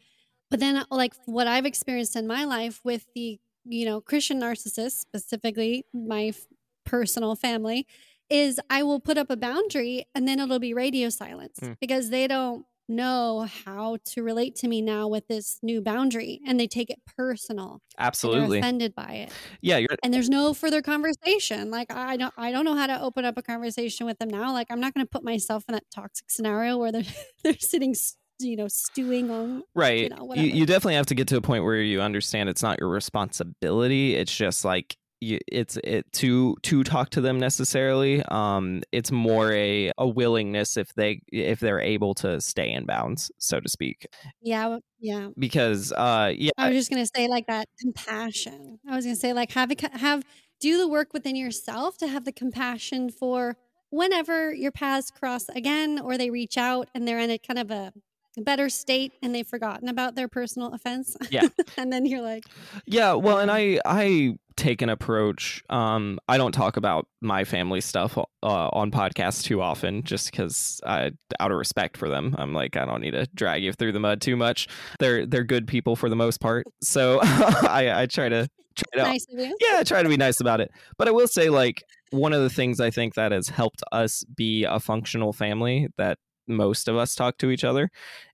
But 0.50 0.60
then 0.60 0.84
like 0.90 1.14
what 1.26 1.48
I've 1.48 1.66
experienced 1.66 2.16
in 2.16 2.26
my 2.26 2.44
life 2.46 2.82
with 2.84 3.06
the, 3.14 3.40
you 3.66 3.86
know, 3.86 4.02
Christian 4.02 4.40
narcissists, 4.42 4.94
specifically 5.00 5.86
my 5.94 6.28
f- 6.28 6.48
personal 6.86 7.36
family, 7.36 7.86
is 8.32 8.60
I 8.70 8.84
will 8.84 9.00
put 9.00 9.18
up 9.18 9.30
a 9.30 9.38
boundary 9.38 10.06
and 10.16 10.28
then 10.28 10.40
it'll 10.40 10.60
be 10.60 10.74
radio 10.74 11.10
silence 11.10 11.60
Mm. 11.62 11.78
because 11.80 12.10
they 12.10 12.28
don't 12.28 12.66
know 12.90 13.48
how 13.66 13.98
to 14.06 14.24
relate 14.24 14.56
to 14.56 14.68
me 14.68 14.82
now 14.82 15.08
with 15.08 15.28
this 15.28 15.60
new 15.62 15.82
boundary 15.82 16.42
and 16.46 16.60
they 16.60 16.68
take 16.68 16.90
it 16.90 17.00
personal. 17.18 17.82
absolutely 17.98 18.60
offended 18.60 18.94
by 18.96 19.28
it. 19.28 19.32
yeah 19.62 19.80
And 20.04 20.14
there's 20.14 20.30
no 20.30 20.54
further 20.54 20.82
conversation. 20.82 21.72
Like 21.72 21.94
I 21.94 22.18
don't 22.18 22.34
I 22.38 22.52
don't 22.52 22.66
know 22.66 22.76
how 22.76 22.88
to 22.88 23.02
open 23.02 23.26
up 23.26 23.38
a 23.38 23.42
conversation 23.42 24.06
with 24.06 24.18
them 24.20 24.30
now. 24.30 24.52
Like 24.54 24.68
I'm 24.70 24.80
not 24.80 24.94
going 24.94 25.06
to 25.06 25.10
put 25.10 25.24
myself 25.24 25.64
in 25.68 25.74
that 25.74 25.84
toxic 25.94 26.30
scenario 26.30 26.78
where 26.78 26.92
they're 26.92 27.04
they're 27.44 27.58
sitting 27.60 27.96
you 28.42 28.56
know, 28.56 28.68
stewing 28.68 29.30
on 29.30 29.64
right. 29.76 30.04
you 30.04 30.10
know, 30.10 30.34
you, 30.34 30.44
you 30.44 30.66
definitely 30.66 30.96
have 30.96 31.08
to 31.08 31.16
get 31.16 31.28
to 31.28 31.38
a 31.38 31.42
point 31.42 31.64
where 31.64 31.82
you 31.82 32.02
understand 32.02 32.50
it's 32.50 32.64
not 32.64 32.80
your 32.80 32.90
responsibility. 32.90 34.16
It's 34.16 34.34
just 34.34 34.64
like 34.64 34.96
it's 35.22 35.78
it 35.84 36.12
to 36.14 36.56
to 36.64 36.84
talk 36.84 37.10
to 37.12 37.22
them 37.22 37.40
necessarily. 37.40 38.24
Um, 38.24 38.82
it's 38.92 39.12
more 39.12 39.52
a 39.52 39.92
a 39.98 40.08
willingness 40.08 40.78
if 40.78 40.94
they 40.94 41.22
if 41.32 41.60
they're 41.60 41.82
able 41.82 42.14
to 42.16 42.40
stay 42.42 42.72
in 42.72 42.86
bounds, 42.86 43.32
so 43.38 43.60
to 43.60 43.70
speak. 43.70 44.08
yeah, 44.42 44.80
yeah. 45.00 45.30
Because 45.38 45.92
uh, 45.92 46.34
yeah, 46.36 46.52
I 46.58 46.70
was 46.70 46.78
just 46.78 46.90
gonna 46.90 47.06
say 47.06 47.28
like 47.28 47.48
that 47.48 47.68
compassion. 47.80 48.80
I 48.90 48.96
was 48.96 49.06
gonna 49.06 49.16
say 49.16 49.34
like 49.34 49.52
have 49.52 49.72
a, 49.72 49.98
have 49.98 50.24
do 50.60 50.78
the 50.78 50.88
work 50.88 51.14
within 51.14 51.36
yourself 51.36 51.98
to 51.98 52.08
have 52.08 52.26
the 52.26 52.32
compassion 52.32 53.10
for 53.10 53.58
whenever 53.90 54.54
your 54.54 54.72
paths 54.72 55.12
cross 55.12 55.50
again, 55.50 56.00
or 56.00 56.18
they 56.18 56.30
reach 56.30 56.58
out 56.58 56.90
and 56.94 57.08
they're 57.08 57.20
in 57.20 57.30
a 57.30 57.38
kind 57.38 57.60
of 57.60 57.72
a 57.72 57.94
better 58.38 58.70
state 58.70 59.14
and 59.22 59.34
they've 59.34 59.48
forgotten 59.48 59.90
about 59.90 60.16
their 60.16 60.28
personal 60.28 60.74
offense. 60.74 61.16
Yeah. 61.30 61.48
and 61.78 61.92
then 61.92 62.06
you're 62.06 62.22
like, 62.22 62.44
Yeah, 62.86 63.14
well, 63.14 63.40
and 63.40 63.52
I 63.52 63.80
I 63.86 64.38
take 64.60 64.82
an 64.82 64.90
approach. 64.90 65.64
Um, 65.70 66.20
I 66.28 66.38
don't 66.38 66.52
talk 66.52 66.78
about 66.78 67.08
my 67.22 67.46
family 67.46 67.82
stuff 67.82 68.18
uh, 68.18 68.26
on 68.44 68.92
podcasts 68.92 69.44
too 69.44 69.62
often, 69.62 70.04
just 70.04 70.30
because 70.30 70.82
I, 70.86 71.12
out 71.40 71.52
of 71.52 71.58
respect 71.58 71.98
for 71.98 72.10
them, 72.10 72.36
I'm 72.38 72.54
like 72.54 72.76
I 72.78 72.86
don't 72.86 73.02
need 73.02 73.12
to 73.12 73.28
drag 73.34 73.64
you 73.64 73.72
through 73.74 73.94
the 73.94 74.00
mud 74.00 74.22
too 74.22 74.36
much. 74.36 74.68
They're 75.00 75.26
they're 75.26 75.44
good 75.44 75.68
people 75.68 75.96
for 75.96 76.10
the 76.10 76.16
most 76.16 76.40
part, 76.40 76.68
so 76.82 77.20
I 77.24 78.02
I 78.02 78.06
try 78.06 78.30
to 78.30 78.48
try 78.76 79.04
to 79.04 79.10
nice 79.10 79.26
yeah, 79.32 79.84
try 79.84 80.04
to 80.04 80.10
be 80.10 80.18
nice 80.18 80.40
about 80.40 80.62
it. 80.62 80.72
But 80.98 81.08
I 81.08 81.12
will 81.12 81.28
say, 81.28 81.50
like, 81.50 81.84
one 82.12 82.34
of 82.34 82.42
the 82.42 82.50
things 82.50 82.80
I 82.80 82.92
think 82.92 83.16
that 83.16 83.32
has 83.32 83.50
helped 83.50 83.82
us 83.92 84.24
be 84.36 84.66
a 84.66 84.80
functional 84.80 85.34
family 85.34 85.88
that 85.98 86.18
most 86.48 86.88
of 86.88 86.98
us 86.98 87.16
talk 87.16 87.38
to 87.38 87.50
each 87.50 87.64
other 87.64 87.90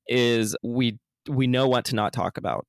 is 0.08 0.56
we 0.64 0.98
we 1.30 1.48
know 1.48 1.68
what 1.68 1.86
to 1.86 1.96
not 1.96 2.14
talk 2.14 2.38
about. 2.38 2.66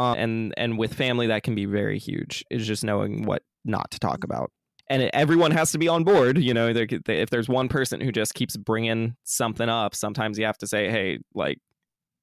Uh, 0.00 0.14
and 0.14 0.54
and 0.56 0.78
with 0.78 0.94
family 0.94 1.26
that 1.26 1.42
can 1.42 1.54
be 1.54 1.66
very 1.66 1.98
huge 1.98 2.42
is 2.50 2.66
just 2.66 2.82
knowing 2.82 3.24
what 3.24 3.42
not 3.66 3.90
to 3.90 3.98
talk 3.98 4.24
about. 4.24 4.50
And 4.88 5.08
everyone 5.12 5.50
has 5.50 5.72
to 5.72 5.78
be 5.78 5.88
on 5.88 6.04
board 6.04 6.38
you 6.38 6.54
know 6.54 6.68
if 6.68 7.30
there's 7.30 7.48
one 7.48 7.68
person 7.68 8.00
who 8.00 8.10
just 8.10 8.32
keeps 8.32 8.56
bringing 8.56 9.14
something 9.24 9.68
up 9.68 9.94
sometimes 9.94 10.38
you 10.38 10.46
have 10.46 10.58
to 10.58 10.66
say 10.66 10.90
hey 10.90 11.18
like 11.34 11.58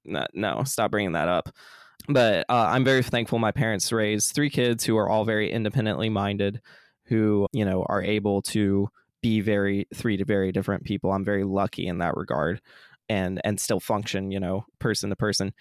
no, 0.05 0.25
no 0.33 0.63
stop 0.63 0.89
bringing 0.91 1.11
that 1.11 1.27
up. 1.27 1.49
But 2.09 2.45
uh, 2.49 2.67
i'm 2.69 2.83
very 2.83 3.03
thankful 3.03 3.37
my 3.37 3.51
parents 3.51 3.91
raised 3.91 4.33
three 4.33 4.49
kids 4.49 4.83
who 4.83 4.97
are 4.97 5.07
all 5.07 5.23
very 5.23 5.51
independently 5.51 6.09
minded 6.09 6.61
who 7.05 7.45
you 7.53 7.63
know 7.63 7.85
are 7.87 8.01
able 8.01 8.41
to 8.41 8.89
be 9.21 9.39
very 9.41 9.87
three 9.93 10.17
to 10.17 10.25
very 10.25 10.51
different 10.51 10.83
people. 10.83 11.11
I'm 11.11 11.25
very 11.25 11.43
lucky 11.43 11.87
in 11.87 11.99
that 11.99 12.15
regard 12.15 12.61
and 13.09 13.39
and 13.43 13.59
still 13.59 13.79
function 13.79 14.31
you 14.31 14.39
know 14.39 14.65
person 14.79 15.09
to 15.09 15.15
person 15.15 15.53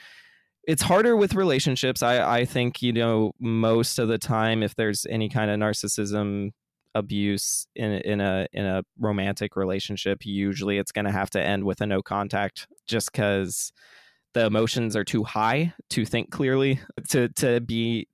it's 0.67 0.83
harder 0.83 1.17
with 1.17 1.35
relationships 1.35 2.03
i 2.03 2.39
i 2.41 2.45
think 2.45 2.83
you 2.83 2.93
know 2.93 3.33
most 3.41 3.99
of 3.99 4.09
the 4.09 4.19
time 4.19 4.63
if 4.63 4.75
there's 4.75 5.07
any 5.09 5.29
kind 5.29 5.51
of 5.51 5.59
narcissism 5.59 6.51
abuse 6.95 7.67
in 7.77 7.93
in 7.93 8.21
a 8.21 8.47
in 8.53 8.65
a 8.65 8.83
romantic 8.99 9.55
relationship 9.57 10.25
usually 10.25 10.79
it's 10.79 10.93
going 10.93 11.05
to 11.05 11.13
have 11.13 11.29
to 11.31 11.41
end 11.41 11.65
with 11.65 11.81
a 11.81 11.87
no 11.87 12.01
contact 12.03 12.67
just 12.87 13.13
cuz 13.13 13.73
the 14.35 14.45
emotions 14.47 14.97
are 14.97 15.05
too 15.05 15.23
high 15.25 15.73
to 15.91 16.05
think 16.05 16.31
clearly 16.31 16.81
to 17.09 17.29
to 17.31 17.61
be 17.61 18.09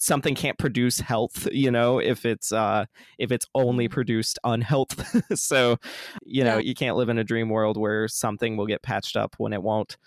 something 0.00 0.34
can't 0.34 0.56
produce 0.58 1.00
health 1.00 1.46
you 1.52 1.70
know 1.70 1.98
if 1.98 2.24
it's 2.24 2.50
uh 2.52 2.86
if 3.18 3.30
it's 3.30 3.46
only 3.54 3.86
produced 3.88 4.38
unhealth 4.42 4.94
so 5.38 5.76
you 6.24 6.42
know 6.42 6.56
Yeah. 6.56 6.60
you 6.68 6.74
can't 6.74 6.96
live 6.96 7.10
in 7.10 7.18
a 7.18 7.24
dream 7.24 7.50
world 7.50 7.76
where 7.76 8.08
something 8.08 8.56
will 8.56 8.66
get 8.66 8.82
patched 8.82 9.16
up 9.16 9.34
when 9.36 9.52
it 9.52 9.62
won't 9.62 9.98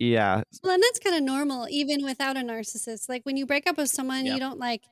yeah 0.00 0.42
Well, 0.64 0.72
and 0.74 0.82
that's 0.82 0.98
kind 0.98 1.14
of 1.14 1.22
normal, 1.22 1.68
even 1.70 2.02
without 2.04 2.36
a 2.36 2.40
narcissist. 2.40 3.08
Like 3.08 3.22
when 3.24 3.36
you 3.36 3.46
break 3.46 3.68
up 3.68 3.76
with 3.78 3.90
someone, 3.90 4.26
Yeah. 4.26 4.34
you 4.34 4.40
don't 4.40 4.58
like, 4.58 4.82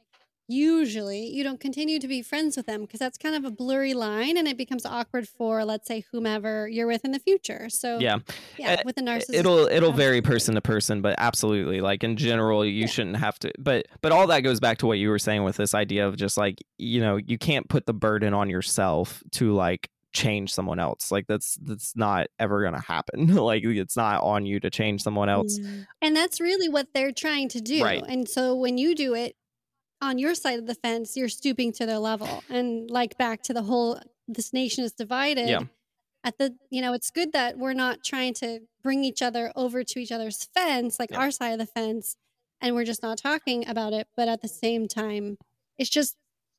usually, 0.51 1.27
you 1.27 1.45
don't 1.45 1.61
continue 1.61 1.99
to 1.99 2.09
be 2.09 2.23
friends 2.23 2.57
with 2.57 2.65
them 2.67 2.81
because 2.83 2.99
that's 3.01 3.19
kind 3.19 3.35
of 3.35 3.45
a 3.45 3.51
blurry 3.51 3.93
line 3.95 4.37
and 4.39 4.49
it 4.49 4.57
becomes 4.57 4.87
awkward 4.87 5.29
for, 5.29 5.65
let's 5.65 5.87
say, 5.87 6.05
whomever 6.11 6.67
you're 6.69 6.87
with 6.87 7.05
in 7.05 7.13
the 7.13 7.19
future. 7.19 7.69
So, 7.69 7.99
yeah 7.99 8.19
yeah, 8.59 8.75
Uh, 8.75 8.77
with 8.85 8.97
a 8.99 9.03
narcissist. 9.03 9.35
it'll 9.35 9.67
it'll 9.69 9.93
vary 9.93 10.23
person 10.23 10.55
to 10.55 10.61
person 10.63 11.01
but 11.03 11.15
absolutely 11.19 11.81
like 11.81 12.03
in 12.03 12.17
general 12.17 12.65
you 12.65 12.73
Yeah. 12.73 12.87
shouldn't 12.87 13.17
have 13.17 13.39
to 13.41 13.53
but 13.59 13.87
but 14.01 14.11
all 14.13 14.27
that 14.29 14.41
goes 14.41 14.59
back 14.61 14.79
to 14.79 14.87
what 14.87 14.99
you 14.99 15.09
were 15.11 15.19
saying 15.19 15.45
with 15.45 15.57
this 15.57 15.75
idea 15.75 16.07
of 16.09 16.17
just 16.17 16.37
like 16.37 16.63
you 16.79 17.01
know 17.01 17.17
you 17.17 17.39
can't 17.39 17.69
put 17.69 17.87
the 17.87 17.95
burden 17.95 18.33
on 18.35 18.49
yourself 18.51 19.23
to 19.33 19.53
like 19.53 19.89
change 20.15 20.53
someone 20.53 20.79
else 20.79 21.13
like 21.13 21.27
that's 21.27 21.57
that's 21.63 21.95
not 21.95 22.27
ever 22.39 22.63
gonna 22.63 22.81
happen 22.81 23.27
like 23.35 23.63
it's 23.65 23.97
not 23.97 24.23
on 24.23 24.47
you 24.47 24.59
to 24.59 24.71
change 24.71 25.03
someone 25.03 25.29
else 25.29 25.59
Mm. 25.59 25.87
And 26.01 26.17
that's 26.17 26.41
really 26.41 26.69
what 26.69 26.89
they're 26.95 27.13
trying 27.13 27.49
to 27.51 27.61
do. 27.61 27.83
Right. 27.83 28.03
And 28.07 28.29
so 28.29 28.55
when 28.55 28.79
you 28.79 28.95
do 28.95 29.15
it 29.15 29.37
on 30.01 30.19
your 30.19 30.35
side 30.35 30.59
of 30.59 30.67
the 30.67 30.75
fence, 30.75 31.17
you're 31.17 31.29
stooping 31.29 31.73
to 31.73 31.87
their 31.87 31.99
level. 31.99 32.43
And 32.49 32.89
like 32.91 33.19
back 33.19 33.43
to 33.45 33.53
the 33.55 33.63
whole 33.63 34.01
this 34.29 34.53
nation 34.53 34.85
is 34.85 34.93
divided. 34.93 35.49
Yeah. 35.49 35.63
At 36.25 36.39
the 36.39 36.55
you 36.71 36.81
know, 36.81 36.93
it's 36.93 37.11
good 37.11 37.33
that 37.33 37.59
we're 37.59 37.73
not 37.75 38.05
trying 38.05 38.35
to 38.35 38.61
bring 38.83 39.05
each 39.05 39.23
other 39.23 39.53
over 39.57 39.83
to 39.85 39.99
each 39.99 40.13
other's 40.13 40.45
fence, 40.55 40.99
like 40.99 41.11
Yeah. 41.11 41.19
our 41.19 41.31
side 41.31 41.51
of 41.53 41.59
the 41.59 41.67
fence, 41.67 42.17
and 42.61 42.75
we're 42.75 42.85
just 42.85 43.03
not 43.03 43.19
talking 43.19 43.69
about 43.69 43.93
it. 43.93 44.07
But 44.17 44.29
at 44.29 44.41
the 44.43 44.49
same 44.49 44.87
time, 44.89 45.37
it's 45.79 45.91
just 45.91 46.17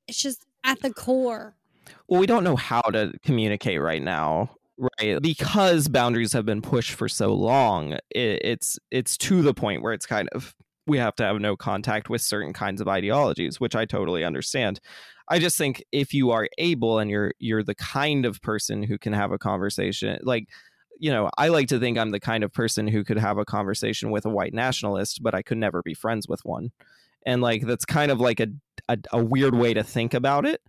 it's 0.08 0.22
just 0.22 0.45
at 0.64 0.82
the 0.82 0.93
core. 0.93 1.56
Well 2.08 2.20
we 2.20 2.28
don't 2.28 2.44
know 2.44 2.56
how 2.56 2.82
to 2.82 3.12
communicate 3.24 3.82
right 3.82 4.02
now 4.02 4.50
right? 4.78 5.22
Because 5.22 5.88
boundaries 5.88 6.34
have 6.34 6.46
been 6.46 6.62
pushed 6.62 6.92
for 6.92 7.10
so 7.10 7.34
long 7.34 7.94
it, 8.12 8.42
it's 8.44 8.80
it's 8.92 9.18
to 9.18 9.42
the 9.42 9.54
point 9.54 9.82
where 9.82 9.94
it's 9.94 10.06
kind 10.06 10.30
of 10.30 10.56
we 10.88 10.98
have 10.98 11.16
to 11.16 11.24
have 11.24 11.40
no 11.40 11.56
contact 11.56 12.10
with 12.10 12.22
certain 12.22 12.54
kinds 12.54 12.82
of 12.82 12.88
ideologies 12.88 13.60
which 13.60 13.76
i 13.76 13.86
totally 13.86 14.24
understand. 14.24 14.80
I 15.32 15.38
just 15.38 15.60
think 15.60 15.84
if 15.92 16.12
you 16.12 16.32
are 16.32 16.50
able 16.58 16.98
and 16.98 17.12
you're 17.12 17.34
you're 17.38 17.64
the 17.64 17.76
kind 17.76 18.26
of 18.26 18.42
person 18.42 18.82
who 18.82 18.98
can 18.98 19.14
have 19.14 19.32
a 19.32 19.38
conversation 19.38 20.18
like 20.24 20.48
you 21.00 21.12
know 21.12 21.30
i 21.38 21.48
like 21.48 21.68
to 21.70 21.80
think 21.80 21.98
i'm 21.98 22.10
the 22.12 22.20
kind 22.20 22.44
of 22.44 22.52
person 22.52 22.88
who 22.88 23.04
could 23.04 23.18
have 23.18 23.38
a 23.38 23.46
conversation 23.46 24.12
with 24.12 24.26
a 24.26 24.30
white 24.30 24.54
nationalist 24.54 25.24
but 25.24 25.34
i 25.34 25.42
could 25.42 25.58
never 25.58 25.82
be 25.82 25.94
friends 25.94 26.28
with 26.28 26.42
one 26.44 26.72
and 27.26 27.41
like 27.41 27.65
that's 27.65 27.86
kind 27.86 28.11
of 28.11 28.20
like 28.20 28.39
a 28.39 28.47
a, 28.88 28.97
a 29.11 29.24
weird 29.24 29.53
way 29.55 29.74
to 29.74 29.84
think 29.84 30.13
about 30.13 30.45
it 30.45 30.61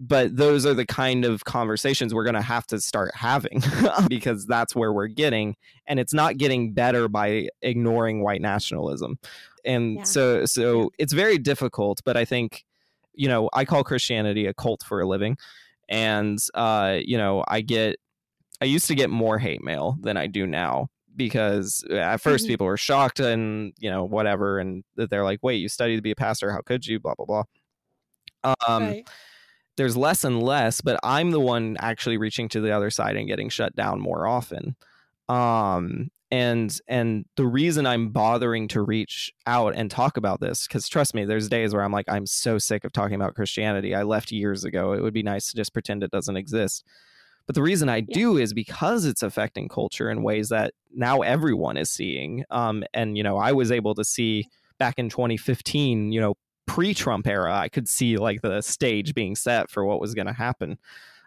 but 0.00 0.34
those 0.36 0.64
are 0.66 0.74
the 0.74 0.86
kind 0.86 1.24
of 1.24 1.44
conversations 1.44 2.12
we're 2.14 2.24
going 2.24 2.34
to 2.34 2.40
have 2.42 2.66
to 2.66 2.80
start 2.80 3.14
having 3.14 3.62
because 4.08 4.46
that's 4.46 4.74
where 4.74 4.92
we're 4.92 5.06
getting 5.06 5.54
and 5.86 6.00
it's 6.00 6.14
not 6.14 6.38
getting 6.38 6.72
better 6.72 7.08
by 7.08 7.48
ignoring 7.62 8.22
white 8.22 8.40
nationalism 8.40 9.18
and 9.64 9.96
Yeah. 9.98 10.02
so 10.04 10.44
so 10.46 10.90
it's 10.98 11.12
very 11.12 11.38
difficult 11.38 12.00
but 12.04 12.16
i 12.16 12.24
think 12.24 12.64
you 13.14 13.28
know 13.28 13.48
i 13.52 13.64
call 13.64 13.84
christianity 13.84 14.46
a 14.46 14.54
cult 14.54 14.82
for 14.82 15.00
a 15.00 15.06
living 15.06 15.36
and 15.88 16.38
uh 16.54 16.98
you 17.00 17.18
know 17.18 17.44
i 17.48 17.60
get 17.60 17.96
i 18.60 18.64
used 18.64 18.86
to 18.88 18.94
get 18.94 19.10
more 19.10 19.38
hate 19.38 19.62
mail 19.62 19.98
than 20.00 20.16
i 20.16 20.26
do 20.26 20.46
now 20.46 20.88
because 21.18 21.84
at 21.90 22.18
1st 22.22 22.46
Mhm. 22.46 22.48
people 22.48 22.66
were 22.66 22.78
shocked 22.78 23.20
and 23.20 23.74
you 23.78 23.90
know 23.90 24.04
whatever 24.04 24.58
and 24.60 24.84
they're 24.96 25.24
like 25.24 25.40
wait 25.42 25.56
you 25.56 25.68
studied 25.68 25.96
to 25.96 26.02
be 26.02 26.12
a 26.12 26.16
pastor 26.16 26.52
how 26.52 26.62
could 26.62 26.86
you 26.86 27.00
blah 27.00 27.14
blah 27.16 27.26
blah 27.26 27.44
um 28.68 28.96
right. 28.96 29.08
there's 29.76 29.96
less 29.96 30.24
and 30.24 30.42
less, 30.42 30.80
but 30.80 31.00
I'm 31.04 31.30
the 31.32 31.40
one 31.40 31.76
actually 31.80 32.18
reaching 32.18 32.48
to 32.50 32.60
the 32.60 32.72
other 32.72 32.90
side 32.90 33.16
and 33.16 33.28
getting 33.28 33.48
shut 33.48 33.76
down 33.76 34.00
more 34.00 34.26
often. 34.26 34.76
Um, 35.28 36.10
and 36.30 36.78
and 36.88 37.26
the 37.36 37.46
reason 37.46 37.86
I'm 37.86 38.10
bothering 38.10 38.68
to 38.68 38.82
reach 38.82 39.32
out 39.46 39.74
and 39.76 39.90
talk 39.90 40.16
about 40.18 40.40
this, 40.40 40.66
because 40.68 40.88
trust 40.88 41.14
me, 41.14 41.24
there's 41.24 41.48
days 41.48 41.74
where 41.74 41.82
I'm 41.84 41.92
like, 41.92 42.06
I'm 42.08 42.26
so 42.26 42.58
sick 42.58 42.84
of 42.84 42.92
talking 42.92 43.16
about 43.16 43.34
Christianity. 43.34 43.94
I 43.94 44.02
left 44.04 44.32
years 44.32 44.64
ago. 44.64 44.92
It 44.94 45.02
would 45.02 45.14
be 45.14 45.22
nice 45.24 45.50
to 45.50 45.56
just 45.56 45.72
pretend 45.74 46.02
it 46.04 46.10
doesn't 46.12 46.36
exist. 46.36 46.84
But 47.48 47.54
the 47.54 47.62
reason 47.62 47.88
I 47.88 47.96
Yeah. 48.06 48.14
do 48.14 48.36
is 48.36 48.52
because 48.52 49.06
it's 49.06 49.22
affecting 49.22 49.68
culture 49.68 50.10
in 50.10 50.22
ways 50.22 50.50
that 50.50 50.74
now 50.94 51.22
everyone 51.22 51.78
is 51.78 51.90
seeing. 51.90 52.44
Um, 52.50 52.84
and 52.92 53.16
you 53.16 53.24
know, 53.24 53.38
I 53.38 53.52
was 53.52 53.72
able 53.72 53.94
to 53.94 54.04
see 54.04 54.46
back 54.78 54.98
in 54.98 55.08
2015, 55.08 56.12
you 56.12 56.20
know, 56.20 56.34
pre-Trump 56.66 57.26
era, 57.26 57.56
I 57.56 57.70
could 57.70 57.88
see 57.88 58.18
like 58.18 58.42
the 58.42 58.60
stage 58.60 59.14
being 59.14 59.34
set 59.34 59.70
for 59.70 59.84
what 59.86 59.98
was 59.98 60.14
going 60.14 60.26
to 60.26 60.32
happen. 60.34 60.76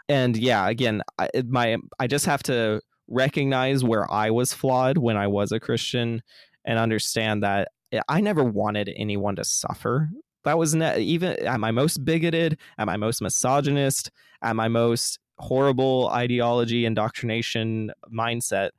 And 0.08 0.38
yeah, 0.38 0.70
again, 0.70 1.02
I, 1.18 1.30
my 1.48 1.78
I 2.00 2.06
just 2.06 2.28
have 2.28 2.44
to 2.44 2.82
recognize 3.08 3.84
where 3.84 4.10
I 4.12 4.30
was 4.30 4.54
flawed 4.54 5.00
when 5.00 5.18
I 5.18 5.26
was 5.26 5.52
a 5.52 5.60
Christian 5.60 6.22
and 6.66 6.78
understand 6.78 7.42
that 7.42 7.70
I 8.08 8.22
never 8.22 8.44
wanted 8.44 8.94
anyone 8.96 9.36
to 9.38 9.44
suffer. 9.44 10.10
That 10.44 10.60
was 10.60 10.76
ne- 10.76 11.00
even 11.00 11.32
at 11.46 11.60
my 11.60 11.72
most 11.72 12.06
bigoted, 12.06 12.60
at 12.78 12.86
my 12.86 12.98
most 12.98 13.22
misogynist, 13.22 14.12
at 14.44 14.56
my 14.56 14.68
most 14.68 15.20
horrible 15.42 16.08
ideology, 16.10 16.86
indoctrination 16.86 17.92
mindset. 18.12 18.70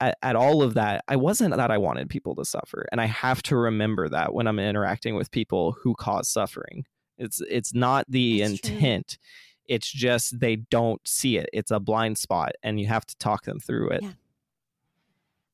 At, 0.00 0.16
at 0.22 0.36
all 0.36 0.62
of 0.62 0.74
that, 0.74 1.02
I 1.08 1.16
wasn't 1.16 1.56
that 1.56 1.72
I 1.72 1.78
wanted 1.78 2.08
people 2.08 2.36
to 2.36 2.44
suffer, 2.44 2.86
and 2.92 3.00
I 3.00 3.06
have 3.06 3.42
to 3.44 3.56
remember 3.56 4.08
that 4.08 4.32
when 4.32 4.46
I'm 4.46 4.60
interacting 4.60 5.16
with 5.16 5.30
people 5.32 5.72
who 5.72 5.94
cause 5.96 6.28
suffering. 6.28 6.84
It's 7.18 7.40
it's 7.50 7.74
not 7.74 8.04
the 8.08 8.40
That's 8.42 8.60
true. 8.60 8.74
intent. 8.76 9.18
It's 9.66 9.90
just 9.90 10.38
they 10.38 10.54
don't 10.56 11.00
see 11.06 11.36
it. 11.36 11.50
It's 11.52 11.72
a 11.72 11.80
blind 11.80 12.16
spot, 12.16 12.52
and 12.62 12.78
you 12.80 12.86
have 12.86 13.04
to 13.06 13.16
talk 13.18 13.44
them 13.44 13.58
through 13.58 13.90
it. 13.90 14.02
Yeah. 14.04 14.12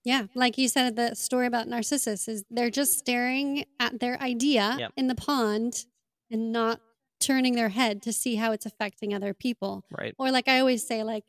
Yeah, 0.04 0.26
like 0.34 0.58
you 0.58 0.68
said, 0.68 0.96
the 0.96 1.14
story 1.14 1.46
about 1.46 1.66
Narcissus 1.66 2.28
is 2.28 2.44
they're 2.50 2.68
just 2.70 2.98
staring 2.98 3.64
at 3.80 4.00
their 4.00 4.20
idea 4.20 4.76
Yep. 4.78 4.92
in 4.98 5.06
the 5.08 5.14
pond 5.14 5.86
and 6.30 6.52
not 6.52 6.80
turning 7.24 7.54
their 7.54 7.70
head 7.70 8.02
to 8.02 8.12
see 8.12 8.36
how 8.36 8.52
it's 8.52 8.66
affecting 8.66 9.14
other 9.14 9.32
people. 9.34 9.84
Right. 9.90 10.14
Or 10.18 10.30
like 10.30 10.48
I 10.48 10.58
always 10.60 10.86
say, 10.86 11.02
like 11.02 11.24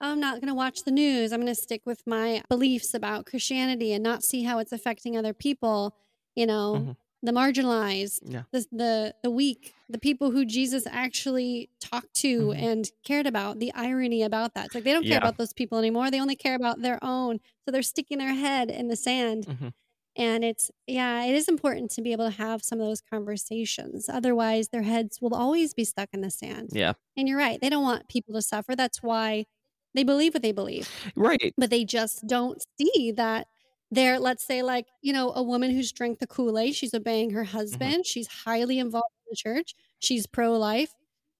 I'm 0.00 0.20
not 0.20 0.34
going 0.40 0.48
to 0.48 0.54
watch 0.54 0.84
the 0.84 0.90
news. 0.90 1.32
I'm 1.32 1.40
going 1.40 1.54
to 1.54 1.60
stick 1.60 1.82
with 1.86 2.02
my 2.06 2.42
beliefs 2.48 2.92
about 2.94 3.26
Christianity 3.26 3.92
and 3.92 4.02
not 4.02 4.22
see 4.22 4.42
how 4.42 4.58
it's 4.58 4.72
affecting 4.72 5.16
other 5.16 5.32
people. 5.32 5.94
You 6.36 6.46
know, 6.46 6.74
Mhm. 6.74 6.96
the 7.22 7.32
marginalized, 7.32 8.20
Yeah. 8.30 8.42
the 8.52 8.66
the 8.72 9.14
the 9.22 9.30
weak, 9.30 9.72
the 9.88 9.98
people 9.98 10.30
who 10.32 10.44
Jesus 10.44 10.84
actually 10.86 11.70
talked 11.80 12.12
to 12.16 12.48
Mhm. 12.48 12.62
and 12.62 12.90
cared 13.04 13.26
about. 13.26 13.60
The 13.60 13.72
irony 13.72 14.22
about 14.22 14.54
that, 14.54 14.66
it's 14.66 14.74
like 14.74 14.84
they 14.84 14.92
don't 14.92 15.04
care 15.04 15.12
Yeah. 15.12 15.18
about 15.18 15.38
those 15.38 15.52
people 15.54 15.78
anymore. 15.78 16.10
They 16.10 16.20
only 16.20 16.36
care 16.36 16.54
about 16.56 16.82
their 16.82 16.98
own. 17.02 17.40
So 17.64 17.70
they're 17.70 17.82
sticking 17.82 18.18
their 18.18 18.34
head 18.34 18.70
in 18.70 18.88
the 18.88 18.96
sand. 18.96 19.46
Mhm. 19.46 19.72
And 20.16 20.44
it's 20.44 20.70
yeah, 20.86 21.24
it 21.24 21.34
is 21.34 21.48
important 21.48 21.90
to 21.92 22.02
be 22.02 22.12
able 22.12 22.30
to 22.30 22.36
have 22.36 22.62
some 22.62 22.80
of 22.80 22.86
those 22.86 23.00
conversations. 23.00 24.08
Otherwise, 24.08 24.68
their 24.68 24.82
heads 24.82 25.20
will 25.20 25.34
always 25.34 25.74
be 25.74 25.84
stuck 25.84 26.10
in 26.12 26.20
the 26.20 26.30
sand. 26.30 26.70
Yeah. 26.72 26.92
And 27.16 27.28
you're 27.28 27.38
right. 27.38 27.60
They 27.60 27.68
don't 27.70 27.82
want 27.82 28.08
people 28.08 28.34
to 28.34 28.42
suffer. 28.42 28.76
That's 28.76 29.02
why 29.02 29.46
they 29.94 30.04
believe 30.04 30.34
what 30.34 30.42
they 30.42 30.52
believe. 30.52 30.88
Right. 31.16 31.52
But 31.56 31.70
they 31.70 31.84
just 31.84 32.26
don't 32.26 32.62
see 32.78 33.12
that 33.12 33.48
they're, 33.90 34.18
let's 34.18 34.44
say, 34.44 34.62
like, 34.62 34.86
you 35.02 35.12
know, 35.12 35.32
a 35.34 35.42
woman 35.42 35.70
who's 35.70 35.92
drank 35.92 36.18
the 36.18 36.26
Kool 36.26 36.58
Aid, 36.58 36.74
she's 36.74 36.94
obeying 36.94 37.30
her 37.30 37.44
mm-hmm. 37.44 37.56
husband, 37.56 38.06
she's 38.06 38.26
highly 38.26 38.78
involved 38.78 39.12
in 39.26 39.30
the 39.30 39.36
church, 39.36 39.74
she's 40.00 40.26
pro 40.26 40.52
life. 40.52 40.90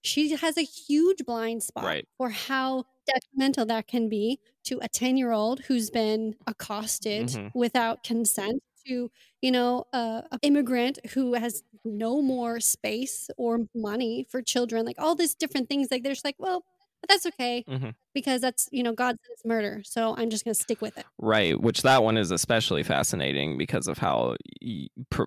She 0.02 0.36
has 0.36 0.58
a 0.58 0.62
huge 0.62 1.24
blind 1.24 1.62
spot 1.62 1.84
Right. 1.84 2.06
for 2.18 2.28
how 2.28 2.84
detrimental 3.06 3.64
that 3.66 3.86
can 3.86 4.10
be 4.10 4.38
to 4.64 4.78
a 4.82 4.88
10 4.88 5.16
year 5.16 5.32
old 5.32 5.60
who's 5.60 5.90
been 5.90 6.34
accosted 6.46 7.28
Mhm. 7.28 7.50
without 7.54 8.02
consent 8.04 8.62
to 8.86 9.10
you 9.42 9.50
know 9.50 9.84
a, 9.92 10.22
a 10.32 10.38
immigrant 10.42 10.98
who 11.12 11.34
has 11.34 11.62
no 11.84 12.20
more 12.22 12.60
space 12.60 13.30
or 13.38 13.60
money 13.74 14.26
for 14.30 14.42
children 14.42 14.84
like 14.84 14.96
all 14.98 15.14
these 15.14 15.34
different 15.34 15.68
things 15.68 15.88
like 15.90 16.02
they're 16.02 16.12
just 16.12 16.24
like 16.24 16.36
well 16.38 16.64
that's 17.08 17.26
okay 17.26 17.64
Mhm. 17.68 17.94
because 18.14 18.40
that's 18.40 18.68
you 18.72 18.82
know 18.82 18.92
god 18.92 19.16
it's 19.30 19.44
murder 19.44 19.82
so 19.84 20.14
i'm 20.16 20.30
just 20.30 20.44
going 20.44 20.54
to 20.54 20.60
stick 20.60 20.80
with 20.82 20.96
it 20.98 21.06
Right, 21.18 21.58
which 21.60 21.82
that 21.82 22.02
one 22.02 22.16
is 22.18 22.30
especially 22.30 22.82
fascinating 22.82 23.56
because 23.58 23.88
of 23.88 23.98
how 23.98 24.36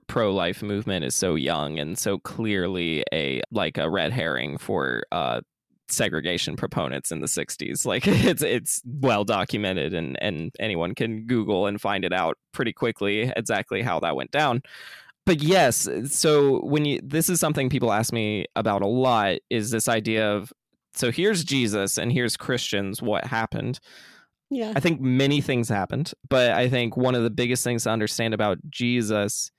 pro-life 0.08 0.62
movement 0.64 1.06
is 1.06 1.16
so 1.16 1.36
young 1.36 1.80
and 1.80 1.98
so 1.98 2.18
clearly 2.20 3.04
a 3.14 3.42
like 3.52 3.78
a 3.78 3.90
red 3.90 4.12
herring 4.12 4.58
for 4.58 5.04
uh 5.12 5.42
segregation 5.90 6.56
proponents 6.56 7.12
in 7.12 7.22
the 7.22 7.28
60s. 7.28 7.86
Like 7.86 8.04
it's 8.08 8.44
it's 8.44 8.82
well 8.86 9.24
documented 9.24 9.94
and 9.94 10.18
and 10.22 10.52
anyone 10.60 10.96
can 10.96 11.26
google 11.26 11.68
and 11.68 11.80
find 11.80 12.06
it 12.06 12.14
out 12.14 12.38
pretty 12.52 12.74
quickly 12.74 13.32
exactly 13.36 13.82
how 13.82 14.00
that 14.02 14.16
went 14.16 14.32
down. 14.32 14.62
But 15.26 15.42
yes, 15.42 15.90
so 16.06 16.62
when 16.62 16.86
you 16.86 17.02
this 17.04 17.30
is 17.30 17.40
something 17.40 17.70
people 17.70 17.92
ask 17.92 18.14
me 18.14 18.46
about 18.56 18.82
a 18.82 18.88
lot 18.88 19.40
is 19.50 19.72
this 19.72 19.90
idea 19.90 20.32
of 20.32 20.54
so 20.94 21.12
here's 21.12 21.44
Jesus 21.44 21.98
and 21.98 22.12
here's 22.12 22.38
Christians 22.38 23.02
what 23.02 23.26
happened. 23.26 23.80
yeah 24.50 24.74
I 24.76 24.80
think 24.80 25.02
many 25.02 25.42
things 25.42 25.70
happened, 25.70 26.14
but 26.30 26.52
I 26.52 26.70
think 26.70 26.96
one 26.96 27.16
of 27.16 27.24
the 27.24 27.30
biggest 27.30 27.64
things 27.64 27.84
to 27.84 27.90
understand 27.90 28.34
about 28.34 28.58
Jesus 28.70 29.52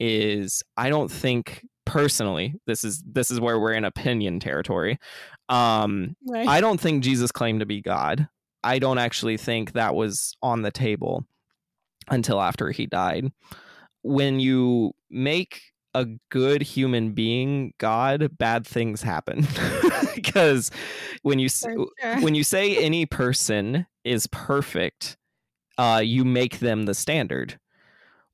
is 0.00 0.62
I 0.76 0.88
don't 0.88 1.10
think 1.10 1.66
personally 1.84 2.54
this 2.66 2.84
is 2.84 3.02
this 3.04 3.30
is 3.30 3.40
where 3.40 3.58
we're 3.58 3.72
in 3.72 3.84
opinion 3.84 4.40
territory. 4.40 4.98
Um 5.50 6.16
right 6.26 6.48
I 6.48 6.60
don't 6.60 6.80
think 6.80 7.04
Jesus 7.04 7.30
claimed 7.30 7.60
to 7.60 7.66
be 7.66 7.82
God. 7.82 8.28
I 8.62 8.78
don't 8.78 8.98
actually 8.98 9.36
think 9.36 9.72
that 9.72 9.94
was 9.94 10.36
on 10.42 10.62
the 10.62 10.70
table 10.70 11.26
until 12.10 12.40
after 12.40 12.70
he 12.70 12.86
died. 12.86 13.32
When 14.02 14.40
you 14.40 14.92
make 15.10 15.60
a 15.94 16.06
good 16.30 16.62
human 16.62 17.12
being 17.12 17.74
God, 17.78 18.36
bad 18.38 18.66
things 18.66 19.02
happen. 19.02 19.46
because 20.14 20.70
when 21.22 21.38
you 21.38 21.48
sure. 21.48 21.86
when 22.20 22.34
you 22.34 22.44
say 22.44 22.76
any 22.76 23.06
person 23.06 23.86
is 24.04 24.26
perfect, 24.28 25.16
uh, 25.78 26.00
you 26.04 26.24
make 26.24 26.60
them 26.60 26.84
the 26.84 26.94
standard. 26.94 27.58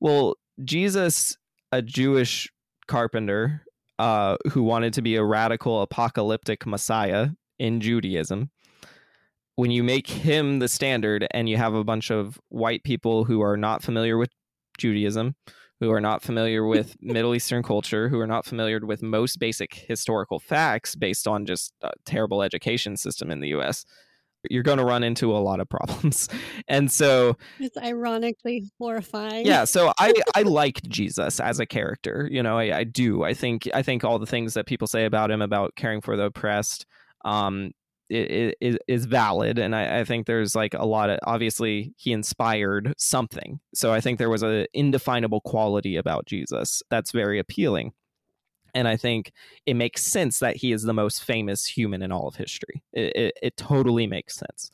Well, 0.00 0.36
Jesus, 0.64 1.36
a 1.72 1.82
Jewish 1.82 2.50
carpenter 2.86 3.65
uh, 3.98 4.36
who 4.50 4.62
wanted 4.62 4.92
to 4.94 5.02
be 5.02 5.16
a 5.16 5.24
radical 5.24 5.82
apocalyptic 5.82 6.66
Messiah 6.66 7.28
in 7.58 7.80
Judaism, 7.80 8.50
when 9.56 9.70
you 9.70 9.82
make 9.82 10.06
him 10.06 10.58
the 10.58 10.68
standard 10.68 11.26
and 11.30 11.48
you 11.48 11.56
have 11.56 11.74
a 11.74 11.84
bunch 11.84 12.10
of 12.10 12.38
white 12.48 12.84
people 12.84 13.24
who 13.24 13.42
are 13.42 13.56
not 13.56 13.82
familiar 13.82 14.18
with 14.18 14.30
Judaism, 14.78 15.34
who 15.80 15.90
are 15.90 16.00
not 16.00 16.22
familiar 16.22 16.64
with 16.66 16.96
Middle 17.00 17.34
Eastern 17.34 17.62
culture, 17.62 18.08
who 18.08 18.20
are 18.20 18.26
not 18.26 18.44
familiar 18.44 18.80
with 18.84 19.02
most 19.02 19.38
basic 19.38 19.74
historical 19.74 20.38
facts 20.38 20.94
based 20.94 21.26
on 21.26 21.46
just 21.46 21.72
a 21.82 21.92
terrible 22.04 22.42
education 22.42 22.96
system 22.96 23.30
in 23.30 23.40
the 23.40 23.48
US, 23.48 23.84
you're 24.50 24.62
going 24.62 24.78
to 24.78 24.84
run 24.84 25.02
into 25.02 25.34
a 25.34 25.38
lot 25.38 25.60
of 25.60 25.68
problems. 25.68 26.28
And 26.68 26.90
so, 26.90 27.36
it's 27.60 27.76
ironically 27.76 28.70
horrifying 28.78 29.46
yeah, 29.46 29.64
so 29.64 29.92
I 29.98 30.12
I 30.34 30.42
like 30.42 30.82
Jesus 30.82 31.38
as 31.38 31.60
a 31.60 31.66
character. 31.66 32.28
You 32.30 32.42
know, 32.42 32.58
I, 32.58 32.78
I 32.78 32.84
do. 32.84 33.22
I 33.22 33.34
think 33.34 33.68
I 33.72 33.82
think 33.82 34.04
all 34.04 34.18
the 34.18 34.26
things 34.26 34.54
that 34.54 34.66
people 34.66 34.88
say 34.88 35.04
about 35.04 35.30
him 35.30 35.42
about 35.42 35.74
caring 35.76 36.00
for 36.00 36.16
the 36.16 36.24
oppressed 36.24 36.86
um 37.24 37.70
is 38.08 38.76
is 38.86 39.04
valid 39.06 39.58
and 39.58 39.74
I, 39.74 40.00
I 40.00 40.04
think 40.04 40.26
there's 40.26 40.54
like 40.54 40.74
a 40.74 40.86
lot 40.86 41.10
of 41.10 41.18
obviously 41.24 41.92
he 41.96 42.12
inspired 42.12 42.94
something 42.96 43.58
so 43.74 43.92
i 43.92 44.00
think 44.00 44.18
there 44.18 44.30
was 44.30 44.44
a 44.44 44.66
indefinable 44.74 45.40
quality 45.40 45.96
about 45.96 46.26
jesus 46.26 46.82
that's 46.88 47.10
very 47.10 47.40
appealing 47.40 47.92
and 48.76 48.86
i 48.86 48.96
think 48.96 49.32
it 49.64 49.74
makes 49.74 50.02
sense 50.04 50.38
that 50.38 50.56
he 50.56 50.70
is 50.70 50.82
the 50.82 50.92
most 50.92 51.24
famous 51.24 51.66
human 51.66 52.02
in 52.02 52.12
all 52.12 52.28
of 52.28 52.36
history. 52.36 52.82
It, 52.92 53.16
it, 53.16 53.38
it 53.42 53.56
totally 53.56 54.06
makes 54.06 54.36
sense. 54.36 54.70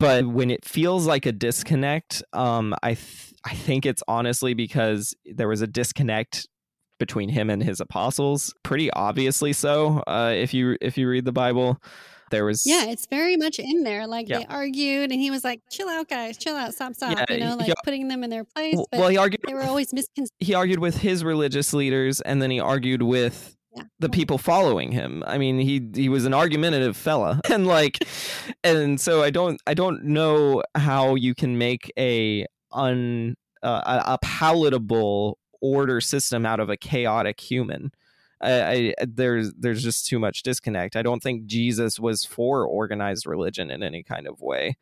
But 0.00 0.26
when 0.26 0.50
it 0.50 0.64
feels 0.64 1.06
like 1.06 1.24
a 1.24 1.32
disconnect 1.32 2.22
um 2.32 2.74
i 2.82 2.94
th- 2.94 3.32
i 3.44 3.54
think 3.54 3.86
it's 3.86 4.02
honestly 4.08 4.52
because 4.52 5.14
there 5.24 5.48
was 5.48 5.62
a 5.62 5.66
disconnect 5.66 6.48
between 6.98 7.28
him 7.28 7.50
and 7.50 7.62
his 7.62 7.80
apostles. 7.80 8.52
Pretty 8.62 8.90
obviously 8.90 9.52
so 9.52 10.02
uh 10.06 10.32
if 10.34 10.52
you 10.52 10.76
if 10.80 10.98
you 10.98 11.08
read 11.08 11.24
the 11.24 11.32
bible 11.32 11.78
there 12.30 12.44
was 12.44 12.66
yeah 12.66 12.84
it's 12.86 13.06
very 13.06 13.36
much 13.36 13.58
in 13.58 13.82
there 13.84 14.06
like 14.06 14.28
Yeah. 14.28 14.38
they 14.38 14.46
argued 14.46 15.10
and 15.12 15.20
he 15.20 15.30
was 15.30 15.44
like 15.44 15.60
chill 15.70 15.88
out 15.88 16.08
guys 16.08 16.36
chill 16.36 16.56
out 16.56 16.74
stop 16.74 16.94
stop 16.94 17.16
Yeah, 17.16 17.34
you 17.34 17.40
know 17.40 17.50
he- 17.58 17.64
like 17.68 17.74
putting 17.84 18.08
them 18.08 18.24
in 18.24 18.30
their 18.30 18.44
place 18.44 18.74
well, 18.76 18.86
but 18.90 19.00
well 19.00 19.08
he 19.08 19.16
argued 19.16 19.40
they 19.46 19.54
were 19.54 19.62
always 19.62 19.92
misconceived 19.92 20.32
he 20.40 20.54
argued 20.54 20.78
with 20.80 20.98
his 20.98 21.22
religious 21.24 21.72
leaders 21.72 22.20
and 22.20 22.40
then 22.42 22.50
he 22.50 22.60
argued 22.60 23.02
with 23.02 23.56
Yeah. 23.76 23.84
the 23.98 24.08
people 24.08 24.38
following 24.38 24.92
him 24.92 25.22
i 25.26 25.36
mean 25.38 25.58
he 25.58 25.80
he 25.94 26.08
was 26.08 26.24
an 26.24 26.34
argumentative 26.34 26.96
fella 26.96 27.40
and 27.50 27.66
like 27.66 27.98
and 28.62 29.00
so 29.00 29.22
i 29.22 29.30
don't 29.30 29.60
i 29.66 29.74
don't 29.74 30.04
know 30.04 30.62
how 30.76 31.14
you 31.16 31.34
can 31.34 31.58
make 31.58 31.92
a 31.98 32.46
un 32.72 33.34
uh, 33.62 34.02
a, 34.06 34.12
a 34.14 34.18
palatable 34.22 35.38
order 35.62 36.00
system 36.00 36.44
out 36.44 36.60
of 36.60 36.68
a 36.68 36.76
chaotic 36.76 37.40
human 37.40 37.90
I, 38.44 38.76
I 38.88 38.94
there's 39.06 39.52
there's 39.54 39.82
just 39.82 40.06
too 40.06 40.18
much 40.18 40.42
disconnect. 40.42 40.96
I 40.96 41.02
don't 41.02 41.22
think 41.22 41.46
jesus 41.46 41.98
was 41.98 42.24
for 42.24 42.64
organized 42.66 43.26
religion 43.26 43.70
in 43.70 43.82
any 43.82 44.02
kind 44.02 44.26
of 44.26 44.40
way. 44.40 44.76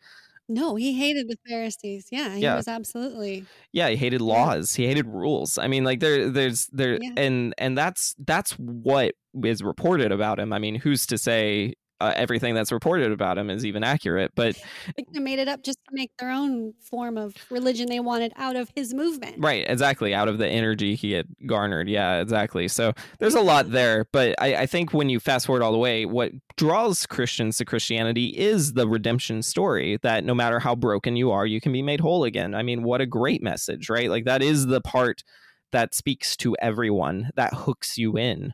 No 0.49 0.75
he 0.75 0.93
hated 0.99 1.29
the 1.29 1.37
pharisees. 1.49 2.09
Yeah 2.11 2.35
he 2.35 2.43
Yeah. 2.43 2.57
was 2.57 2.69
absolutely 2.69 3.45
yeah 3.73 3.89
he 3.89 3.97
hated 3.97 4.21
laws. 4.21 4.75
He 4.75 4.87
hated 4.87 5.07
rules. 5.07 5.57
I 5.59 5.69
mean 5.69 5.85
like 5.85 6.01
there 6.01 6.29
there's 6.31 6.67
there 6.73 6.99
Yeah. 7.01 7.13
and 7.17 7.55
and 7.59 7.79
that's 7.79 8.15
that's 8.27 8.53
what 8.59 9.15
is 9.45 9.63
reported 9.63 10.13
about 10.13 10.39
him. 10.41 10.53
I 10.53 10.59
mean 10.59 10.75
who's 10.75 11.07
to 11.07 11.17
say 11.19 11.75
uh, 12.03 12.13
everything 12.17 12.55
that's 12.55 12.73
reported 12.73 13.13
about 13.13 13.39
him 13.39 13.51
is 13.51 13.65
even 13.65 13.85
accurate 13.85 14.33
but 14.35 14.57
Like 14.97 15.07
they 15.13 15.21
made 15.21 15.39
it 15.39 15.49
up 15.49 15.63
just 15.63 15.79
to 15.89 15.95
make 15.95 16.11
their 16.19 16.31
own 16.31 16.75
form 16.81 17.17
of 17.17 17.35
religion 17.51 17.89
they 17.89 18.01
wanted 18.01 18.33
out 18.37 18.57
of 18.57 18.71
his 18.75 18.93
movement. 18.93 19.37
right 19.39 19.65
exactly 19.69 20.15
out 20.15 20.29
of 20.29 20.39
the 20.39 20.49
energy 20.49 20.95
he 20.95 21.13
had 21.13 21.27
garnered 21.47 21.89
yeah 21.89 22.21
exactly 22.21 22.69
so 22.69 22.93
there's 23.19 23.35
a 23.35 23.41
lot 23.41 23.71
there 23.71 24.07
but 24.13 24.35
I, 24.41 24.57
I 24.57 24.67
think 24.67 24.93
when 24.93 25.09
you 25.09 25.21
fast 25.21 25.47
forward 25.47 25.63
all 25.63 25.73
the 25.73 25.79
way 25.79 26.05
what 26.05 26.33
draws 26.57 27.07
christians 27.07 27.57
to 27.59 27.65
christianity 27.65 28.27
is 28.27 28.75
the 28.75 28.87
redemption 28.87 29.43
story 29.43 29.99
that 30.03 30.25
no 30.25 30.35
matter 30.35 30.59
how 30.59 30.75
broken 30.75 31.17
you 31.17 31.31
are 31.31 31.47
you 31.47 31.61
can 31.61 31.73
be 31.73 31.83
made 31.83 32.01
whole 32.01 32.25
again. 32.25 32.55
I 32.55 32.63
mean 32.63 32.83
what 32.83 33.01
a 33.01 33.07
great 33.07 33.43
message 33.43 33.89
right? 33.89 34.11
Like 34.11 34.25
that 34.25 34.43
is 34.43 34.67
the 34.67 34.81
part 34.81 35.23
that 35.71 35.95
speaks 35.95 36.37
to 36.39 36.57
everyone 36.61 37.31
that 37.37 37.55
hooks 37.55 37.97
you 37.97 38.19
in 38.19 38.53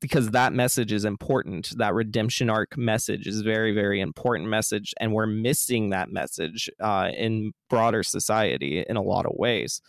because 0.00 0.30
that 0.30 0.52
message 0.52 0.92
is 0.92 1.04
important. 1.04 1.72
That 1.76 1.94
redemption 1.94 2.50
arc 2.50 2.76
message 2.76 3.26
is 3.26 3.40
very 3.40 3.72
very 3.72 4.00
important 4.00 4.48
message 4.48 4.94
and 5.00 5.12
we're 5.12 5.26
missing 5.26 5.90
that 5.90 6.10
message 6.10 6.70
uh, 6.80 7.10
in 7.16 7.52
broader 7.68 8.02
society 8.02 8.84
in 8.88 8.96
a 8.96 9.02
lot 9.02 9.26
of 9.26 9.32
ways. 9.36 9.80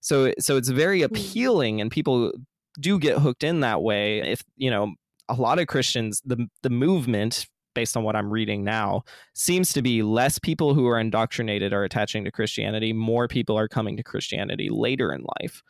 So 0.00 0.32
so 0.38 0.56
it's 0.56 0.68
very 0.68 1.02
appealing 1.02 1.80
and 1.80 1.90
people 1.90 2.32
do 2.80 2.98
get 2.98 3.18
hooked 3.18 3.44
in 3.44 3.60
that 3.60 3.82
way. 3.82 4.20
If 4.20 4.42
you 4.56 4.70
know 4.70 4.94
a 5.28 5.34
lot 5.34 5.60
of 5.60 5.68
christians 5.68 6.20
the 6.24 6.48
the 6.62 6.70
movement 6.70 7.46
based 7.74 7.96
on 7.96 8.02
what 8.02 8.16
I'm 8.16 8.30
reading 8.30 8.64
now, 8.64 9.04
seems 9.34 9.72
to 9.74 9.82
be 9.82 10.02
less 10.02 10.38
people 10.38 10.74
who 10.74 10.88
are 10.88 10.98
indoctrinated 10.98 11.72
are 11.72 11.84
attaching 11.84 12.24
to 12.24 12.30
Christianity, 12.32 12.92
more 12.92 13.28
people 13.28 13.56
are 13.56 13.68
coming 13.68 13.96
to 13.96 14.02
Christianity 14.02 14.68
later 14.70 15.12
in 15.12 15.24
life 15.40 15.62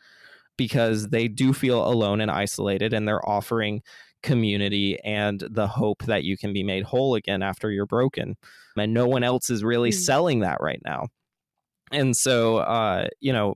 because 0.61 1.07
they 1.07 1.27
do 1.27 1.53
feel 1.53 1.83
alone 1.83 2.21
and 2.21 2.29
isolated 2.29 2.93
and 2.93 3.07
they're 3.07 3.27
offering 3.27 3.81
community 4.21 4.99
and 5.03 5.43
the 5.49 5.67
hope 5.67 6.03
that 6.03 6.23
you 6.23 6.37
can 6.37 6.53
be 6.53 6.61
made 6.61 6.83
whole 6.83 7.15
again 7.15 7.41
after 7.41 7.71
you're 7.71 7.87
broken. 7.87 8.37
And 8.77 8.93
no 8.93 9.07
one 9.07 9.23
else 9.23 9.49
is 9.49 9.63
really 9.63 9.89
mm. 9.89 9.95
selling 9.95 10.41
that 10.41 10.59
right 10.61 10.79
now. 10.85 11.07
And 11.91 12.15
so, 12.15 12.57
uh, 12.57 13.07
you 13.19 13.33
know, 13.33 13.55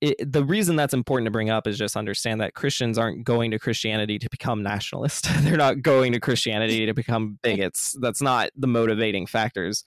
it, 0.00 0.32
the 0.32 0.42
reason 0.42 0.76
that's 0.76 0.94
important 0.94 1.26
to 1.26 1.30
bring 1.30 1.50
up 1.50 1.66
is 1.66 1.76
just 1.76 1.94
understand 1.94 2.40
that 2.40 2.54
Christians 2.54 2.96
aren't 2.96 3.22
going 3.22 3.50
to 3.50 3.58
Christianity 3.58 4.18
to 4.18 4.30
become 4.30 4.62
nationalist. 4.62 5.28
They're 5.40 5.58
not 5.58 5.82
going 5.82 6.12
to 6.12 6.20
Christianity 6.20 6.86
to 6.86 6.94
become 6.94 7.38
bigots. 7.42 7.94
That's 8.00 8.22
not 8.22 8.48
the 8.56 8.66
motivating 8.66 9.26
factors. 9.26 9.84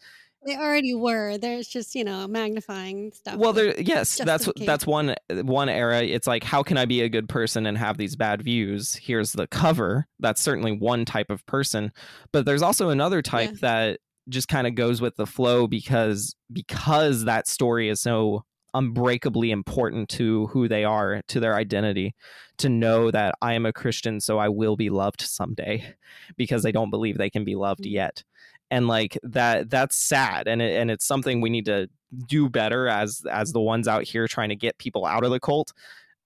They 0.47 0.55
already 0.55 0.95
were. 0.95 1.37
There's 1.37 1.67
just 1.67 1.93
you 1.93 2.05
know 2.05 2.25
magnifying 2.27 3.11
stuff. 3.11 3.35
Well, 3.35 3.51
there 3.51 3.79
yes, 3.79 4.15
that's 4.15 4.49
that's 4.65 4.87
one 4.87 5.15
one 5.29 5.67
era. 5.67 6.01
It's 6.01 6.25
like 6.25 6.43
how 6.43 6.63
can 6.63 6.77
I 6.77 6.85
be 6.85 7.01
a 7.01 7.09
good 7.09 7.27
person 7.27 7.65
and 7.65 7.77
have 7.77 7.97
these 7.97 8.15
bad 8.15 8.41
views? 8.41 8.95
Here's 8.95 9.33
the 9.33 9.47
cover. 9.47 10.07
That's 10.19 10.41
certainly 10.41 10.71
one 10.71 11.03
type 11.03 11.29
of 11.29 11.45
person, 11.45 11.91
but 12.31 12.45
there's 12.45 12.61
also 12.61 12.89
another 12.89 13.21
type 13.21 13.51
yeah. 13.55 13.57
that 13.61 13.99
just 14.29 14.47
kind 14.47 14.67
of 14.67 14.75
goes 14.75 15.01
with 15.01 15.17
the 15.17 15.27
flow 15.27 15.67
because 15.67 16.33
because 16.51 17.25
that 17.25 17.47
story 17.47 17.89
is 17.89 18.01
so 18.01 18.45
unbreakably 18.73 19.51
important 19.51 20.07
to 20.07 20.47
who 20.47 20.67
they 20.67 20.83
are, 20.83 21.21
to 21.27 21.39
their 21.39 21.55
identity, 21.55 22.15
to 22.57 22.69
know 22.69 23.11
that 23.11 23.35
I 23.41 23.53
am 23.53 23.65
a 23.65 23.73
Christian, 23.73 24.19
so 24.19 24.37
I 24.37 24.49
will 24.49 24.75
be 24.75 24.89
loved 24.89 25.21
someday 25.21 25.95
because 26.37 26.63
they 26.63 26.71
don't 26.71 26.89
believe 26.89 27.17
they 27.17 27.29
can 27.29 27.43
be 27.43 27.55
loved 27.55 27.83
mm. 27.83 27.91
yet. 27.91 28.23
And 28.69 28.87
like 28.87 29.17
that, 29.23 29.69
that's 29.69 29.95
sad, 29.95 30.47
and 30.47 30.61
it, 30.61 30.75
and 30.75 30.91
it's 30.91 31.05
something 31.05 31.39
we 31.39 31.49
need 31.49 31.65
to 31.65 31.89
do 32.27 32.49
better 32.49 32.87
as 32.87 33.25
as 33.31 33.53
the 33.53 33.61
ones 33.61 33.87
out 33.87 34.03
here 34.03 34.27
trying 34.27 34.49
to 34.49 34.55
get 34.55 34.77
people 34.77 35.05
out 35.05 35.23
of 35.23 35.31
the 35.31 35.39
cult 35.39 35.73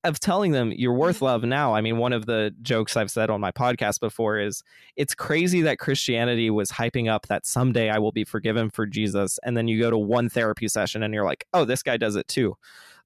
of 0.04 0.20
telling 0.20 0.52
them 0.52 0.72
you're 0.72 0.94
worth 0.94 1.18
mm-hmm. 1.18 1.26
love 1.26 1.44
now. 1.44 1.76
I 1.76 1.82
mean, 1.82 1.98
one 1.98 2.14
of 2.14 2.26
the 2.26 2.54
jokes 2.62 2.98
I've 2.98 3.12
said 3.12 3.30
on 3.30 3.40
my 3.40 3.52
podcast 3.52 4.00
before 4.00 4.40
is 4.40 4.64
it's 4.96 5.14
crazy 5.14 5.62
that 5.62 5.80
Christianity 5.80 6.50
was 6.50 6.72
hyping 6.72 7.10
up 7.10 7.28
that 7.28 7.46
someday 7.46 7.90
I 7.90 8.00
will 8.00 8.12
be 8.12 8.24
forgiven 8.24 8.70
for 8.70 8.86
Jesus. 8.86 9.40
And 9.44 9.56
then 9.56 9.68
you 9.68 9.80
go 9.80 9.92
to 9.92 9.98
one 9.98 10.30
therapy 10.30 10.68
session 10.68 11.04
and 11.04 11.14
you're 11.14 11.26
like, 11.26 11.46
oh, 11.54 11.66
this 11.66 11.84
guy 11.84 11.98
does 11.98 12.16
it 12.16 12.28
too. 12.28 12.58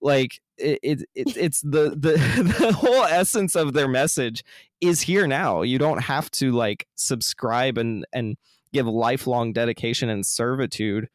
Like 0.02 0.40
it, 0.58 0.80
it, 0.84 1.02
it 1.16 1.38
it's 1.38 1.62
the, 1.62 1.90
the 1.90 2.56
the 2.60 2.74
whole 2.74 3.04
essence 3.04 3.56
of 3.56 3.74
their 3.74 3.88
message 3.88 4.44
is 4.80 5.02
here 5.02 5.28
now. 5.28 5.64
You 5.64 5.78
don't 5.78 6.02
have 6.02 6.32
to 6.32 6.52
like 6.52 6.88
subscribe 6.96 7.78
and 7.78 8.06
and 8.14 8.38
give 8.76 8.88
lifelong 8.88 9.54
dedication 9.54 10.10
and 10.10 10.26
servitude 10.26 11.08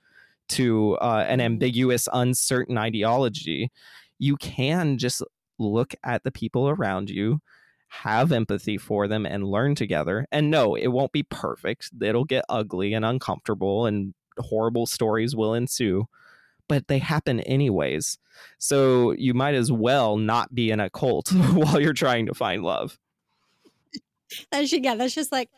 to 0.48 0.96
uh, 0.96 1.26
an 1.28 1.42
ambiguous, 1.42 2.08
uncertain 2.12 2.78
ideology. 2.78 3.70
You 4.18 4.36
can 4.36 4.96
just 4.96 5.22
look 5.58 5.94
at 6.02 6.24
the 6.24 6.32
people 6.32 6.70
around 6.70 7.10
you, 7.10 7.40
have 7.88 8.32
empathy 8.32 8.78
for 8.78 9.06
them, 9.06 9.26
and 9.26 9.44
learn 9.44 9.74
together. 9.74 10.26
And 10.32 10.50
no, 10.50 10.74
it 10.74 10.88
won't 10.88 11.12
be 11.12 11.22
perfect. 11.24 11.90
It'll 12.00 12.24
get 12.24 12.46
ugly 12.48 12.94
and 12.94 13.04
uncomfortable, 13.04 13.84
and 13.84 14.14
horrible 14.38 14.86
stories 14.86 15.36
will 15.36 15.52
ensue, 15.52 16.06
but 16.66 16.88
they 16.88 16.98
happen 16.98 17.40
anyways. 17.40 18.16
So 18.56 19.12
you 19.12 19.34
might 19.34 19.54
as 19.54 19.70
well 19.70 20.16
not 20.16 20.54
be 20.54 20.70
in 20.70 20.80
a 20.80 20.88
cult 20.88 21.30
while 21.52 21.78
you're 21.78 21.92
trying 21.92 22.24
to 22.26 22.34
find 22.34 22.62
love. 22.62 22.98
That's 24.50 24.72
yeah, 24.72 24.94
that's 24.94 25.14
just 25.14 25.30
like 25.30 25.50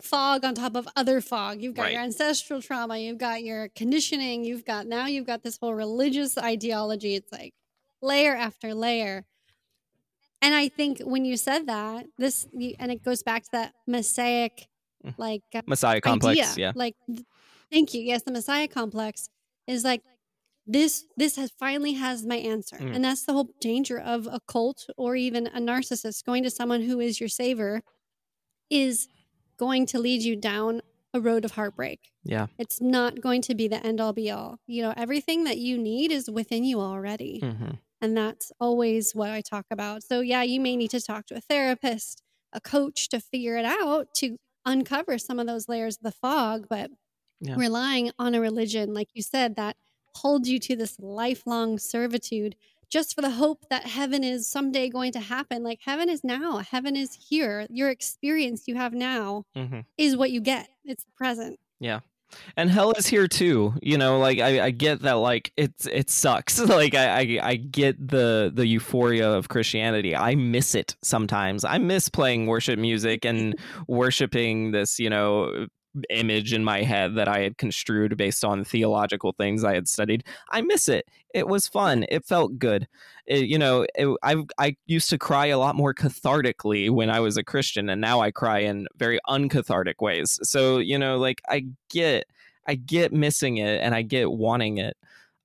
fog 0.00 0.44
on 0.44 0.54
top 0.54 0.76
of 0.76 0.88
other 0.96 1.20
fog. 1.20 1.60
You've 1.60 1.74
got 1.74 1.82
right. 1.82 1.92
your 1.92 2.02
ancestral 2.02 2.62
trauma, 2.62 2.98
you've 2.98 3.18
got 3.18 3.42
your 3.42 3.68
conditioning, 3.68 4.44
you've 4.44 4.64
got 4.64 4.86
now 4.86 5.06
you've 5.06 5.26
got 5.26 5.42
this 5.42 5.58
whole 5.58 5.74
religious 5.74 6.36
ideology. 6.38 7.14
It's 7.14 7.32
like 7.32 7.54
layer 8.02 8.34
after 8.34 8.74
layer. 8.74 9.24
And 10.40 10.54
I 10.54 10.68
think 10.68 11.00
when 11.00 11.24
you 11.24 11.36
said 11.36 11.66
that, 11.66 12.06
this 12.16 12.46
and 12.78 12.92
it 12.92 13.02
goes 13.02 13.22
back 13.22 13.44
to 13.44 13.50
that 13.52 13.74
messiah 13.86 14.50
mm. 15.04 15.14
like 15.18 15.42
uh, 15.54 15.62
messiah 15.66 16.00
complex, 16.00 16.52
idea. 16.52 16.66
yeah. 16.66 16.72
Like 16.74 16.94
thank 17.72 17.94
you. 17.94 18.02
Yes, 18.02 18.22
the 18.22 18.32
messiah 18.32 18.68
complex 18.68 19.28
is 19.66 19.84
like 19.84 20.02
this 20.66 21.06
this 21.16 21.36
has 21.36 21.50
finally 21.58 21.94
has 21.94 22.24
my 22.24 22.36
answer. 22.36 22.76
Mm. 22.76 22.94
And 22.96 23.04
that's 23.04 23.24
the 23.24 23.32
whole 23.32 23.50
danger 23.60 23.98
of 23.98 24.26
a 24.26 24.40
cult 24.46 24.86
or 24.96 25.16
even 25.16 25.46
a 25.48 25.60
narcissist 25.60 26.24
going 26.24 26.44
to 26.44 26.50
someone 26.50 26.82
who 26.82 27.00
is 27.00 27.18
your 27.18 27.28
savior 27.28 27.82
is 28.70 29.08
going 29.58 29.86
to 29.86 29.98
lead 29.98 30.22
you 30.22 30.36
down 30.36 30.80
a 31.14 31.20
road 31.20 31.44
of 31.44 31.52
heartbreak. 31.52 32.10
Yeah. 32.22 32.46
It's 32.58 32.80
not 32.80 33.20
going 33.20 33.42
to 33.42 33.54
be 33.54 33.68
the 33.68 33.84
end 33.84 34.00
all 34.00 34.12
be 34.12 34.30
all. 34.30 34.58
You 34.66 34.82
know, 34.82 34.94
everything 34.96 35.44
that 35.44 35.58
you 35.58 35.78
need 35.78 36.10
is 36.12 36.30
within 36.30 36.64
you 36.64 36.80
already. 36.80 37.40
Mm-hmm. 37.42 37.70
And 38.00 38.16
that's 38.16 38.52
always 38.60 39.14
what 39.14 39.30
I 39.30 39.40
talk 39.40 39.66
about. 39.70 40.02
So, 40.02 40.20
yeah, 40.20 40.42
you 40.42 40.60
may 40.60 40.76
need 40.76 40.90
to 40.90 41.00
talk 41.00 41.26
to 41.26 41.36
a 41.36 41.40
therapist, 41.40 42.22
a 42.52 42.60
coach 42.60 43.08
to 43.08 43.20
figure 43.20 43.56
it 43.56 43.64
out, 43.64 44.14
to 44.16 44.36
uncover 44.64 45.18
some 45.18 45.38
of 45.38 45.46
those 45.46 45.68
layers 45.68 45.96
of 45.96 46.02
the 46.02 46.12
fog. 46.12 46.66
But 46.68 46.90
yeah. 47.40 47.56
relying 47.56 48.12
on 48.18 48.34
a 48.34 48.40
religion, 48.40 48.94
like 48.94 49.08
you 49.14 49.22
said, 49.22 49.56
that 49.56 49.76
holds 50.14 50.48
you 50.48 50.58
to 50.58 50.76
this 50.76 50.98
lifelong 50.98 51.78
servitude 51.78 52.54
just 52.90 53.14
for 53.14 53.22
the 53.22 53.30
hope 53.30 53.66
that 53.70 53.86
heaven 53.86 54.24
is 54.24 54.48
someday 54.48 54.88
going 54.88 55.12
to 55.12 55.20
happen. 55.20 55.62
Like 55.62 55.80
heaven 55.84 56.08
is 56.08 56.24
now, 56.24 56.58
heaven 56.58 56.96
is 56.96 57.14
here. 57.28 57.66
Your 57.70 57.90
experience 57.90 58.64
you 58.66 58.76
have 58.76 58.92
now 58.92 59.44
mm-hmm. 59.56 59.80
is 59.96 60.16
what 60.16 60.30
you 60.30 60.40
get, 60.40 60.68
it's 60.84 61.04
the 61.04 61.12
present. 61.16 61.58
Yeah 61.80 62.00
and 62.56 62.70
hell 62.70 62.92
is 62.92 63.06
here 63.06 63.26
too 63.26 63.74
you 63.82 63.96
know 63.96 64.18
like 64.18 64.38
i, 64.38 64.66
I 64.66 64.70
get 64.70 65.02
that 65.02 65.14
like 65.14 65.52
it's 65.56 65.86
it 65.86 66.10
sucks 66.10 66.58
like 66.68 66.94
I, 66.94 67.20
I, 67.20 67.38
I 67.42 67.56
get 67.56 68.08
the 68.08 68.50
the 68.52 68.66
euphoria 68.66 69.30
of 69.30 69.48
christianity 69.48 70.14
i 70.14 70.34
miss 70.34 70.74
it 70.74 70.96
sometimes 71.02 71.64
i 71.64 71.78
miss 71.78 72.08
playing 72.08 72.46
worship 72.46 72.78
music 72.78 73.24
and 73.24 73.56
worshiping 73.88 74.72
this 74.72 74.98
you 74.98 75.10
know 75.10 75.66
image 76.10 76.52
in 76.52 76.64
my 76.64 76.82
head 76.82 77.14
that 77.14 77.28
i 77.28 77.40
had 77.40 77.58
construed 77.58 78.16
based 78.16 78.44
on 78.44 78.64
theological 78.64 79.32
things 79.32 79.64
i 79.64 79.74
had 79.74 79.88
studied. 79.88 80.24
I 80.50 80.62
miss 80.62 80.88
it. 80.88 81.06
It 81.34 81.46
was 81.46 81.68
fun. 81.68 82.06
It 82.08 82.24
felt 82.24 82.58
good. 82.58 82.88
It, 83.26 83.46
you 83.46 83.58
know 83.58 83.86
it, 83.94 84.16
i 84.22 84.36
i 84.58 84.76
used 84.86 85.10
to 85.10 85.18
cry 85.18 85.46
a 85.46 85.58
lot 85.58 85.76
more 85.76 85.92
cathartically 85.92 86.90
when 86.90 87.10
i 87.10 87.20
was 87.20 87.36
a 87.36 87.44
christian 87.44 87.90
and 87.90 88.00
now 88.00 88.20
i 88.20 88.30
cry 88.30 88.60
in 88.60 88.86
very 88.96 89.20
uncathartic 89.28 90.00
ways. 90.00 90.38
So 90.42 90.78
you 90.78 90.98
know 90.98 91.18
like 91.18 91.42
i 91.48 91.66
get 91.90 92.24
i 92.66 92.74
get 92.74 93.12
missing 93.12 93.58
it 93.58 93.80
and 93.82 93.94
i 93.94 94.02
get 94.02 94.30
wanting 94.30 94.78
it. 94.78 94.96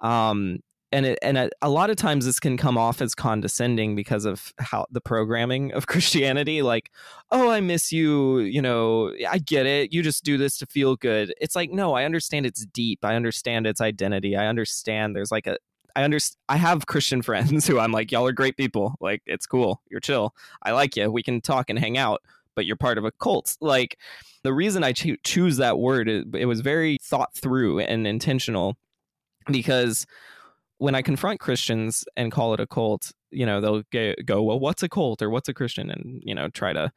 Um 0.02 0.60
and 0.94 1.08
it, 1.08 1.20
and 1.24 1.50
a, 1.62 1.70
lot 1.70 1.90
of 1.90 1.96
times 1.96 2.26
this 2.26 2.40
can 2.40 2.56
come 2.56 2.78
off 2.78 3.02
as 3.02 3.16
condescending 3.16 3.96
because 3.96 4.26
of 4.26 4.54
how 4.60 4.86
the 4.92 5.02
programming 5.02 5.74
of 5.74 5.88
Christianity 5.94 6.62
like 6.62 6.92
oh 7.32 7.50
I 7.50 7.60
miss 7.60 7.92
you 7.92 8.40
you 8.40 8.62
know 8.62 9.12
I 9.30 9.40
get 9.40 9.66
it 9.66 9.92
you 9.92 10.04
just 10.04 10.24
do 10.24 10.38
this 10.38 10.58
to 10.60 10.66
feel 10.66 10.96
good 10.96 11.34
it's 11.42 11.56
like 11.56 11.72
no 11.72 11.96
I 11.96 12.06
understand 12.06 12.46
it's 12.46 12.66
deep 12.68 13.04
I 13.04 13.16
understand 13.16 13.66
its 13.68 13.82
identity 13.82 14.38
I 14.38 14.48
understand 14.48 15.16
there's 15.16 15.32
like 15.32 15.48
a 15.48 15.58
I 15.96 16.04
understand. 16.04 16.40
I 16.50 16.58
have 16.58 16.88
Christian 16.88 17.22
friends 17.24 17.68
who 17.68 17.80
I'm 17.80 17.92
like, 17.92 18.12
y'all 18.12 18.28
are 18.28 18.32
great 18.32 18.58
people. 18.58 18.96
Like, 19.00 19.22
it's 19.26 19.46
cool. 19.46 19.80
You're 19.92 20.00
chill. 20.00 20.34
I 20.64 20.72
like 20.72 20.96
you. 20.96 21.12
We 21.12 21.22
can 21.22 21.40
talk 21.40 21.70
and 21.70 21.78
hang 21.78 22.00
out. 22.00 22.24
But 22.56 22.66
you're 22.66 22.76
part 22.76 22.98
of 22.98 23.06
a 23.06 23.12
cult. 23.12 23.58
Like, 23.62 23.98
the 24.44 24.54
reason 24.54 24.84
I 24.84 24.92
cho- 24.92 25.16
choose 25.24 25.58
that 25.58 25.80
word, 25.80 26.08
it, 26.08 26.28
it 26.34 26.46
was 26.46 26.62
very 26.62 26.98
thought 27.02 27.34
through 27.36 27.80
and 27.80 28.06
intentional, 28.06 28.76
because 29.48 30.06
when 30.84 30.96
I 30.96 31.02
confront 31.02 31.40
Christians 31.40 32.04
and 32.18 32.30
call 32.30 32.54
it 32.54 32.60
a 32.60 32.68
cult, 32.68 33.14
you 33.32 33.46
know, 33.46 33.62
they'll 33.62 33.84
go, 34.26 34.44
well, 34.44 34.60
what's 34.60 34.84
a 34.84 34.90
cult 34.90 35.22
or 35.22 35.30
what's 35.30 35.48
a 35.48 35.54
Christian? 35.54 35.90
And, 35.90 36.22
you 36.26 36.36
know, 36.36 36.50
try 36.50 36.74
to 36.74 36.92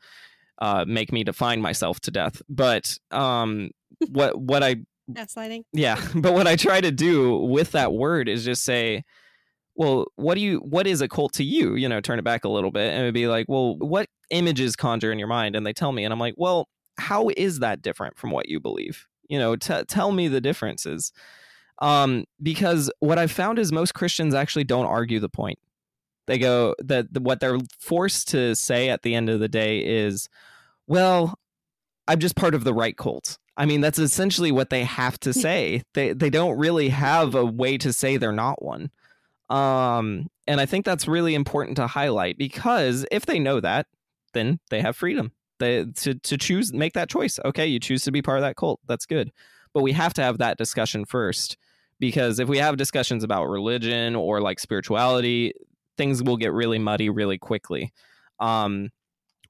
uh, 0.59 0.85
make 0.89 1.13
me 1.13 1.23
define 1.23 1.61
myself 1.61 2.01
to 2.01 2.11
death. 2.11 2.43
But 2.49 2.99
um, 3.13 3.71
what 4.09 4.41
what 4.41 4.65
I 4.65 4.79
gaslighting. 5.13 5.63
Yeah, 5.73 6.05
but 6.17 6.35
what 6.35 6.49
I 6.49 6.57
try 6.57 6.81
to 6.81 6.91
do 6.91 7.37
with 7.37 7.71
that 7.73 7.93
word 7.93 8.29
is 8.29 8.45
just 8.45 8.65
say, 8.65 9.05
well, 9.77 10.07
what 10.17 10.35
do 10.35 10.41
you 10.41 10.59
what 10.59 10.89
is 10.89 11.01
a 11.01 11.07
cult 11.07 11.35
to 11.35 11.45
you? 11.45 11.77
You 11.77 11.89
know, 11.89 12.01
turn 12.01 12.19
it 12.19 12.25
back 12.25 12.45
a 12.45 12.49
little 12.49 12.73
bit 12.73 12.93
and 12.93 13.03
it'd 13.03 13.15
be 13.15 13.29
like, 13.29 13.47
well, 13.49 13.77
what 13.79 14.09
images 14.31 14.75
conjure 14.75 15.13
in 15.13 15.21
your 15.21 15.29
mind? 15.29 15.55
And 15.55 15.65
they 15.65 15.73
tell 15.73 15.93
me, 15.93 16.03
and 16.03 16.13
I'm 16.13 16.19
like, 16.19 16.35
well, 16.37 16.67
how 16.99 17.31
is 17.37 17.61
that 17.61 17.83
different 17.83 18.19
from 18.19 18.33
what 18.33 18.49
you 18.49 18.59
believe? 18.59 19.07
You 19.29 19.39
know, 19.39 19.55
t- 19.55 19.85
tell 19.87 20.11
me 20.11 20.27
the 20.27 20.41
differences. 20.41 21.13
Um, 21.79 22.25
because 22.43 22.91
what 23.01 23.19
I've 23.19 23.33
found 23.33 23.59
is 23.59 23.73
most 23.73 23.95
Christians 23.95 24.35
actually 24.35 24.65
don't 24.65 24.87
argue 24.87 25.21
the 25.21 25.29
point. 25.29 25.59
They 26.27 26.39
go 26.39 26.75
that 26.79 27.13
the, 27.13 27.21
what 27.21 27.41
they're 27.41 27.59
forced 27.79 28.29
to 28.29 28.55
say 28.57 28.89
at 28.89 29.03
the 29.03 29.15
end 29.15 29.29
of 29.29 29.41
the 29.41 29.49
day 29.49 29.79
is, 29.79 30.29
well, 30.87 31.39
I'm 32.09 32.19
just 32.19 32.37
part 32.37 32.55
of 32.55 32.65
the 32.65 32.75
right 32.75 32.97
cult. 32.97 33.39
I 33.57 33.65
mean, 33.65 33.81
that's 33.81 33.99
essentially 33.99 34.53
what 34.53 34.71
they 34.71 34.85
have 34.85 35.19
to 35.21 35.33
say. 35.33 35.83
they 35.95 36.13
they 36.13 36.31
don't 36.31 36.59
really 36.59 36.89
have 36.91 37.35
a 37.35 37.45
way 37.45 37.79
to 37.79 37.93
say 37.93 38.17
they're 38.17 38.33
not 38.33 38.63
one. 38.63 38.91
Um, 39.49 40.29
and 40.47 40.61
I 40.61 40.67
think 40.67 40.85
that's 40.85 41.09
really 41.09 41.35
important 41.35 41.77
to 41.77 41.87
highlight 41.87 42.37
because 42.37 43.07
if 43.11 43.27
they 43.27 43.39
know 43.39 43.61
that, 43.61 43.87
then 44.35 44.59
they 44.71 44.81
have 44.81 44.97
freedom. 44.97 45.33
They, 45.59 45.85
to 45.85 46.15
to 46.15 46.37
choose 46.37 46.73
make 46.73 46.93
that 46.95 47.09
choice. 47.09 47.39
Okay, 47.45 47.67
you 47.67 47.81
choose 47.81 48.03
to 48.05 48.13
be 48.13 48.21
part 48.21 48.39
of 48.39 48.43
that 48.43 48.57
cult. 48.57 48.81
That's 48.87 49.07
good. 49.07 49.33
But 49.73 49.83
we 49.83 49.93
have 49.93 50.13
to 50.15 50.23
have 50.23 50.39
that 50.39 50.59
discussion 50.59 51.05
first 51.05 51.57
because 51.99 52.39
if 52.39 52.49
we 52.49 52.59
have 52.59 52.77
discussions 52.77 53.25
about 53.25 53.47
religion 53.47 54.15
or 54.17 54.41
like 54.41 54.61
spirituality, 54.61 55.53
things 55.97 56.23
will 56.23 56.37
get 56.37 56.53
really 56.53 56.79
muddy 56.79 57.09
really 57.09 57.39
quickly. 57.39 57.93
Um, 58.39 58.91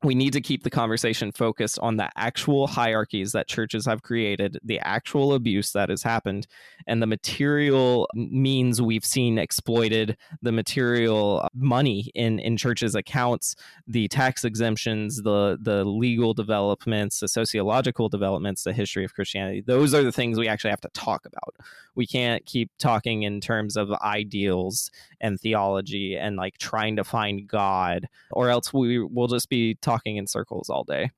we 0.06 0.14
need 0.14 0.32
to 0.32 0.40
keep 0.40 0.62
the 0.62 0.70
conversation 0.70 1.32
focused 1.32 1.80
on 1.80 1.96
the 1.96 2.08
actual 2.16 2.68
hierarchies 2.68 3.32
that 3.32 3.48
churches 3.48 3.84
have 3.86 4.02
created, 4.02 4.56
the 4.62 4.78
actual 4.78 5.34
abuse 5.34 5.72
that 5.72 5.88
has 5.88 6.04
happened, 6.04 6.46
and 6.86 7.02
the 7.02 7.08
material 7.08 8.08
means 8.14 8.80
we've 8.80 9.04
seen 9.04 9.36
exploited, 9.36 10.16
the 10.42 10.52
material 10.52 11.40
uh, 11.42 11.48
money 11.54 12.12
in 12.14 12.38
in 12.38 12.56
churches' 12.56 12.94
accounts, 12.94 13.56
the 13.88 14.06
tax 14.06 14.44
exemptions, 14.44 15.22
the 15.22 15.58
the 15.60 15.84
legal 15.84 16.32
developments, 16.32 17.18
the 17.18 17.26
sociological 17.26 18.08
developments, 18.08 18.62
the 18.62 18.72
history 18.72 19.04
of 19.04 19.12
Christianity. 19.12 19.60
Those 19.60 19.92
are 19.92 20.04
the 20.04 20.12
things 20.12 20.38
we 20.38 20.46
actually 20.46 20.70
have 20.70 20.80
to 20.82 20.90
talk 20.90 21.26
about. 21.26 21.56
We 21.96 22.06
can't 22.06 22.46
keep 22.46 22.70
talking 22.78 23.24
in 23.24 23.40
terms 23.40 23.76
of 23.76 23.90
ideals 23.90 24.90
and 25.20 25.40
theology 25.40 26.16
and 26.16 26.36
like 26.36 26.58
trying 26.58 26.94
to 26.96 27.04
find 27.04 27.48
God, 27.48 28.08
or 28.30 28.50
else 28.50 28.72
we 28.72 29.02
will 29.02 29.26
just 29.26 29.48
be 29.48 29.74
talking 29.74 29.95
in 30.04 30.26
circles 30.26 30.68
all 30.68 30.84
day. 30.84 31.10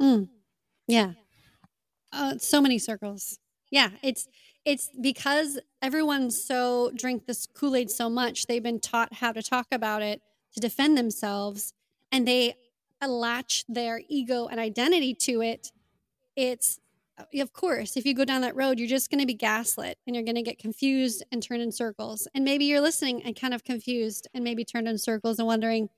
Mm. 0.00 0.28
Yeah. 0.86 1.12
Uh, 2.12 2.38
so 2.38 2.60
many 2.60 2.78
circles. 2.78 3.38
Yeah, 3.70 3.90
it's 4.02 4.26
it's 4.64 4.90
because 5.00 5.58
everyone's 5.80 6.42
so 6.42 6.90
drink 6.94 7.26
this 7.26 7.46
Kool-Aid 7.46 7.90
so 7.90 8.10
much, 8.10 8.46
they've 8.46 8.62
been 8.62 8.80
taught 8.80 9.14
how 9.14 9.32
to 9.32 9.42
talk 9.42 9.66
about 9.72 10.02
it 10.02 10.20
to 10.54 10.60
defend 10.60 10.98
themselves 10.98 11.72
and 12.12 12.26
they 12.26 12.54
latch 13.06 13.64
their 13.68 14.02
ego 14.08 14.48
and 14.48 14.60
identity 14.60 15.14
to 15.14 15.40
it. 15.40 15.72
It's 16.36 16.78
of 17.34 17.52
course, 17.52 17.96
if 17.96 18.06
you 18.06 18.14
go 18.14 18.24
down 18.24 18.40
that 18.42 18.56
road, 18.56 18.78
you're 18.78 18.88
just 18.88 19.10
going 19.10 19.20
to 19.20 19.26
be 19.26 19.34
gaslit 19.34 19.98
and 20.06 20.16
you're 20.16 20.24
going 20.24 20.36
to 20.36 20.42
get 20.42 20.58
confused 20.58 21.22
and 21.30 21.42
turn 21.42 21.60
in 21.60 21.70
circles. 21.70 22.26
And 22.34 22.44
maybe 22.44 22.64
you're 22.64 22.80
listening 22.80 23.22
and 23.22 23.38
kind 23.38 23.52
of 23.52 23.64
confused 23.64 24.26
and 24.32 24.42
maybe 24.42 24.64
turned 24.64 24.88
in 24.88 24.98
circles 24.98 25.38
and 25.38 25.46
wondering, 25.46 25.90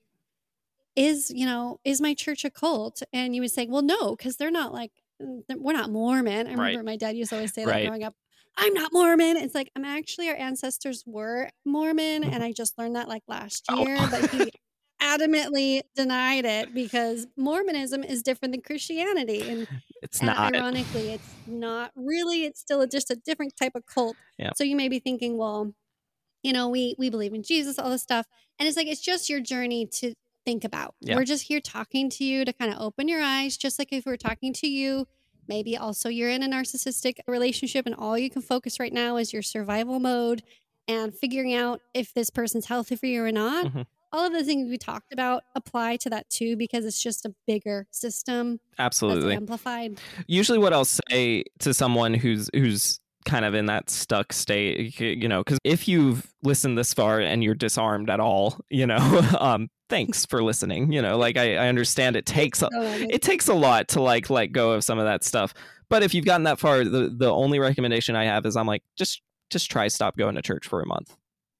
is, 0.95 1.31
you 1.31 1.45
know, 1.45 1.79
is 1.83 2.01
my 2.01 2.13
church 2.13 2.45
a 2.45 2.49
cult? 2.51 3.01
And 3.11 3.35
you 3.35 3.41
would 3.41 3.51
say, 3.51 3.67
well, 3.67 3.81
no, 3.81 4.15
because 4.15 4.37
they're 4.37 4.51
not 4.51 4.73
like, 4.73 4.91
mm, 5.21 5.41
we're 5.57 5.73
not 5.73 5.89
Mormon. 5.89 6.47
I 6.47 6.51
remember 6.51 6.79
Right. 6.79 6.83
my 6.83 6.97
dad 6.97 7.15
used 7.17 7.29
to 7.29 7.35
always 7.35 7.53
say 7.53 7.65
that 7.65 7.79
Right. 7.79 7.81
growing 7.81 8.03
up. 8.03 8.15
I'm 8.57 8.73
not 8.73 8.93
Mormon. 8.93 9.37
It's 9.37 9.55
like, 9.55 9.71
I'm 9.75 9.85
actually, 9.85 10.29
our 10.29 10.35
ancestors 10.35 11.03
were 11.05 11.49
Mormon. 11.65 12.23
And 12.23 12.43
I 12.43 12.51
just 12.53 12.77
learned 12.77 12.95
that 12.95 13.07
like 13.09 13.23
last 13.27 13.69
Oh. 13.69 13.85
year. 13.85 14.07
But 14.07 14.21
he 14.21 14.51
adamantly 15.01 15.81
denied 15.95 16.45
it 16.45 16.73
because 16.73 17.27
Mormonism 17.37 18.03
is 18.03 18.23
different 18.23 18.53
than 18.53 18.61
Christianity. 18.61 19.49
And 19.49 19.67
It's 20.01 20.21
and 20.21 20.33
not. 20.35 20.53
ironically, 20.55 21.11
it's 21.11 21.35
not 21.45 21.91
really. 21.95 22.45
It's 22.45 22.59
still 22.59 22.81
a, 22.81 22.87
just 22.87 23.09
a 23.11 23.15
different 23.15 23.55
type 23.57 23.73
of 23.75 23.85
cult. 23.85 24.17
Yeah. 24.37 24.53
So 24.53 24.63
you 24.63 24.75
may 24.75 24.87
be 24.89 24.99
thinking, 24.99 25.37
well, 25.37 25.73
you 26.43 26.53
know, 26.53 26.69
we 26.69 26.95
we 26.99 27.09
believe 27.09 27.33
in 27.33 27.43
Jesus, 27.43 27.79
all 27.79 27.89
this 27.89 28.03
stuff, 28.03 28.25
and 28.59 28.67
it's 28.67 28.77
like 28.77 28.87
it's 28.87 29.01
just 29.01 29.29
your 29.29 29.39
journey 29.41 29.85
to 29.87 30.13
think 30.45 30.63
about. 30.63 30.95
Yeah. 31.01 31.15
We're 31.15 31.25
just 31.25 31.43
here 31.43 31.59
talking 31.61 32.09
to 32.11 32.23
you 32.23 32.45
to 32.45 32.53
kind 32.53 32.71
of 32.73 32.79
open 32.81 33.07
your 33.07 33.21
eyes, 33.21 33.57
just 33.57 33.79
like 33.79 33.91
if 33.91 34.05
we 34.05 34.11
we're 34.11 34.17
talking 34.17 34.53
to 34.53 34.67
you. 34.67 35.07
Maybe 35.47 35.75
also 35.75 36.07
you're 36.09 36.29
in 36.29 36.41
a 36.41 36.47
narcissistic 36.47 37.17
relationship, 37.27 37.85
and 37.85 37.93
all 37.95 38.17
you 38.17 38.29
can 38.29 38.41
focus 38.41 38.79
right 38.79 38.93
now 38.93 39.17
is 39.17 39.33
your 39.33 39.41
survival 39.41 39.99
mode 39.99 40.41
and 40.87 41.13
figuring 41.13 41.53
out 41.53 41.81
if 41.93 42.13
this 42.13 42.29
person's 42.29 42.65
healthy 42.67 42.95
for 42.95 43.05
you 43.07 43.23
or 43.23 43.31
not. 43.31 43.65
Mhm. 43.67 43.85
All 44.13 44.27
of 44.27 44.31
the 44.33 44.43
things 44.43 44.69
we 44.69 44.77
talked 44.77 45.11
about 45.11 45.43
apply 45.55 45.97
to 45.97 46.09
that 46.11 46.29
too, 46.29 46.55
because 46.55 46.85
it's 46.85 47.01
just 47.01 47.25
a 47.25 47.33
bigger 47.47 47.87
system 47.91 48.59
that's 48.77 48.79
Absolutely. 48.85 49.35
amplified. 49.35 49.99
usually 50.27 50.59
what 50.59 50.71
I'll 50.71 50.85
say 50.85 51.43
to 51.59 51.73
someone 51.73 52.13
who's 52.13 52.49
who's 52.53 52.99
kind 53.23 53.45
of 53.45 53.53
in 53.53 53.65
that 53.67 53.89
stuck 53.89 54.33
state, 54.33 54.99
you 54.99 55.27
know, 55.27 55.43
because 55.43 55.59
if 55.63 55.87
you've 55.87 56.33
listened 56.43 56.77
this 56.77 56.93
far 56.93 57.19
and 57.19 57.43
you're 57.43 57.55
disarmed 57.55 58.09
at 58.09 58.19
all, 58.19 58.59
you 58.69 58.85
know, 58.85 58.97
um, 59.39 59.69
thanks 59.89 60.25
for 60.25 60.43
listening. 60.43 60.91
You 60.91 61.01
know, 61.01 61.17
like 61.17 61.37
I, 61.37 61.55
I 61.55 61.67
understand 61.67 62.15
it 62.15 62.25
takes 62.25 62.61
a, 62.61 62.69
it 62.71 63.21
takes 63.21 63.47
a 63.47 63.53
lot 63.53 63.87
to 63.89 64.01
like 64.01 64.29
let 64.29 64.47
go 64.47 64.71
of 64.71 64.83
some 64.83 64.99
of 64.99 65.05
that 65.05 65.23
stuff. 65.23 65.53
But 65.89 66.03
if 66.03 66.13
you've 66.13 66.25
gotten 66.25 66.43
that 66.43 66.59
far, 66.59 66.83
the 66.83 67.13
the 67.15 67.31
only 67.31 67.59
recommendation 67.59 68.15
I 68.15 68.25
have 68.25 68.45
is 68.45 68.55
I'm 68.55 68.67
like 68.67 68.83
just 68.97 69.21
just 69.49 69.69
try 69.69 69.87
stop 69.87 70.17
going 70.17 70.35
to 70.35 70.41
church 70.41 70.67
for 70.67 70.81
a 70.81 70.87
month. 70.87 71.15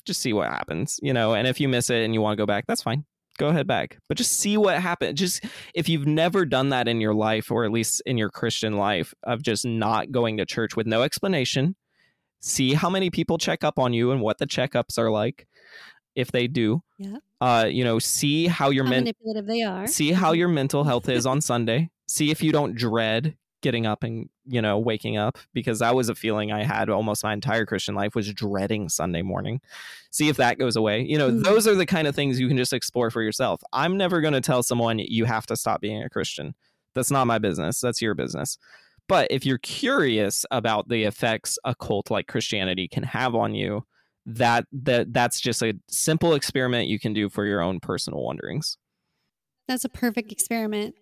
Just 0.05 0.22
see 0.22 0.34
what 0.34 0.49
happens, 0.49 0.99
you 1.01 1.14
know. 1.14 1.34
And 1.34 1.47
if 1.47 1.59
you 1.59 1.70
miss 1.70 1.89
it 1.89 2.03
and 2.03 2.14
you 2.14 2.22
want 2.22 2.38
to 2.38 2.41
go 2.41 2.45
back, 2.45 2.66
that's 2.68 2.82
fine. 2.82 3.05
Go 3.38 3.47
ahead 3.49 3.67
back. 3.67 3.97
But 4.07 4.17
just 4.17 4.39
see 4.39 4.57
what 4.57 4.79
happens. 4.79 5.19
Just 5.19 5.43
if 5.73 5.89
you've 5.89 6.05
never 6.07 6.45
done 6.45 6.69
that 6.69 6.88
in 6.88 7.01
your 7.01 7.13
life 7.13 7.51
or 7.51 7.65
at 7.65 7.71
least 7.71 8.01
in 8.05 8.17
your 8.17 8.29
Christian 8.29 8.77
life 8.77 9.13
of 9.23 9.41
just 9.41 9.65
not 9.65 10.11
going 10.11 10.38
to 10.38 10.45
church 10.45 10.75
with 10.75 10.86
no 10.86 11.01
explanation, 11.01 11.75
see 12.39 12.73
how 12.73 12.89
many 12.89 13.09
people 13.09 13.38
check 13.38 13.63
up 13.63 13.79
on 13.79 13.93
you 13.93 14.11
and 14.11 14.21
what 14.21 14.38
the 14.38 14.45
checkups 14.45 14.97
are 14.97 15.09
like 15.09 15.47
if 16.15 16.31
they 16.31 16.47
do. 16.47 16.81
Yeah. 16.97 17.17
Uh, 17.41 17.65
you 17.65 17.84
know, 17.84 17.99
see 17.99 18.47
how 18.47 18.69
your 18.69 18.84
men 18.84 19.03
manipulative 19.03 19.47
they 19.47 19.63
are. 19.63 19.88
see 19.88 20.11
how 20.11 20.31
your 20.31 20.47
mental 20.47 20.84
health 20.84 21.09
is 21.09 21.25
on 21.25 21.41
Sunday. 21.41 21.89
See 22.07 22.31
if 22.31 22.43
you 22.43 22.51
don't 22.51 22.75
dread 22.75 23.36
getting 23.61 23.86
up 23.86 24.03
and 24.03 24.29
you 24.46 24.62
know 24.62 24.78
waking 24.78 25.18
up 25.18 25.38
because 25.54 25.80
that 25.80 25.96
was 25.96 26.10
a 26.10 26.16
feeling 26.16 26.52
I 26.52 26.64
had 26.64 26.89
almost 26.89 27.24
my 27.24 27.34
entire 27.34 27.66
Christian 27.66 27.96
life 27.96 28.16
was 28.16 28.32
dreading 28.34 28.89
Sunday 28.89 29.22
morning. 29.22 29.62
See 30.12 30.30
if 30.30 30.38
that 30.38 30.58
goes 30.58 30.76
away. 30.76 31.02
You 31.02 31.18
know, 31.18 31.32
Mhm. 31.32 31.44
those 31.44 31.68
are 31.68 31.76
the 31.76 31.86
kind 31.86 32.08
of 32.08 32.16
things 32.16 32.39
you 32.39 32.48
can 32.48 32.58
just 32.58 32.74
explore 32.74 33.10
for 33.12 33.22
yourself. 33.22 33.62
I'm 33.74 33.98
never 33.98 34.22
going 34.22 34.34
to 34.34 34.41
tell 34.41 34.62
someone 34.64 35.00
you 35.00 35.26
have 35.26 35.46
to 35.48 35.56
stop 35.56 35.82
being 35.82 36.04
a 36.04 36.10
Christian. 36.10 36.56
That's 36.94 37.10
not 37.12 37.26
my 37.26 37.39
business. 37.39 37.80
That's 37.80 38.02
your 38.02 38.14
business. 38.14 38.58
But 39.10 39.28
if 39.32 39.46
you're 39.46 39.58
curious 39.58 40.46
about 40.52 40.88
the 40.89 41.04
effects 41.04 41.58
a 41.66 41.74
cult 41.76 42.12
like 42.12 42.28
Christianity 42.28 42.88
can 42.88 43.04
have 43.04 43.36
on 43.36 43.54
you, 43.56 43.86
that 44.26 44.66
that 44.72 45.12
that's 45.12 45.41
just 45.41 45.62
a 45.62 45.74
simple 45.89 46.34
experiment 46.34 46.88
you 46.88 46.98
can 47.00 47.12
do 47.14 47.28
for 47.30 47.46
your 47.46 47.62
own 47.62 47.80
personal 47.82 48.24
wonderings. 48.24 48.78
That's 49.68 49.84
a 49.84 49.89
perfect 49.89 50.32
experiment. 50.32 50.96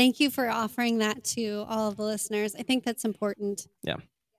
Thank 0.00 0.18
you 0.18 0.30
for 0.30 0.48
offering 0.48 0.96
that 0.98 1.22
to 1.36 1.66
all 1.68 1.88
of 1.90 1.98
the 1.98 2.04
listeners. 2.04 2.54
I 2.54 2.62
think 2.62 2.84
that's 2.84 3.04
important. 3.04 3.66
Yeah. 3.82 3.96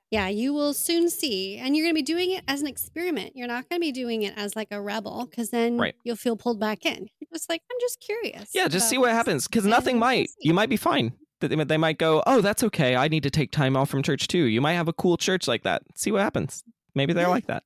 Yeah, 0.09 0.27
you 0.27 0.55
will 0.55 0.73
soon 0.73 1.07
see. 1.07 1.57
And 1.57 1.77
you're 1.77 1.85
going 1.85 1.93
to 1.93 1.99
be 1.99 2.01
doing 2.01 2.31
it 2.31 2.43
as 2.47 2.61
an 2.61 2.67
experiment. 2.67 3.35
You're 3.35 3.47
not 3.47 3.69
going 3.69 3.79
to 3.79 3.85
be 3.85 3.91
doing 3.91 4.23
it 4.23 4.33
as 4.35 4.55
like 4.55 4.69
a 4.71 4.81
rebel 4.81 5.27
because 5.29 5.51
then 5.51 5.77
Right. 5.77 5.93
you'll 6.03 6.15
feel 6.15 6.35
pulled 6.35 6.59
back 6.59 6.83
in. 6.83 7.07
Just 7.31 7.47
like, 7.47 7.61
I'm 7.71 7.77
just 7.79 7.99
curious. 7.99 8.49
Yeah, 8.55 8.67
just 8.69 8.89
see 8.89 8.97
what 8.97 9.05
this." 9.09 9.13
happens 9.13 9.47
because 9.47 9.65
nothing 9.65 9.99
might. 9.99 10.29
see. 10.29 10.35
You 10.49 10.55
might 10.55 10.69
be 10.69 10.77
fine. 10.77 11.13
They 11.39 11.77
might 11.77 11.99
go, 11.99 12.23
oh, 12.25 12.41
that's 12.41 12.63
okay. 12.63 12.95
I 12.95 13.07
need 13.07 13.21
to 13.23 13.29
take 13.29 13.51
time 13.51 13.77
off 13.77 13.89
from 13.89 14.01
church 14.01 14.27
too. 14.27 14.45
You 14.45 14.61
might 14.61 14.73
have 14.73 14.87
a 14.87 14.93
cool 14.93 15.15
church 15.15 15.47
like 15.47 15.61
that. 15.61 15.83
See 15.95 16.11
what 16.11 16.21
happens. 16.23 16.63
Maybe 16.95 17.13
they're 17.13 17.25
Yeah. 17.25 17.29
like 17.29 17.45
that. 17.47 17.63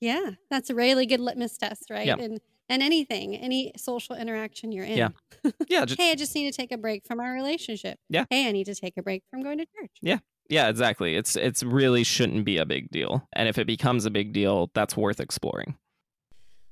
Yeah, 0.00 0.30
that's 0.50 0.68
a 0.68 0.74
really 0.74 1.06
good 1.06 1.20
litmus 1.20 1.56
test, 1.58 1.90
right? 1.90 2.06
Yeah. 2.06 2.16
And 2.18 2.40
and 2.70 2.82
anything, 2.82 3.36
any 3.36 3.72
social 3.76 4.16
interaction 4.16 4.72
you're 4.72 4.84
in. 4.86 4.96
Yeah. 5.44 5.50
Yeah, 5.68 5.84
just, 5.86 6.00
Hey, 6.00 6.10
I 6.10 6.14
just 6.14 6.34
need 6.34 6.50
to 6.52 6.56
take 6.56 6.70
a 6.72 6.76
break 6.76 7.06
from 7.06 7.18
our 7.20 7.32
relationship. 7.32 7.98
Yeah. 8.08 8.24
Hey, 8.30 8.46
I 8.48 8.52
need 8.52 8.64
to 8.66 8.74
take 8.74 8.94
a 8.98 9.02
break 9.02 9.22
from 9.30 9.42
going 9.42 9.58
to 9.58 9.64
church. 9.66 9.90
yeah, 10.02 10.18
Yeah, 10.48 10.68
exactly. 10.68 11.16
It's 11.16 11.34
it's 11.36 11.62
really 11.62 12.04
shouldn't 12.04 12.44
be 12.44 12.58
a 12.58 12.66
big 12.66 12.90
deal. 12.90 13.26
And 13.32 13.48
if 13.48 13.56
it 13.58 13.66
becomes 13.66 14.04
a 14.06 14.10
big 14.10 14.32
deal, 14.32 14.70
that's 14.74 14.96
worth 14.96 15.18
exploring. 15.20 15.76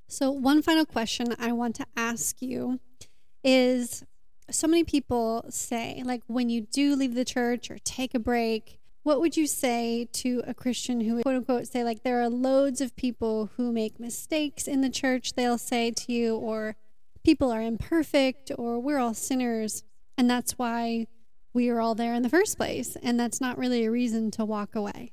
So, 0.07 0.31
one 0.31 0.63
final 0.63 0.85
question 0.87 1.35
I 1.39 1.53
want 1.53 1.77
to 1.77 1.87
ask 1.97 2.41
you 2.43 2.81
is 3.45 4.05
so 4.51 4.67
many 4.67 4.85
people 4.85 5.45
say, 5.51 6.03
like, 6.05 6.23
when 6.27 6.49
you 6.51 6.63
do 6.63 6.97
leave 6.97 7.15
the 7.15 7.25
church 7.25 7.71
or 7.71 7.79
take 7.85 8.15
a 8.15 8.19
break, 8.19 8.81
what 9.03 9.21
would 9.21 9.37
you 9.37 9.47
say 9.47 10.09
to 10.13 10.43
a 10.47 10.55
Christian 10.55 11.01
who, 11.01 11.17
would, 11.17 11.25
quote 11.25 11.37
unquote, 11.37 11.67
say, 11.69 11.85
like, 11.85 12.03
there 12.03 12.21
are 12.21 12.29
loads 12.29 12.81
of 12.81 12.97
people 12.97 13.51
who 13.57 13.73
make 13.73 13.99
mistakes 13.99 14.67
in 14.69 14.81
the 14.81 14.91
church, 14.91 15.35
they'll 15.35 15.59
say 15.59 15.91
to 15.91 16.13
you, 16.13 16.37
or 16.37 16.77
people 17.25 17.51
are 17.51 17.63
imperfect, 17.63 18.51
or 18.59 18.79
we're 18.79 18.99
all 18.99 19.15
sinners, 19.15 19.83
and 20.17 20.29
that's 20.29 20.53
why 20.53 21.07
we 21.55 21.69
are 21.69 21.81
all 21.81 21.95
there 21.95 22.15
in 22.15 22.23
the 22.23 22.29
first 22.29 22.57
place. 22.57 22.97
And 23.03 23.19
that's 23.19 23.41
not 23.41 23.59
really 23.59 23.85
a 23.85 23.91
reason 23.91 24.31
to 24.33 24.45
walk 24.45 24.75
away. 24.75 25.13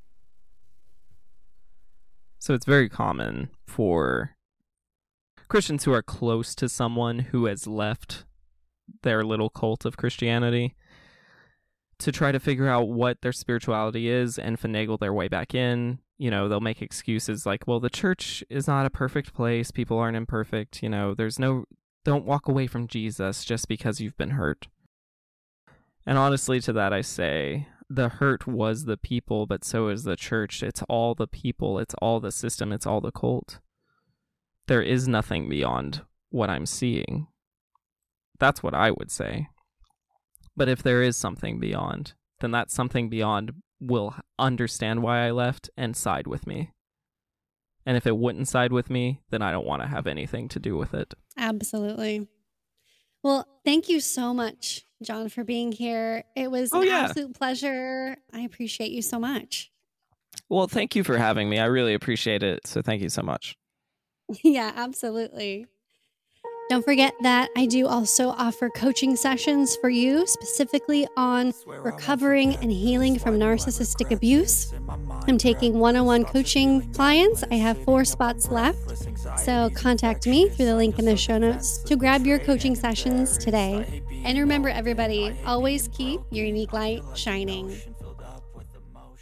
So 2.39 2.53
it's 2.53 2.65
very 2.65 2.89
common 2.89 3.49
for 3.65 4.35
Christians 5.47 5.83
who 5.83 5.93
are 5.93 6.03
close 6.03 6.53
to 6.55 6.69
someone 6.69 7.19
who 7.19 7.45
has 7.45 7.65
left 7.65 8.25
their 9.03 9.23
little 9.23 9.49
cult 9.49 9.85
of 9.85 9.97
Christianity 9.97 10.75
to 11.99 12.11
try 12.11 12.31
to 12.31 12.39
figure 12.39 12.67
out 12.67 12.89
what 12.89 13.21
their 13.21 13.31
spirituality 13.31 14.09
is 14.09 14.37
and 14.37 14.59
finagle 14.59 14.99
their 14.99 15.13
way 15.13 15.27
back 15.27 15.55
in. 15.55 15.99
You 16.17 16.31
know, 16.31 16.47
they'll 16.47 16.59
make 16.59 16.81
excuses 16.81 17.45
like, 17.45 17.67
well, 17.67 17.79
the 17.79 17.89
church 17.89 18.43
is 18.49 18.67
not 18.67 18.85
a 18.85 18.89
perfect 18.89 19.33
place. 19.33 19.71
People 19.71 19.97
aren't 19.97 20.17
imperfect. 20.17 20.81
You 20.81 20.89
know, 20.89 21.13
there's 21.13 21.39
no, 21.39 21.65
don't 22.03 22.25
walk 22.25 22.47
away 22.47 22.67
from 22.67 22.87
Jesus 22.87 23.43
just 23.43 23.67
because 23.67 23.99
you've 23.99 24.17
been 24.17 24.31
hurt. 24.31 24.67
And 26.05 26.17
honestly, 26.17 26.59
to 26.61 26.73
that, 26.73 26.93
I 26.93 27.01
say, 27.01 27.67
the 27.89 28.09
hurt 28.09 28.47
was 28.47 28.85
the 28.85 28.97
people, 28.97 29.45
but 29.45 29.63
so 29.63 29.89
is 29.89 30.03
the 30.03 30.15
church. 30.15 30.63
It's 30.63 30.83
all 30.89 31.15
the 31.15 31.27
people, 31.27 31.79
it's 31.79 31.95
all 31.95 32.19
the 32.19 32.31
system, 32.31 32.71
it's 32.71 32.85
all 32.85 33.01
the 33.01 33.11
cult. 33.11 33.59
There 34.67 34.81
is 34.81 35.07
nothing 35.07 35.49
beyond 35.49 36.01
what 36.29 36.49
I'm 36.49 36.65
seeing. 36.65 37.27
That's 38.39 38.63
what 38.63 38.73
I 38.73 38.91
would 38.91 39.11
say. 39.11 39.47
But 40.57 40.69
if 40.69 40.81
there 40.83 41.01
is 41.01 41.17
something 41.17 41.59
beyond, 41.59 42.13
then 42.39 42.51
that 42.51 42.71
something 42.71 43.09
beyond 43.09 43.53
will 43.79 44.15
understand 44.39 45.03
why 45.03 45.25
I 45.27 45.31
left 45.31 45.69
and 45.75 45.95
side 45.95 46.27
with 46.27 46.47
me. 46.47 46.71
And 47.85 47.97
if 47.97 48.07
it 48.07 48.17
wouldn't 48.17 48.47
side 48.47 48.71
with 48.71 48.89
me, 48.89 49.21
then 49.29 49.41
I 49.41 49.51
don't 49.51 49.65
want 49.65 49.81
to 49.83 49.87
have 49.87 50.07
anything 50.07 50.47
to 50.49 50.59
do 50.59 50.75
with 50.75 50.93
it. 50.93 51.13
Absolutely. 51.37 52.27
Well, 53.21 53.45
thank 53.63 53.89
you 53.89 53.99
so 53.99 54.33
much, 54.33 54.85
John, 55.03 55.29
for 55.29 55.43
being 55.43 55.71
here. 55.71 56.23
It 56.35 56.49
was 56.49 56.71
Oh, 56.73 56.81
an 56.81 56.87
yeah. 56.87 57.05
absolute 57.09 57.35
pleasure. 57.35 58.17
I 58.33 58.39
appreciate 58.41 58.91
you 58.91 59.01
so 59.01 59.19
much. 59.19 59.71
Well, 60.49 60.67
thank 60.67 60.95
you 60.95 61.03
for 61.03 61.17
having 61.17 61.49
me. 61.49 61.59
I 61.59 61.65
really 61.65 61.93
appreciate 61.93 62.43
it. 62.43 62.65
So 62.67 62.81
thank 62.81 63.01
you 63.01 63.09
so 63.09 63.21
much. 63.21 63.55
yeah, 64.43 64.71
absolutely. 64.75 65.67
Don't 66.67 66.83
forget 66.83 67.13
that 67.21 67.51
I 67.55 67.67
do 67.67 67.85
also 67.85 68.29
offer 68.29 68.71
coaching 68.71 69.15
sessions 69.15 69.75
for 69.75 69.89
you 69.89 70.25
specifically 70.25 71.07
on 71.15 71.53
recovering 71.67 72.55
and 72.55 72.71
healing 72.71 73.19
from 73.19 73.37
narcissistic 73.37 74.09
abuse. 74.09 74.73
I'm 75.27 75.37
taking 75.37 75.77
one 75.77 75.95
on 75.95 76.07
one 76.07 76.25
coaching 76.25 76.91
clients. 76.93 77.43
I 77.51 77.55
have 77.55 77.77
four 77.83 78.03
spots 78.03 78.49
left. 78.49 78.79
So 79.39 79.69
contact 79.75 80.25
me 80.25 80.49
through 80.49 80.65
the 80.65 80.75
link 80.75 80.97
in 80.97 81.05
the 81.05 81.15
show 81.15 81.37
notes 81.37 81.83
to 81.83 81.95
grab 81.95 82.25
your 82.25 82.39
coaching 82.39 82.73
sessions 82.73 83.37
today. 83.37 84.01
And 84.23 84.39
remember, 84.39 84.69
everybody, 84.69 85.35
always 85.45 85.87
keep 85.89 86.19
your 86.31 86.47
unique 86.47 86.73
light 86.73 87.03
shining. 87.13 87.79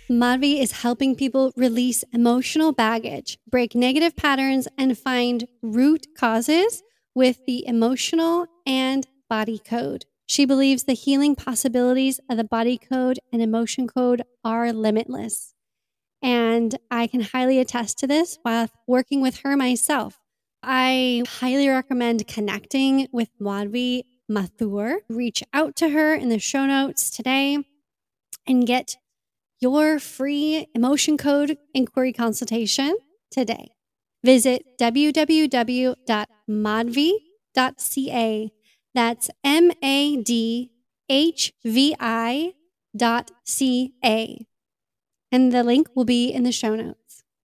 Madhvi 0.09 0.61
is 0.61 0.71
helping 0.71 1.15
people 1.15 1.51
release 1.57 2.05
emotional 2.13 2.71
baggage, 2.71 3.37
break 3.49 3.75
negative 3.75 4.15
patterns, 4.15 4.67
and 4.77 4.97
find 4.97 5.45
root 5.61 6.07
causes 6.17 6.83
with 7.15 7.45
the 7.45 7.65
emotional 7.67 8.47
and 8.65 9.07
body 9.29 9.59
code. 9.59 10.05
She 10.25 10.45
believes 10.45 10.83
the 10.83 10.93
healing 10.93 11.35
possibilities 11.35 12.19
of 12.29 12.37
the 12.37 12.43
body 12.43 12.77
code 12.77 13.19
and 13.31 13.41
emotion 13.41 13.87
code 13.87 14.23
are 14.43 14.71
limitless. 14.71 15.53
And 16.21 16.77
I 16.89 17.07
can 17.07 17.21
highly 17.21 17.59
attest 17.59 17.99
to 17.99 18.07
this 18.07 18.39
while 18.43 18.69
working 18.87 19.21
with 19.21 19.39
her 19.39 19.57
myself. 19.57 20.19
I 20.63 21.23
highly 21.27 21.67
recommend 21.67 22.25
connecting 22.27 23.07
with 23.11 23.29
Madhvi 23.39 24.03
Mathur. 24.31 24.99
Reach 25.09 25.43
out 25.53 25.75
to 25.75 25.89
her 25.89 26.15
in 26.15 26.29
the 26.29 26.39
show 26.39 26.65
notes 26.65 27.09
today 27.09 27.57
and 28.47 28.65
get 28.65 28.95
your 29.59 29.99
free 29.99 30.67
emotion 30.73 31.17
code 31.17 31.57
inquiry 31.73 32.13
consultation 32.13 32.97
today. 33.29 33.71
Visit 34.23 34.63
www.madhvi.ca. 36.49 38.51
That's 38.93 39.29
M 39.43 39.71
A 39.81 40.17
D 40.17 40.71
H 41.09 41.53
V 41.65 41.95
I 41.99 42.53
dot 42.95 43.31
C 43.43 43.93
A. 44.03 44.45
And 45.31 45.51
the 45.51 45.63
link 45.63 45.87
will 45.95 46.05
be 46.05 46.29
in 46.29 46.43
the 46.43 46.51
show 46.51 46.75
notes. 46.75 47.02